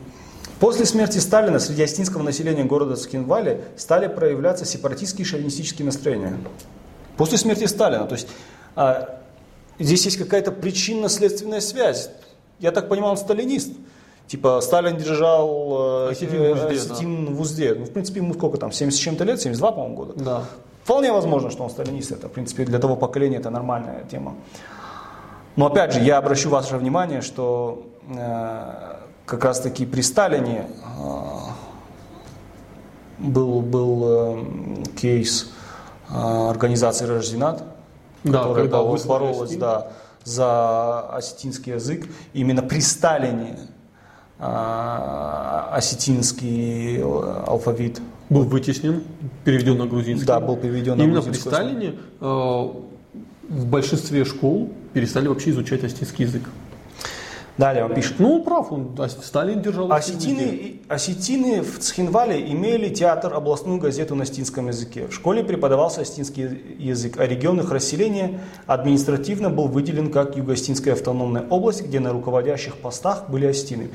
После 0.60 0.86
смерти 0.86 1.18
Сталина 1.18 1.58
среди 1.58 1.82
астинского 1.82 2.22
населения 2.22 2.64
города 2.64 2.96
Скинвали 2.96 3.62
стали 3.76 4.06
проявляться 4.06 4.64
сепаратистские 4.64 5.24
шовинистические 5.24 5.86
настроения. 5.86 6.36
После 7.16 7.38
смерти 7.38 7.64
Сталина, 7.64 8.04
то 8.04 8.14
есть 8.14 8.28
а, 8.76 9.23
Здесь 9.78 10.04
есть 10.04 10.16
какая-то 10.16 10.52
причинно-следственная 10.52 11.60
связь. 11.60 12.10
Я 12.60 12.70
так 12.70 12.88
понимаю, 12.88 13.12
он 13.12 13.16
сталинист. 13.16 13.72
Типа 14.26 14.60
Сталин 14.62 14.96
держал 14.96 16.08
э, 16.08 16.12
осетин, 16.12 16.38
в, 16.38 16.52
узде, 16.52 16.76
осетин 16.76 17.26
да. 17.26 17.32
в 17.32 17.40
узде. 17.40 17.74
Ну, 17.74 17.84
в 17.84 17.90
принципе, 17.90 18.20
ему 18.20 18.32
сколько 18.34 18.56
там, 18.56 18.72
70 18.72 18.98
с 18.98 19.02
чем-то 19.02 19.24
лет, 19.24 19.40
72, 19.40 19.72
по-моему, 19.72 19.96
года. 19.96 20.12
Да. 20.16 20.44
Вполне 20.84 21.12
возможно, 21.12 21.50
что 21.50 21.64
он 21.64 21.70
сталинист. 21.70 22.12
Это, 22.12 22.28
в 22.28 22.32
принципе, 22.32 22.64
для 22.64 22.78
того 22.78 22.96
поколения 22.96 23.36
это 23.36 23.50
нормальная 23.50 24.04
тема. 24.10 24.34
Но 25.56 25.66
опять 25.66 25.92
же, 25.92 26.00
я 26.00 26.18
обращу 26.18 26.48
ваше 26.48 26.76
внимание, 26.76 27.20
что 27.20 27.86
э, 28.08 28.96
как 29.26 29.44
раз 29.44 29.60
таки 29.60 29.86
при 29.86 30.00
Сталине 30.00 30.66
э, 30.66 31.08
был, 33.18 33.60
был 33.60 34.04
э, 34.06 34.44
кейс 35.00 35.52
э, 36.10 36.14
организации 36.14 37.06
Рожденат, 37.06 37.62
да, 38.24 38.38
которая 38.38 38.68
когда 38.68 38.82
боролась 38.82 39.56
да, 39.56 39.88
за 40.24 41.00
осетинский 41.10 41.74
язык. 41.74 42.06
Именно 42.32 42.62
при 42.62 42.80
Сталине 42.80 43.58
а, 44.38 45.70
осетинский 45.72 47.02
алфавит 47.02 48.00
был 48.30 48.44
вытеснен, 48.44 49.04
переведен 49.44 49.78
на 49.78 49.86
грузинский. 49.86 50.26
Да, 50.26 50.40
был 50.40 50.56
переведен 50.56 50.94
Именно 50.94 51.20
на. 51.20 51.24
Именно 51.24 51.32
при 51.32 51.38
Сталине 51.38 51.94
э, 52.20 52.24
в 53.48 53.66
большинстве 53.66 54.24
школ 54.24 54.72
перестали 54.92 55.28
вообще 55.28 55.50
изучать 55.50 55.84
осетинский 55.84 56.24
язык. 56.24 56.42
Далее 57.56 57.84
он 57.84 57.94
пишет. 57.94 58.18
Ну, 58.18 58.36
он 58.36 58.42
прав, 58.42 58.72
он, 58.72 58.96
Сталин 59.08 59.62
держал 59.62 59.92
осетины, 59.92 60.80
осетины 60.88 61.62
в 61.62 61.78
Цхинвале 61.78 62.50
имели 62.50 62.92
театр, 62.92 63.32
областную 63.32 63.78
газету 63.78 64.16
на 64.16 64.24
остинском 64.24 64.68
языке. 64.68 65.06
В 65.06 65.12
школе 65.12 65.44
преподавался 65.44 66.00
остинский 66.00 66.48
язык, 66.78 67.18
а 67.18 67.26
регион 67.26 67.60
их 67.60 67.70
расселения 67.70 68.40
административно 68.66 69.50
был 69.50 69.68
выделен 69.68 70.10
как 70.10 70.36
Юго-Остинская 70.36 70.94
автономная 70.94 71.46
область, 71.48 71.84
где 71.84 72.00
на 72.00 72.12
руководящих 72.12 72.76
постах 72.76 73.28
были 73.28 73.46
остины. 73.46 73.90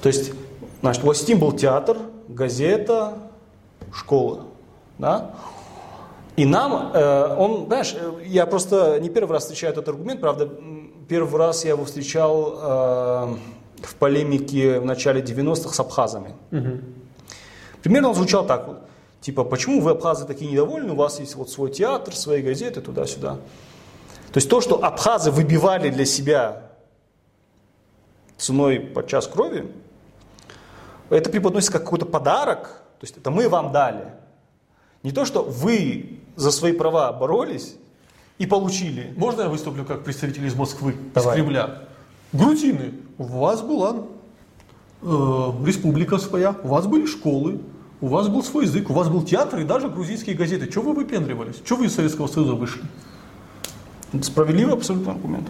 То 0.00 0.08
есть, 0.08 0.32
значит, 0.80 1.04
у 1.04 1.08
Остин 1.08 1.38
был 1.38 1.52
театр, 1.52 1.98
газета, 2.28 3.18
школа. 3.92 4.46
Да? 4.98 5.32
И 6.36 6.46
нам, 6.46 6.92
э, 6.94 7.36
он, 7.36 7.66
знаешь, 7.66 7.94
э, 7.94 8.12
я 8.24 8.46
просто 8.46 8.98
не 9.00 9.10
первый 9.10 9.32
раз 9.32 9.42
встречаю 9.42 9.72
этот 9.72 9.88
аргумент, 9.88 10.20
правда, 10.20 10.48
первый 11.10 11.38
раз 11.38 11.64
я 11.64 11.70
его 11.70 11.84
встречал 11.84 12.54
э, 12.54 13.36
в 13.82 13.94
полемике 13.98 14.78
в 14.78 14.84
начале 14.84 15.20
90-х 15.20 15.74
с 15.74 15.80
абхазами. 15.80 16.36
Угу. 16.52 16.78
Примерно 17.82 18.10
он 18.10 18.14
звучал 18.14 18.46
так 18.46 18.68
вот. 18.68 18.78
Типа, 19.20 19.42
почему 19.42 19.80
вы, 19.80 19.90
абхазы, 19.90 20.24
такие 20.24 20.48
недовольны, 20.52 20.92
у 20.92 20.94
вас 20.94 21.18
есть 21.18 21.34
вот 21.34 21.50
свой 21.50 21.72
театр, 21.72 22.14
свои 22.14 22.42
газеты, 22.42 22.80
туда-сюда. 22.80 23.34
То 23.34 24.36
есть 24.36 24.48
то, 24.48 24.60
что 24.60 24.84
абхазы 24.84 25.32
выбивали 25.32 25.90
для 25.90 26.04
себя 26.04 26.70
ценой 28.38 28.78
под 28.78 29.08
час 29.08 29.26
крови, 29.26 29.66
это 31.10 31.28
преподносится 31.28 31.72
как 31.72 31.82
какой-то 31.82 32.06
подарок, 32.06 32.82
то 33.00 33.04
есть 33.04 33.16
это 33.16 33.32
мы 33.32 33.48
вам 33.48 33.72
дали. 33.72 34.12
Не 35.02 35.10
то, 35.10 35.24
что 35.24 35.42
вы 35.42 36.20
за 36.36 36.52
свои 36.52 36.72
права 36.72 37.12
боролись 37.12 37.74
и 38.40 38.46
получили. 38.46 39.12
Можно 39.16 39.42
я 39.42 39.48
выступлю 39.50 39.84
как 39.84 40.02
представитель 40.02 40.46
из 40.46 40.54
Москвы, 40.54 40.96
Давай. 41.14 41.36
из 41.36 41.42
Кремля? 41.42 41.82
Грузины, 42.32 42.94
у 43.18 43.24
вас 43.24 43.60
была 43.60 43.96
э, 45.02 45.52
республика 45.66 46.16
своя, 46.16 46.56
у 46.62 46.68
вас 46.68 46.86
были 46.86 47.04
школы, 47.04 47.60
у 48.00 48.06
вас 48.06 48.28
был 48.28 48.42
свой 48.42 48.64
язык, 48.64 48.88
у 48.88 48.94
вас 48.94 49.08
был 49.08 49.22
театр 49.24 49.60
и 49.60 49.64
даже 49.64 49.90
грузинские 49.90 50.36
газеты. 50.36 50.68
Чего 50.68 50.84
вы 50.84 51.02
выпендривались? 51.02 51.56
Чего 51.66 51.80
вы 51.80 51.86
из 51.86 51.94
Советского 51.94 52.28
Союза 52.28 52.54
вышли? 52.54 52.82
Справедливый 54.22 54.72
абсолютно 54.72 55.12
аргумент. 55.12 55.46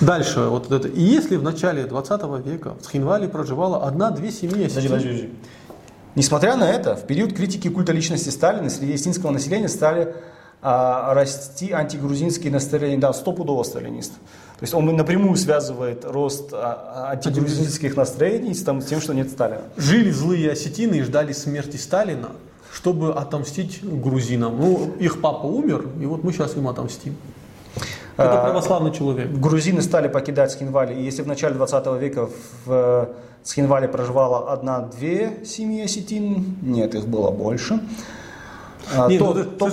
Дальше, 0.00 0.40
вот 0.40 0.72
это. 0.72 0.88
И 0.88 1.00
если 1.00 1.36
в 1.36 1.44
начале 1.44 1.84
20 1.84 2.20
века 2.44 2.74
в 2.74 2.82
Цхинвале 2.82 3.28
проживала 3.28 3.86
одна-две 3.86 4.32
семьи 4.32 4.66
подожди, 4.66 4.88
подожди, 4.88 5.08
подожди. 5.08 5.30
Несмотря 6.16 6.56
на 6.56 6.68
это, 6.68 6.96
в 6.96 7.06
период 7.06 7.32
критики 7.32 7.68
культа 7.68 7.92
личности 7.92 8.30
Сталина 8.30 8.68
среди 8.68 8.94
осетинского 8.94 9.30
населения 9.30 9.68
стали 9.68 10.16
а, 10.64 11.12
расти 11.14 11.72
антигрузинские 11.72 12.52
настроения, 12.52 12.98
да, 12.98 13.12
стопудово 13.12 13.64
сталинист. 13.64 14.12
То 14.12 14.64
есть 14.64 14.74
он 14.74 14.86
напрямую 14.86 15.36
связывает 15.36 16.04
рост 16.04 16.50
а, 16.52 17.10
антигрузинских 17.10 17.96
настроений 17.96 18.54
с, 18.54 18.62
там, 18.62 18.80
с 18.80 18.86
тем, 18.86 19.00
что 19.00 19.12
нет 19.12 19.28
Сталина. 19.28 19.62
Жили 19.76 20.12
злые 20.12 20.52
осетины 20.52 20.94
и 20.94 21.02
ждали 21.02 21.32
смерти 21.32 21.76
Сталина, 21.76 22.30
чтобы 22.72 23.12
отомстить 23.12 23.80
грузинам. 23.82 24.56
Ну, 24.56 24.92
их 25.00 25.20
папа 25.20 25.46
умер, 25.46 25.86
и 26.00 26.06
вот 26.06 26.22
мы 26.22 26.32
сейчас 26.32 26.56
им 26.56 26.68
отомстим. 26.68 27.16
Это 28.16 28.40
а, 28.40 28.44
православный 28.44 28.92
человек. 28.92 29.32
Грузины 29.32 29.82
стали 29.82 30.06
покидать 30.06 30.52
Схинвали. 30.52 30.94
И 30.94 31.02
если 31.02 31.22
в 31.22 31.26
начале 31.26 31.56
20 31.56 32.00
века 32.00 32.28
в 32.64 33.08
Схинвале 33.42 33.88
проживало 33.88 34.52
одна-две 34.52 35.44
семьи 35.44 35.82
осетин, 35.82 36.56
нет, 36.62 36.94
их 36.94 37.08
было 37.08 37.32
больше. 37.32 37.80
А, 38.94 39.08
нет, 39.08 39.18
то, 39.18 39.34
ну, 39.34 39.44
то, 39.44 39.70
то, 39.70 39.72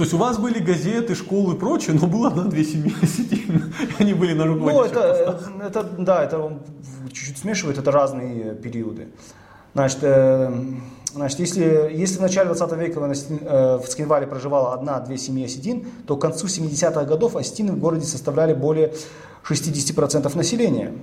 то 0.00 0.04
есть 0.04 0.14
у 0.14 0.16
вас 0.16 0.38
были 0.38 0.60
газеты, 0.60 1.14
школы 1.14 1.56
и 1.56 1.58
прочее, 1.58 1.94
но 2.00 2.06
было 2.06 2.28
одна-две 2.28 2.64
семьи 2.64 2.90
осетин. 3.02 3.70
Они 3.98 4.14
были 4.14 4.32
на 4.32 4.46
руководящих 4.46 4.94
Ну, 4.94 5.60
это, 5.60 5.78
это, 5.78 5.82
да, 5.98 6.24
это 6.24 6.58
чуть-чуть 7.12 7.36
смешивает, 7.36 7.76
это 7.76 7.90
разные 7.90 8.54
периоды. 8.54 9.08
Значит, 9.74 9.98
э, 10.00 10.50
Значит, 11.12 11.40
если, 11.40 11.90
если 11.92 12.16
в 12.16 12.22
начале 12.22 12.46
20 12.46 12.78
века 12.78 13.00
э, 13.00 13.76
в 13.76 13.86
Скинвале 13.90 14.26
проживала 14.26 14.72
одна-две 14.72 15.18
семьи 15.18 15.44
осетин, 15.44 15.86
то 16.06 16.16
к 16.16 16.22
концу 16.22 16.46
70-х 16.46 17.04
годов 17.04 17.36
осетины 17.36 17.72
в 17.72 17.78
городе 17.78 18.06
составляли 18.06 18.54
более 18.54 18.94
60% 19.46 20.34
населения. 20.34 20.94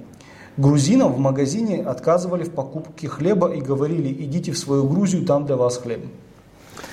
Грузинам 0.57 1.13
в 1.13 1.19
магазине 1.19 1.83
отказывали 1.83 2.45
в 2.45 2.51
покупке 2.51 3.07
хлеба 3.07 3.53
и 3.53 3.61
говорили, 3.61 4.11
идите 4.23 4.53
в 4.53 4.57
свою 4.57 4.87
Грузию, 4.87 5.23
там 5.23 5.45
для 5.45 5.55
вас 5.55 5.77
хлеб. 5.77 6.03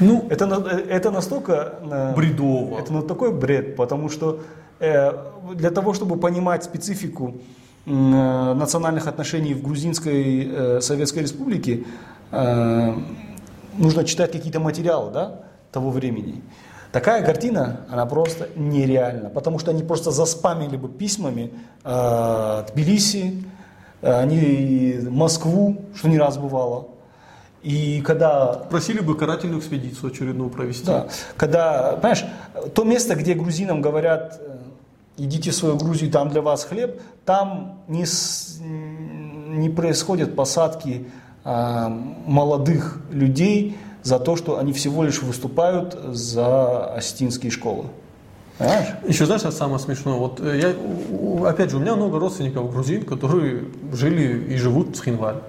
Ну, 0.01 0.27
это, 0.31 0.45
это 0.89 1.11
настолько... 1.11 1.75
Э, 1.83 2.15
Бредово. 2.15 2.79
Это 2.81 2.93
ну, 2.93 3.03
такой 3.03 3.33
бред, 3.33 3.77
потому 3.77 4.09
что 4.09 4.41
э, 4.81 5.13
для 5.55 5.71
того, 5.71 5.95
чтобы 5.95 6.17
понимать 6.17 6.65
специфику 6.65 7.35
э, 7.87 7.91
национальных 7.91 9.07
отношений 9.07 9.55
в 9.55 9.63
Грузинской 9.63 10.49
э, 10.51 10.81
Советской 10.81 11.21
Республике, 11.21 11.85
Э, 12.35 12.95
нужно 13.79 14.05
читать 14.05 14.33
какие-то 14.33 14.61
материалы 14.61 15.13
да, 15.13 15.41
того 15.71 15.91
времени. 15.91 16.43
Такая 16.91 17.25
картина, 17.25 17.81
она 17.91 18.07
просто 18.07 18.49
нереальна, 18.55 19.31
потому 19.31 19.59
что 19.59 19.71
они 19.71 19.83
просто 19.83 20.11
заспамили 20.11 20.77
бы 20.77 20.89
письмами 20.89 21.53
э, 21.85 22.65
Тбилиси, 22.73 23.45
э, 24.03 24.13
они 24.13 24.99
Москву, 25.09 25.83
что 25.95 26.09
не 26.09 26.19
раз 26.19 26.39
бывало. 26.39 26.89
И 27.65 28.03
когда... 28.03 28.53
Просили 28.71 29.01
бы 29.01 29.17
карательную 29.17 29.59
экспедицию 29.61 30.11
очередную 30.13 30.51
провести. 30.51 30.85
Да, 30.85 31.09
когда, 31.39 31.93
понимаешь, 31.93 32.27
то 32.75 32.85
место, 32.85 33.15
где 33.15 33.33
грузинам 33.33 33.81
говорят, 33.81 34.39
э, 34.39 34.59
идите 35.17 35.51
в 35.51 35.55
свою 35.55 35.79
Грузию, 35.79 36.11
там 36.11 36.29
для 36.29 36.43
вас 36.43 36.65
хлеб, 36.65 37.01
там 37.25 37.81
не, 37.89 38.05
не 38.61 39.71
происходят 39.71 40.37
посадки 40.37 41.07
а, 41.43 41.89
молодых 42.27 43.01
людей 43.11 43.79
за 44.03 44.19
то, 44.19 44.37
что 44.37 44.59
они 44.59 44.75
всего 44.75 45.03
лишь 45.03 45.23
выступают 45.23 45.99
за 46.13 46.95
осетинские 46.95 47.51
школы. 47.51 47.87
Понимаешь? 48.59 48.89
Еще 49.09 49.25
знаешь, 49.25 49.43
самое 49.43 49.79
смешное, 49.79 50.15
вот 50.15 50.39
э, 50.41 50.61
я, 50.61 51.49
опять 51.49 51.71
же, 51.71 51.79
у 51.79 51.81
меня 51.81 51.97
много 51.97 52.19
родственников 52.19 52.71
грузин, 52.71 53.05
которые 53.05 53.65
жили 53.93 54.53
и 54.53 54.57
живут 54.57 54.91
в 54.91 54.99
Цхинвале. 54.99 55.41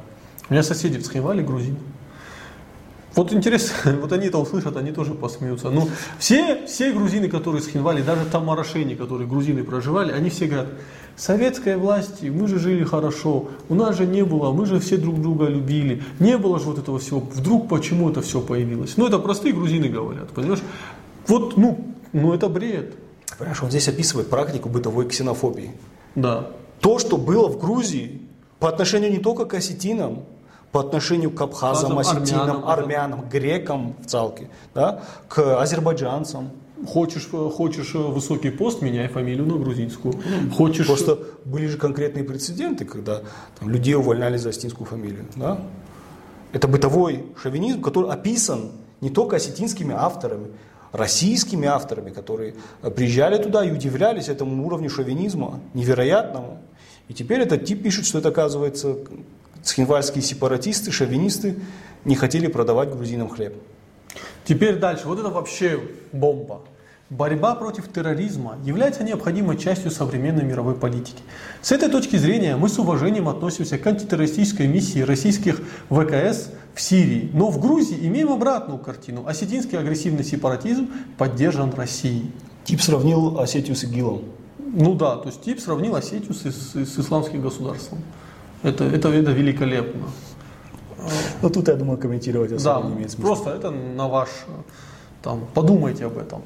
У 0.50 0.54
меня 0.54 0.64
соседи 0.64 0.98
в 0.98 1.04
Цхинвале 1.04 1.44
грузины. 1.44 1.78
Вот 3.16 3.32
интересно, 3.32 3.98
вот 4.02 4.12
они 4.12 4.28
это 4.28 4.38
услышат, 4.38 4.76
они 4.76 4.92
тоже 4.92 5.14
посмеются. 5.14 5.70
Ну, 5.70 5.90
все, 6.20 6.66
все 6.68 6.92
грузины, 6.92 7.30
которые 7.30 7.62
с 7.62 7.68
Хинвали, 7.68 8.02
даже 8.02 8.26
там 8.26 8.46
Марашени, 8.46 8.96
которые 8.96 9.28
грузины 9.28 9.64
проживали, 9.64 10.12
они 10.12 10.30
все 10.30 10.48
говорят, 10.48 10.68
советской 11.16 11.78
власти, 11.78 12.26
мы 12.26 12.48
же 12.48 12.60
жили 12.60 12.84
хорошо, 12.84 13.48
у 13.70 13.76
нас 13.76 13.98
же 13.98 14.06
не 14.06 14.24
было, 14.24 14.52
мы 14.52 14.66
же 14.66 14.80
все 14.80 14.98
друг 14.98 15.22
друга 15.22 15.46
любили, 15.46 16.04
не 16.20 16.38
было 16.38 16.60
же 16.60 16.66
вот 16.66 16.80
этого 16.80 17.00
всего, 17.00 17.22
вдруг 17.22 17.70
почему 17.70 18.10
это 18.10 18.22
все 18.22 18.42
появилось. 18.42 18.98
Ну, 18.98 19.08
это 19.08 19.18
простые 19.20 19.54
грузины 19.54 19.88
говорят, 19.88 20.30
понимаешь? 20.30 20.62
Вот, 21.28 21.56
ну, 21.58 21.86
ну 22.12 22.34
это 22.34 22.50
бред. 22.50 22.96
Понимаешь, 23.38 23.64
он 23.64 23.70
здесь 23.70 23.88
описывает 23.88 24.30
практику 24.30 24.70
бытовой 24.70 25.08
ксенофобии. 25.08 25.72
Да. 26.16 26.52
То, 26.80 27.00
что 27.00 27.18
было 27.18 27.50
в 27.50 27.60
Грузии 27.60 28.22
по 28.60 28.70
отношению 28.70 29.12
не 29.12 29.18
только 29.18 29.46
к 29.46 29.54
осетинам, 29.54 30.26
по 30.76 30.82
отношению 30.82 31.32
к 31.32 31.40
абхазам, 31.40 31.98
осетинам, 31.98 32.68
армянам, 32.68 32.70
армянам, 32.70 33.30
грекам 33.30 33.96
в 34.04 34.08
Цалке, 34.08 34.50
да, 34.74 35.04
к 35.30 35.62
азербайджанцам. 35.62 36.50
Хочешь, 36.86 37.30
хочешь 37.30 37.94
высокий 37.94 38.50
пост, 38.50 38.82
меняй 38.82 39.08
фамилию 39.08 39.46
на 39.46 39.58
грузинскую. 39.58 40.16
Хочешь... 40.54 40.86
Просто 40.86 41.18
были 41.46 41.68
же 41.68 41.78
конкретные 41.78 42.26
прецеденты, 42.26 42.84
когда 42.84 43.22
там, 43.58 43.70
людей 43.70 43.96
увольняли 43.96 44.36
за 44.36 44.50
осетинскую 44.50 44.86
фамилию. 44.86 45.26
Да? 45.38 45.60
Это 46.52 46.68
бытовой 46.68 47.24
шовинизм, 47.42 47.82
который 47.82 48.12
описан 48.12 48.74
не 49.00 49.10
только 49.10 49.38
осетинскими 49.38 49.96
авторами, 49.98 50.48
российскими 50.92 51.70
авторами, 51.70 52.10
которые 52.10 52.56
приезжали 52.98 53.42
туда 53.42 53.64
и 53.64 53.72
удивлялись 53.72 54.28
этому 54.28 54.66
уровню 54.68 54.90
шовинизма 54.90 55.62
невероятному. 55.74 56.58
И 57.08 57.14
теперь 57.14 57.40
этот 57.40 57.64
тип 57.64 57.82
пишет, 57.82 58.06
что 58.06 58.18
это 58.20 58.28
оказывается 58.28 58.98
Цхинвальские 59.66 60.22
сепаратисты, 60.22 60.92
шовинисты 60.92 61.58
не 62.06 62.16
хотели 62.16 62.46
продавать 62.46 62.92
грузинам 62.92 63.30
хлеб. 63.30 63.56
Теперь 64.46 64.78
дальше. 64.78 65.08
Вот 65.08 65.20
это 65.20 65.30
вообще 65.30 65.80
бомба. 66.12 66.62
Борьба 67.10 67.56
против 67.56 67.92
терроризма 67.92 68.58
является 68.64 69.04
необходимой 69.04 69.58
частью 69.58 69.90
современной 69.90 70.44
мировой 70.44 70.76
политики. 70.76 71.22
С 71.64 71.72
этой 71.72 71.90
точки 71.90 72.16
зрения 72.16 72.56
мы 72.56 72.70
с 72.70 72.78
уважением 72.78 73.28
относимся 73.28 73.80
к 73.80 73.88
антитеррористической 73.88 74.68
миссии 74.68 75.00
российских 75.00 75.62
ВКС 75.90 76.52
в 76.76 76.82
Сирии. 76.82 77.32
Но 77.34 77.50
в 77.50 77.60
Грузии 77.60 77.98
имеем 78.08 78.32
обратную 78.32 78.78
картину. 78.78 79.26
Осетинский 79.26 79.80
агрессивный 79.80 80.24
сепаратизм 80.24 80.90
поддержан 81.18 81.74
Россией. 81.74 82.32
Тип 82.66 82.82
сравнил 82.82 83.40
Осетию 83.40 83.76
с 83.76 83.84
ИГИЛом. 83.84 84.26
Ну 84.60 84.94
да, 84.94 85.16
то 85.18 85.30
есть 85.30 85.42
тип 85.42 85.60
сравнил 85.60 85.96
Осетию 85.96 86.34
с, 86.34 86.44
с, 86.44 86.76
с 86.76 87.00
исламским 87.00 87.42
государством. 87.42 88.00
Это, 88.66 88.84
это, 88.84 89.10
это 89.10 89.32
великолепно. 89.32 90.08
Но 90.98 91.10
ну, 91.44 91.50
тут, 91.52 91.68
я 91.68 91.76
думаю, 91.76 92.00
комментировать 92.00 92.52
особо 92.52 92.82
да, 92.82 92.90
не 92.90 92.96
имеет 92.96 93.12
смысла. 93.12 93.28
Просто 93.28 93.50
это 93.52 93.70
на 93.70 94.08
ваш 94.08 94.30
там, 95.22 95.48
подумайте 95.54 96.06
об 96.06 96.18
этом. 96.18 96.42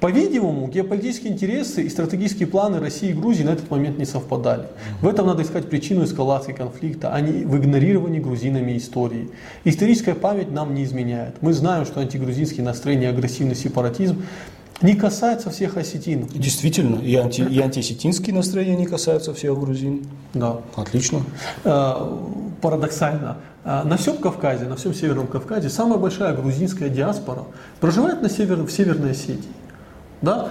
По-видимому, 0.00 0.66
геополитические 0.68 1.32
интересы 1.32 1.82
и 1.82 1.88
стратегические 1.88 2.48
планы 2.48 2.80
России 2.80 3.10
и 3.10 3.12
Грузии 3.12 3.44
на 3.44 3.50
этот 3.50 3.70
момент 3.70 3.98
не 3.98 4.04
совпадали. 4.04 4.66
В 5.00 5.06
этом 5.06 5.26
надо 5.26 5.42
искать 5.42 5.68
причину 5.68 6.04
эскалации 6.04 6.52
конфликта, 6.52 7.12
а 7.12 7.20
не 7.20 7.44
в 7.44 7.56
игнорировании 7.56 8.18
грузинами 8.18 8.76
истории. 8.76 9.30
Историческая 9.64 10.14
память 10.14 10.50
нам 10.50 10.74
не 10.74 10.82
изменяет. 10.84 11.40
Мы 11.40 11.52
знаем, 11.52 11.84
что 11.84 12.00
антигрузинские 12.00 12.64
настроения 12.64 13.06
и 13.06 13.10
агрессивный 13.10 13.54
сепаратизм 13.54 14.24
не 14.82 14.94
касается 14.94 15.50
всех 15.50 15.76
осетин. 15.76 16.26
Действительно, 16.26 16.96
и, 17.00 17.14
анти, 17.14 17.42
и 17.42 17.60
антисетинские 17.60 18.34
настроения 18.34 18.76
не 18.76 18.86
касаются 18.86 19.34
всех 19.34 19.58
грузин. 19.58 20.06
Да. 20.32 20.60
Отлично. 20.74 21.20
Э, 21.64 22.16
парадоксально. 22.62 23.38
Э, 23.64 23.82
на 23.84 23.96
всем 23.96 24.16
Кавказе, 24.16 24.64
на 24.66 24.76
всем 24.76 24.94
Северном 24.94 25.26
Кавказе 25.26 25.68
самая 25.68 25.98
большая 25.98 26.34
грузинская 26.34 26.88
диаспора 26.88 27.44
проживает 27.80 28.22
на 28.22 28.30
север, 28.30 28.62
в 28.62 28.70
Северной 28.70 29.10
Осетии. 29.10 29.44
Да? 30.22 30.50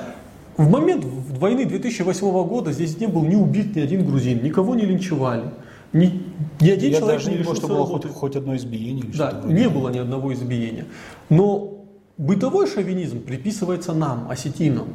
В 0.57 0.69
момент 0.69 1.05
войны 1.05 1.65
2008 1.65 2.43
года 2.45 2.71
здесь 2.71 2.99
не 2.99 3.07
был 3.07 3.23
ни 3.23 3.36
убит 3.36 3.75
ни 3.75 3.80
один 3.80 4.05
грузин, 4.05 4.43
никого 4.43 4.75
не 4.75 4.86
линчевали. 4.86 5.45
Ни, 5.91 6.21
ни 6.59 6.69
один 6.69 6.91
Я 6.91 6.99
человек 6.99 7.17
даже 7.17 7.32
не 7.32 7.38
не 7.38 7.43
думаю, 7.43 7.55
что 7.55 7.67
было 7.67 7.86
хоть, 7.88 8.05
хоть 8.05 8.36
одно 8.36 8.55
избиение 8.55 9.05
или 9.05 9.17
Да, 9.17 9.41
не 9.45 9.67
было 9.69 9.89
ни 9.89 9.97
одного 9.97 10.34
избиения. 10.34 10.86
Но 11.30 11.78
бытовой 12.20 12.67
шовинизм 12.67 13.22
приписывается 13.22 13.93
нам, 13.93 14.30
осетинам. 14.30 14.89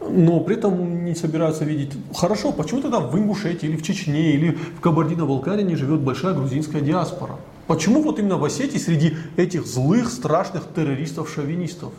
Но 0.00 0.40
при 0.40 0.56
этом 0.56 1.04
не 1.04 1.14
собираются 1.14 1.64
видеть, 1.64 1.92
хорошо, 2.14 2.52
почему 2.52 2.82
тогда 2.82 3.00
в 3.00 3.16
Ингушетии 3.16 3.66
или 3.66 3.76
в 3.76 3.82
Чечне 3.82 4.32
или 4.32 4.50
в 4.50 4.80
Кабардино-Балкарии 4.80 5.74
живет 5.74 6.00
большая 6.00 6.34
грузинская 6.34 6.82
диаспора? 6.82 7.36
Почему 7.66 8.02
вот 8.02 8.18
именно 8.18 8.36
в 8.36 8.44
Осетии 8.44 8.78
среди 8.78 9.16
этих 9.36 9.66
злых, 9.66 10.10
страшных 10.10 10.64
террористов-шовинистов? 10.74 11.92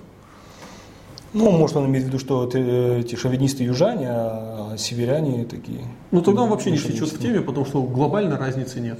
Ну, 1.33 1.51
может, 1.51 1.75
он 1.75 1.87
имеет 1.87 2.05
в 2.05 2.07
виду, 2.07 2.19
что 2.19 2.47
это, 2.47 2.57
эти 2.57 3.15
шовинисты 3.15 3.63
южане, 3.63 4.07
а 4.09 4.75
северяне 4.77 5.43
такие. 5.45 5.81
Ну 6.11 6.21
тогда 6.21 6.43
он 6.43 6.49
вообще 6.49 6.71
не 6.71 6.77
сечет 6.77 7.09
в 7.11 7.19
теме, 7.19 7.41
потому 7.41 7.65
что 7.65 7.81
глобальной 7.81 8.37
разницы 8.37 8.79
нет. 8.79 8.99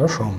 Хорошо. 0.00 0.32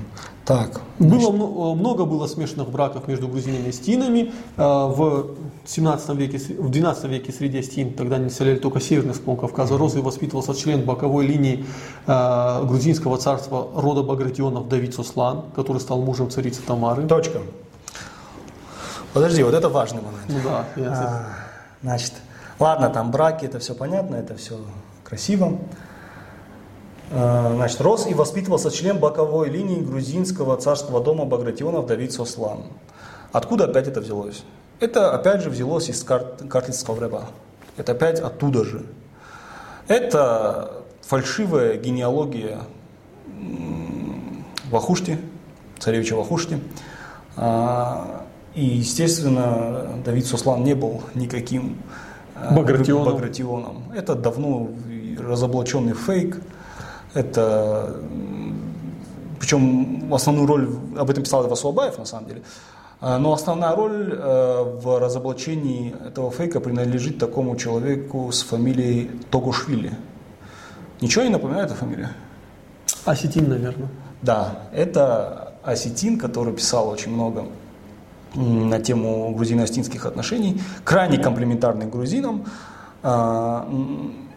Так. 0.44 0.80
Было 0.98 1.30
мно- 1.30 1.74
много 1.76 2.04
было 2.04 2.26
смешанных 2.26 2.68
браков 2.68 3.06
между 3.06 3.28
грузинами 3.28 3.66
и 3.66 3.68
остинами. 3.68 4.32
Э, 4.56 4.62
В 4.88 5.26
17 5.64 6.16
веке, 6.16 6.38
в 6.38 6.68
12 6.68 7.04
веке 7.04 7.32
среди 7.32 7.60
остин, 7.60 7.92
тогда 7.94 8.18
не 8.18 8.24
населяли 8.24 8.56
только 8.58 8.80
северный 8.80 9.14
склон 9.14 9.36
Кавказа, 9.36 9.74
и 9.74 10.00
воспитывался 10.00 10.52
член 10.56 10.82
боковой 10.84 11.26
линии 11.28 11.64
э, 12.08 12.64
грузинского 12.66 13.18
царства 13.18 13.68
рода 13.76 14.02
Багратионов 14.02 14.66
Давид 14.68 14.94
Суслан, 14.96 15.44
который 15.54 15.78
стал 15.78 16.00
мужем 16.02 16.28
царицы 16.28 16.60
Тамары. 16.62 17.06
Точка. 17.06 17.38
Подожди, 19.12 19.44
вот 19.44 19.54
это 19.54 19.68
важный 19.68 20.02
момент. 20.02 20.24
Ну 20.28 20.38
да, 20.42 20.64
я- 20.76 20.90
А, 20.92 21.26
значит, 21.82 22.14
ладно, 22.58 22.88
там 22.90 23.12
браки, 23.12 23.44
это 23.44 23.60
все 23.60 23.74
понятно, 23.76 24.16
это 24.16 24.34
все 24.34 24.58
красиво. 25.04 25.58
А, 27.14 27.52
Значит, 27.54 27.80
рос 27.80 28.06
и 28.06 28.14
воспитывался 28.14 28.70
член 28.70 28.98
боковой 28.98 29.50
линии 29.50 29.80
грузинского 29.80 30.56
царского 30.56 31.02
дома 31.02 31.24
Багратионов 31.26 31.86
Давид 31.86 32.12
Сослан. 32.12 32.62
Откуда 33.32 33.64
опять 33.64 33.86
это 33.86 34.00
взялось? 34.00 34.44
Это 34.80 35.14
опять 35.14 35.42
же 35.42 35.50
взялось 35.50 35.88
из 35.88 36.02
карт, 36.02 36.42
Картлицкого 36.48 36.94
вреба. 36.94 37.28
Это 37.76 37.92
опять 37.92 38.20
оттуда 38.20 38.64
же. 38.64 38.84
Это 39.88 40.82
фальшивая 41.02 41.76
генеалогия 41.76 42.60
Вахушти, 44.70 45.18
царевича 45.78 46.16
Вахушти. 46.16 46.58
А, 47.36 48.24
И, 48.54 48.64
естественно, 48.64 50.00
Давид 50.04 50.26
Суслан 50.26 50.64
не 50.64 50.74
был 50.74 51.02
никаким 51.14 51.76
а, 52.34 52.54
Багратионом. 52.54 53.14
Багратионом. 53.14 53.82
Это 53.94 54.14
давно 54.14 54.68
разоблаченный 55.18 55.94
фейк. 55.94 56.40
Это, 57.14 57.96
причем 59.38 60.12
основную 60.14 60.46
роль, 60.46 60.68
об 60.96 61.10
этом 61.10 61.22
писал 61.22 61.46
Васуабаев 61.46 61.98
на 61.98 62.04
самом 62.04 62.28
деле, 62.28 62.42
А, 63.04 63.18
но 63.18 63.32
основная 63.32 63.74
роль 63.74 64.12
э, 64.12 64.78
в 64.80 65.00
разоблачении 65.00 65.92
этого 66.06 66.30
фейка 66.30 66.60
принадлежит 66.60 67.18
такому 67.18 67.56
человеку 67.56 68.30
с 68.30 68.42
фамилией 68.42 69.10
Тогушвили. 69.28 69.90
Ничего 71.00 71.24
не 71.24 71.30
напоминает 71.30 71.66
эта 71.66 71.74
фамилия? 71.74 72.12
Осетин, 73.04 73.48
наверное. 73.48 73.88
Да, 74.22 74.60
это 74.72 75.54
осетин, 75.64 76.16
который 76.16 76.54
писал 76.54 76.88
очень 76.88 77.12
много 77.12 77.46
на 78.34 78.78
тему 78.78 79.34
грузино-остинских 79.34 80.06
отношений, 80.06 80.62
крайне 80.84 81.18
комплементарный 81.18 81.86
грузинам. 81.86 82.44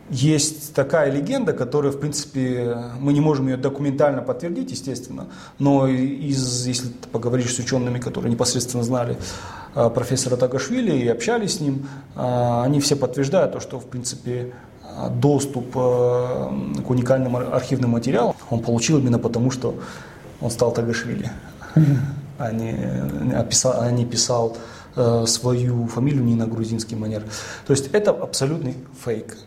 Есть 0.09 0.75
такая 0.75 1.11
легенда, 1.11 1.53
которая, 1.53 1.91
в 1.91 1.99
принципе, 1.99 2.77
мы 2.99 3.11
не 3.11 3.21
можем 3.21 3.47
ее 3.47 3.57
документально 3.57 4.21
подтвердить, 4.21 4.69
естественно, 4.69 5.27
но 5.57 5.87
из, 5.87 6.67
если 6.67 6.89
ты 6.89 7.07
поговоришь 7.11 7.55
с 7.55 7.59
учеными, 7.59 7.97
которые 7.99 8.31
непосредственно 8.31 8.83
знали 8.83 9.17
а, 9.73 9.89
профессора 9.89 10.35
Тагашвили 10.35 10.95
и 10.95 11.07
общались 11.07 11.55
с 11.55 11.59
ним, 11.59 11.87
а, 12.15 12.63
они 12.63 12.81
все 12.81 12.95
подтверждают 12.95 13.53
то, 13.53 13.59
что, 13.59 13.79
в 13.79 13.87
принципе, 13.87 14.53
доступ 15.09 15.75
а, 15.75 16.53
к 16.85 16.87
уникальным 16.87 17.35
ар- 17.37 17.53
архивным 17.55 17.91
материалам 17.91 18.35
он 18.51 18.59
получил 18.59 18.99
именно 18.99 19.17
потому, 19.17 19.49
что 19.49 19.75
он 20.39 20.51
стал 20.51 20.71
Тагашвили, 20.71 21.31
а 22.37 22.51
не, 22.51 22.75
а 23.33 23.43
писал, 23.43 23.81
а 23.81 23.89
не 23.89 24.05
писал 24.05 24.55
э, 24.95 25.25
свою 25.27 25.87
фамилию 25.87 26.23
не 26.23 26.35
на 26.35 26.47
грузинский 26.47 26.95
манер. 26.95 27.23
То 27.67 27.71
есть 27.71 27.89
это 27.91 28.11
абсолютный 28.11 28.75
фейк. 29.03 29.37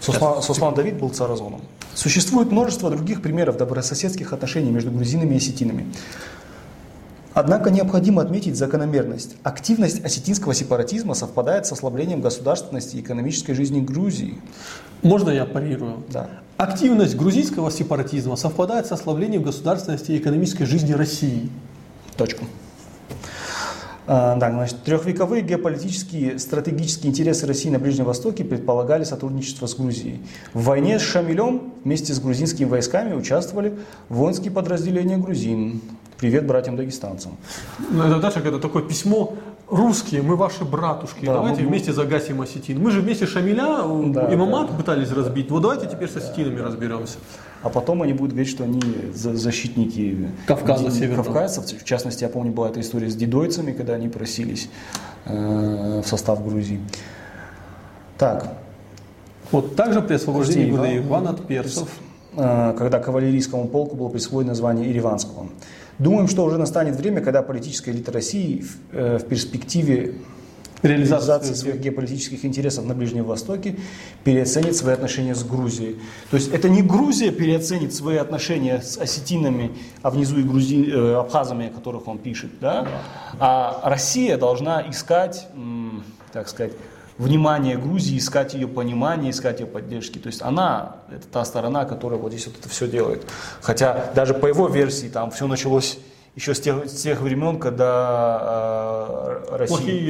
Суслан, 0.00 0.42
Суслан 0.42 0.74
Давид 0.74 0.98
был 0.98 1.10
царазоном. 1.10 1.60
Существует 1.94 2.50
множество 2.50 2.90
других 2.90 3.20
примеров 3.20 3.56
добрососедских 3.56 4.32
отношений 4.32 4.70
между 4.70 4.90
грузинами 4.90 5.34
и 5.34 5.36
осетинами. 5.36 5.86
Однако 7.32 7.70
необходимо 7.70 8.22
отметить 8.22 8.56
закономерность. 8.56 9.36
Активность 9.42 10.04
осетинского 10.04 10.52
сепаратизма 10.52 11.14
совпадает 11.14 11.66
с 11.66 11.72
ослаблением 11.72 12.20
государственности 12.20 12.96
и 12.96 13.00
экономической 13.00 13.54
жизни 13.54 13.80
Грузии. 13.80 14.40
Можно 15.02 15.30
я 15.30 15.46
парирую? 15.46 16.02
Да. 16.08 16.28
Активность 16.56 17.16
грузинского 17.16 17.70
сепаратизма 17.70 18.36
совпадает 18.36 18.86
с 18.86 18.92
ослаблением 18.92 19.42
государственности 19.42 20.12
и 20.12 20.18
экономической 20.18 20.64
жизни 20.64 20.92
России. 20.92 21.48
Точка. 22.16 22.44
А, 24.12 24.36
Так, 24.40 24.54
значит, 24.54 24.82
трехвековые 24.82 25.40
геополитические 25.40 26.40
стратегические 26.40 27.12
интересы 27.12 27.46
России 27.46 27.70
на 27.70 27.78
Ближнем 27.78 28.06
Востоке 28.06 28.42
предполагали 28.42 29.04
сотрудничество 29.04 29.68
с 29.68 29.76
Грузией. 29.76 30.18
В 30.52 30.64
войне 30.64 30.98
с 30.98 31.02
Шамилем 31.02 31.72
вместе 31.84 32.12
с 32.12 32.18
грузинскими 32.18 32.66
войсками 32.66 33.14
участвовали 33.14 33.72
воинские 34.08 34.50
подразделения 34.50 35.16
грузин. 35.16 35.80
Привет 36.18 36.44
братьям-дагестанцам. 36.44 37.36
Ну, 37.88 38.02
это 38.02 38.18
дальше, 38.18 38.40
когда 38.40 38.58
такое 38.58 38.82
письмо 38.82 39.36
«Русские, 39.70 40.22
мы 40.22 40.34
ваши 40.36 40.64
братушки, 40.64 41.24
Да, 41.26 41.34
давайте 41.34 41.62
мы- 41.62 41.68
вместе 41.68 41.92
загасим 41.92 42.40
осетин». 42.40 42.82
Мы 42.82 42.90
же 42.90 43.00
вместе 43.00 43.26
Шамиля, 43.26 43.82
Да, 44.12 44.34
имамат 44.34 44.70
да. 44.70 44.76
пытались 44.76 45.10
разбить, 45.12 45.50
вот 45.50 45.62
давайте 45.62 45.86
теперь 45.86 46.08
с 46.10 46.16
осетинами 46.16 46.58
разберемся. 46.58 47.18
А 47.62 47.68
потом 47.68 48.02
они 48.02 48.12
будут 48.12 48.32
говорить, 48.32 48.50
что 48.50 48.64
они 48.64 48.80
за- 49.14 49.36
защитники 49.36 50.28
Кавказа 50.46 50.90
Северного. 50.90 51.22
кавказцев. 51.24 51.80
В 51.80 51.84
частности, 51.84 52.24
я 52.24 52.30
помню, 52.30 52.52
была 52.52 52.68
эта 52.70 52.80
история 52.80 53.08
с 53.10 53.14
дидойцами, 53.14 53.72
когда 53.72 53.94
они 53.94 54.08
просились 54.08 54.68
э, 55.26 56.00
в 56.02 56.06
состав 56.08 56.44
Грузии. 56.44 56.80
Так, 58.18 58.54
Вот 59.52 59.74
также 59.76 60.00
при 60.00 60.14
освобождении 60.14 60.70
города 60.70 60.96
Иван- 60.96 61.06
Иван 61.08 61.28
от 61.28 61.46
персов. 61.46 61.88
э, 62.36 62.74
когда 62.78 62.98
кавалерийскому 63.00 63.66
полку 63.68 63.96
было 63.96 64.08
присвоено 64.08 64.48
название 64.50 64.88
Ереванского. 64.88 65.48
Думаем, 66.00 66.28
что 66.28 66.44
уже 66.44 66.58
настанет 66.58 66.96
время, 66.96 67.20
когда 67.20 67.42
политическая 67.42 67.92
элита 67.92 68.10
России 68.10 68.62
в, 68.62 68.96
э, 68.96 69.18
в 69.18 69.26
перспективе 69.26 70.14
Реализация 70.82 71.36
реализации 71.36 71.54
своих 71.54 71.80
геополитических 71.80 72.42
интересов 72.46 72.86
на 72.86 72.94
Ближнем 72.94 73.24
Востоке 73.24 73.76
переоценит 74.24 74.74
свои 74.74 74.94
отношения 74.94 75.34
с 75.34 75.44
Грузией. 75.44 75.98
То 76.30 76.38
есть 76.38 76.50
это 76.54 76.70
не 76.70 76.80
Грузия 76.80 77.30
переоценит 77.32 77.94
свои 77.94 78.16
отношения 78.16 78.80
с 78.80 78.96
осетинами, 78.96 79.72
а 80.00 80.08
внизу 80.08 80.38
и 80.38 80.42
грузи, 80.42 80.90
э, 80.90 81.14
абхазами, 81.16 81.66
о 81.66 81.70
которых 81.70 82.08
он 82.08 82.16
пишет, 82.16 82.50
да? 82.62 82.88
а 83.38 83.82
Россия 83.84 84.38
должна 84.38 84.88
искать, 84.88 85.48
так 86.32 86.48
сказать, 86.48 86.72
внимание 87.20 87.76
Грузии, 87.76 88.16
искать 88.16 88.54
ее 88.54 88.66
понимание, 88.66 89.30
искать 89.30 89.60
ее 89.60 89.66
поддержки. 89.66 90.18
То 90.18 90.28
есть 90.28 90.40
она, 90.40 90.96
это 91.10 91.26
та 91.28 91.44
сторона, 91.44 91.84
которая 91.84 92.18
вот 92.18 92.32
здесь 92.32 92.46
вот 92.46 92.58
это 92.58 92.68
все 92.70 92.88
делает. 92.88 93.26
Хотя 93.60 94.10
даже 94.14 94.32
по 94.32 94.46
его 94.46 94.68
версии 94.68 95.08
там 95.08 95.30
все 95.30 95.46
началось 95.46 95.98
еще 96.34 96.54
с 96.54 96.60
тех, 96.60 96.86
с 96.88 97.02
тех 97.02 97.20
времен, 97.20 97.58
когда 97.58 99.42
э, 99.58 99.66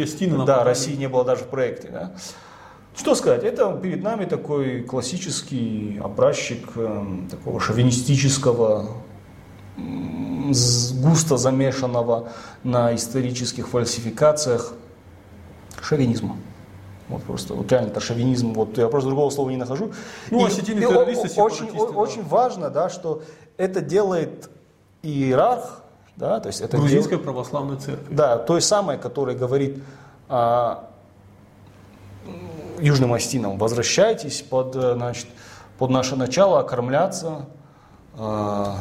стены 0.07 0.47
Да. 0.47 0.63
России 0.63 0.95
не 0.95 1.09
было 1.09 1.25
даже 1.25 1.43
в 1.43 1.49
проекте. 1.49 1.89
Да? 1.89 2.13
Что 2.97 3.17
сказать, 3.17 3.43
это 3.43 3.73
перед 3.73 4.05
нами 4.05 4.25
такой 4.27 4.83
классический 4.83 5.99
образчик 6.01 6.77
эм, 6.77 7.27
такого 7.29 7.59
шовинистического 7.59 8.89
густо 9.77 11.37
замешанного 11.37 12.29
на 12.63 12.95
исторических 12.95 13.69
фальсификациях 13.69 14.75
шовинизма. 15.83 16.37
Вот 17.11 17.25
просто, 17.25 17.55
вот 17.55 17.71
реально 17.73 17.89
это 17.89 18.01
шовинизм, 18.01 18.53
вот 18.53 18.79
я 18.79 18.89
просто 18.89 19.09
другого 19.09 19.31
слова 19.31 19.51
не 19.51 19.57
нахожу. 19.57 19.93
Ну, 20.31 20.45
осетины 20.45 20.81
террористы, 20.81 21.29
очень, 21.41 21.69
очень 21.71 22.23
важно, 22.25 22.71
да, 22.71 22.89
что 22.89 23.23
это 23.57 23.81
делает 23.81 24.49
иерарх, 25.03 25.83
да, 26.17 26.39
то 26.39 26.47
есть 26.49 26.61
это 26.61 26.77
Грузинская 26.77 27.17
дел... 27.17 27.25
православная 27.25 27.79
церковь. 27.79 28.07
Да, 28.11 28.39
той 28.39 28.63
самой, 28.63 28.97
которая 28.99 29.37
говорит 29.37 29.83
а, 30.29 30.91
южным 32.79 33.13
остинам, 33.13 33.59
возвращайтесь 33.59 34.43
под, 34.43 34.75
значит, 34.75 35.27
под 35.79 35.91
наше 35.91 36.15
начало 36.15 36.61
окормляться 36.61 37.47
а, 38.17 38.77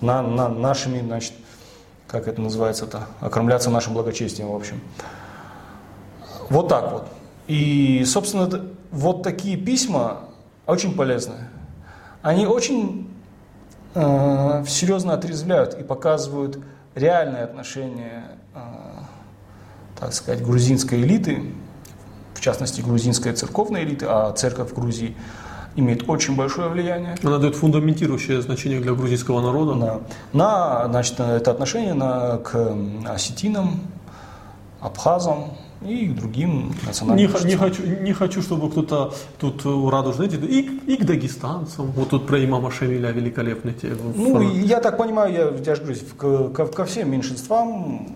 на, 0.00 0.22
на 0.22 0.48
нашими, 0.48 1.00
значит, 1.00 1.34
как 2.06 2.28
это 2.28 2.40
называется-то, 2.40 3.08
окормляться 3.20 3.68
нашим 3.70 3.92
благочестием, 3.92 4.50
в 4.50 4.56
общем. 4.56 4.80
Вот 6.48 6.68
так 6.68 6.92
вот. 6.92 7.08
И, 7.48 8.04
собственно, 8.04 8.48
вот 8.90 9.22
такие 9.22 9.56
письма 9.56 10.20
очень 10.66 10.94
полезны. 10.94 11.48
Они 12.20 12.46
очень 12.46 13.10
э, 13.94 14.64
серьезно 14.68 15.14
отрезвляют 15.14 15.74
и 15.74 15.82
показывают 15.82 16.58
реальное 16.94 17.44
отношение, 17.44 18.24
э, 18.54 18.58
так 19.98 20.12
сказать, 20.12 20.44
грузинской 20.44 21.00
элиты, 21.00 21.52
в 22.34 22.40
частности, 22.40 22.82
грузинской 22.82 23.32
церковной 23.32 23.82
элиты, 23.84 24.06
а 24.06 24.32
церковь 24.32 24.70
в 24.70 24.74
Грузии 24.74 25.16
имеет 25.74 26.08
очень 26.08 26.36
большое 26.36 26.68
влияние. 26.68 27.16
Она 27.22 27.38
дает 27.38 27.56
фундаментирующее 27.56 28.42
значение 28.42 28.80
для 28.80 28.92
грузинского 28.92 29.40
народа. 29.40 29.74
Да. 29.74 30.00
На, 30.32 30.88
значит, 30.88 31.18
это 31.18 31.50
отношение 31.50 31.94
на, 31.94 32.38
к 32.38 32.76
осетинам, 33.06 33.80
абхазам, 34.80 35.52
и 35.82 36.08
другим 36.08 36.74
национальным 36.86 37.30
не, 37.30 37.44
не, 37.46 37.56
хочу, 37.56 37.82
не 37.86 38.12
хочу, 38.12 38.42
чтобы 38.42 38.70
кто-то 38.70 39.14
тут 39.38 39.64
радужный, 39.64 40.26
и, 40.26 40.80
и 40.86 40.96
к 40.96 41.04
дагестанцам, 41.04 41.92
вот 41.92 42.10
тут 42.10 42.26
про 42.26 42.44
имама 42.44 42.70
Шамиля 42.70 43.10
великолепный. 43.10 43.74
Ну, 44.14 44.40
я 44.40 44.80
так 44.80 44.96
понимаю, 44.98 45.32
я, 45.32 45.52
я 45.64 45.74
же 45.74 45.82
говорю, 45.82 46.50
ко, 46.50 46.66
ко 46.66 46.84
всем 46.84 47.10
меньшинствам, 47.10 48.08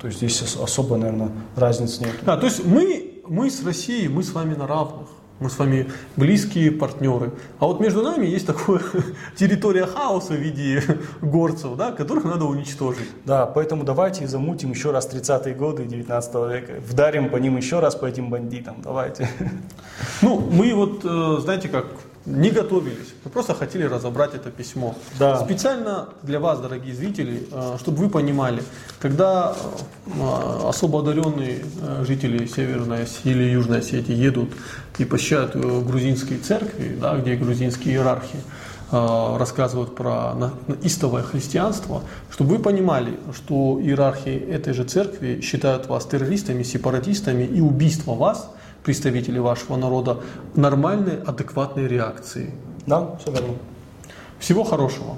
то 0.00 0.08
есть 0.08 0.18
здесь 0.18 0.56
особо, 0.56 0.96
наверное, 0.96 1.30
разницы 1.54 2.04
нет. 2.04 2.14
А, 2.26 2.36
то 2.36 2.46
есть 2.46 2.64
мы, 2.64 3.22
мы 3.28 3.50
с 3.50 3.64
Россией, 3.64 4.08
мы 4.08 4.22
с 4.22 4.32
вами 4.32 4.54
на 4.54 4.66
равных. 4.66 5.08
Мы 5.38 5.50
с 5.50 5.58
вами 5.58 5.90
близкие 6.16 6.70
партнеры. 6.70 7.30
А 7.58 7.66
вот 7.66 7.78
между 7.78 8.02
нами 8.02 8.26
есть 8.26 8.46
такая 8.46 8.80
территория 9.36 9.84
хаоса 9.84 10.32
в 10.32 10.36
виде 10.36 10.82
горцев, 11.20 11.76
да, 11.76 11.92
которых 11.92 12.24
надо 12.24 12.46
уничтожить. 12.46 13.08
Да, 13.26 13.44
поэтому 13.44 13.84
давайте 13.84 14.26
замутим 14.26 14.70
еще 14.70 14.92
раз 14.92 15.12
30-е 15.12 15.54
годы 15.54 15.84
19 15.84 16.34
века. 16.50 16.80
Вдарим 16.88 17.28
по 17.28 17.36
ним 17.36 17.58
еще 17.58 17.80
раз, 17.80 17.94
по 17.94 18.06
этим 18.06 18.30
бандитам. 18.30 18.76
Давайте. 18.82 19.28
Ну, 20.22 20.40
мы 20.40 20.72
вот, 20.74 21.04
э, 21.04 21.40
знаете 21.40 21.68
как, 21.68 21.86
не 22.26 22.50
готовились, 22.50 23.14
мы 23.24 23.30
просто 23.30 23.54
хотели 23.54 23.84
разобрать 23.84 24.34
это 24.34 24.50
письмо. 24.50 24.96
Да. 25.18 25.44
Специально 25.44 26.08
для 26.22 26.40
вас, 26.40 26.58
дорогие 26.58 26.94
зрители, 26.94 27.46
э, 27.50 27.76
чтобы 27.80 27.98
вы 27.98 28.10
понимали, 28.10 28.62
когда 29.00 29.54
э, 30.06 30.68
особо 30.68 31.00
одаренные 31.00 31.62
э, 31.80 32.04
жители 32.06 32.46
Северной 32.46 33.06
или 33.24 33.44
Южной 33.44 33.78
Осетии 33.78 34.14
едут 34.14 34.50
и 34.98 35.04
посещают 35.04 35.54
грузинские 35.54 36.40
церкви, 36.40 36.98
да, 37.00 37.16
где 37.16 37.36
грузинские 37.36 37.94
иерархи, 37.94 38.38
рассказывают 38.88 39.96
про 39.96 40.52
истовое 40.84 41.24
христианство, 41.24 42.02
чтобы 42.30 42.54
вы 42.54 42.62
понимали, 42.62 43.18
что 43.34 43.80
иерархи 43.82 44.28
этой 44.28 44.74
же 44.74 44.84
церкви 44.84 45.40
считают 45.40 45.88
вас 45.88 46.06
террористами, 46.06 46.62
сепаратистами 46.62 47.42
и 47.42 47.60
убийство 47.60 48.14
вас– 48.14 48.48
представители 48.86 49.40
вашего 49.40 49.76
народа, 49.76 50.20
нормальной, 50.54 51.20
адекватной 51.20 51.88
реакции. 51.88 52.54
Да, 52.86 53.16
все 53.16 53.32
верно. 53.32 53.54
Всего 54.38 54.62
хорошего. 54.62 55.16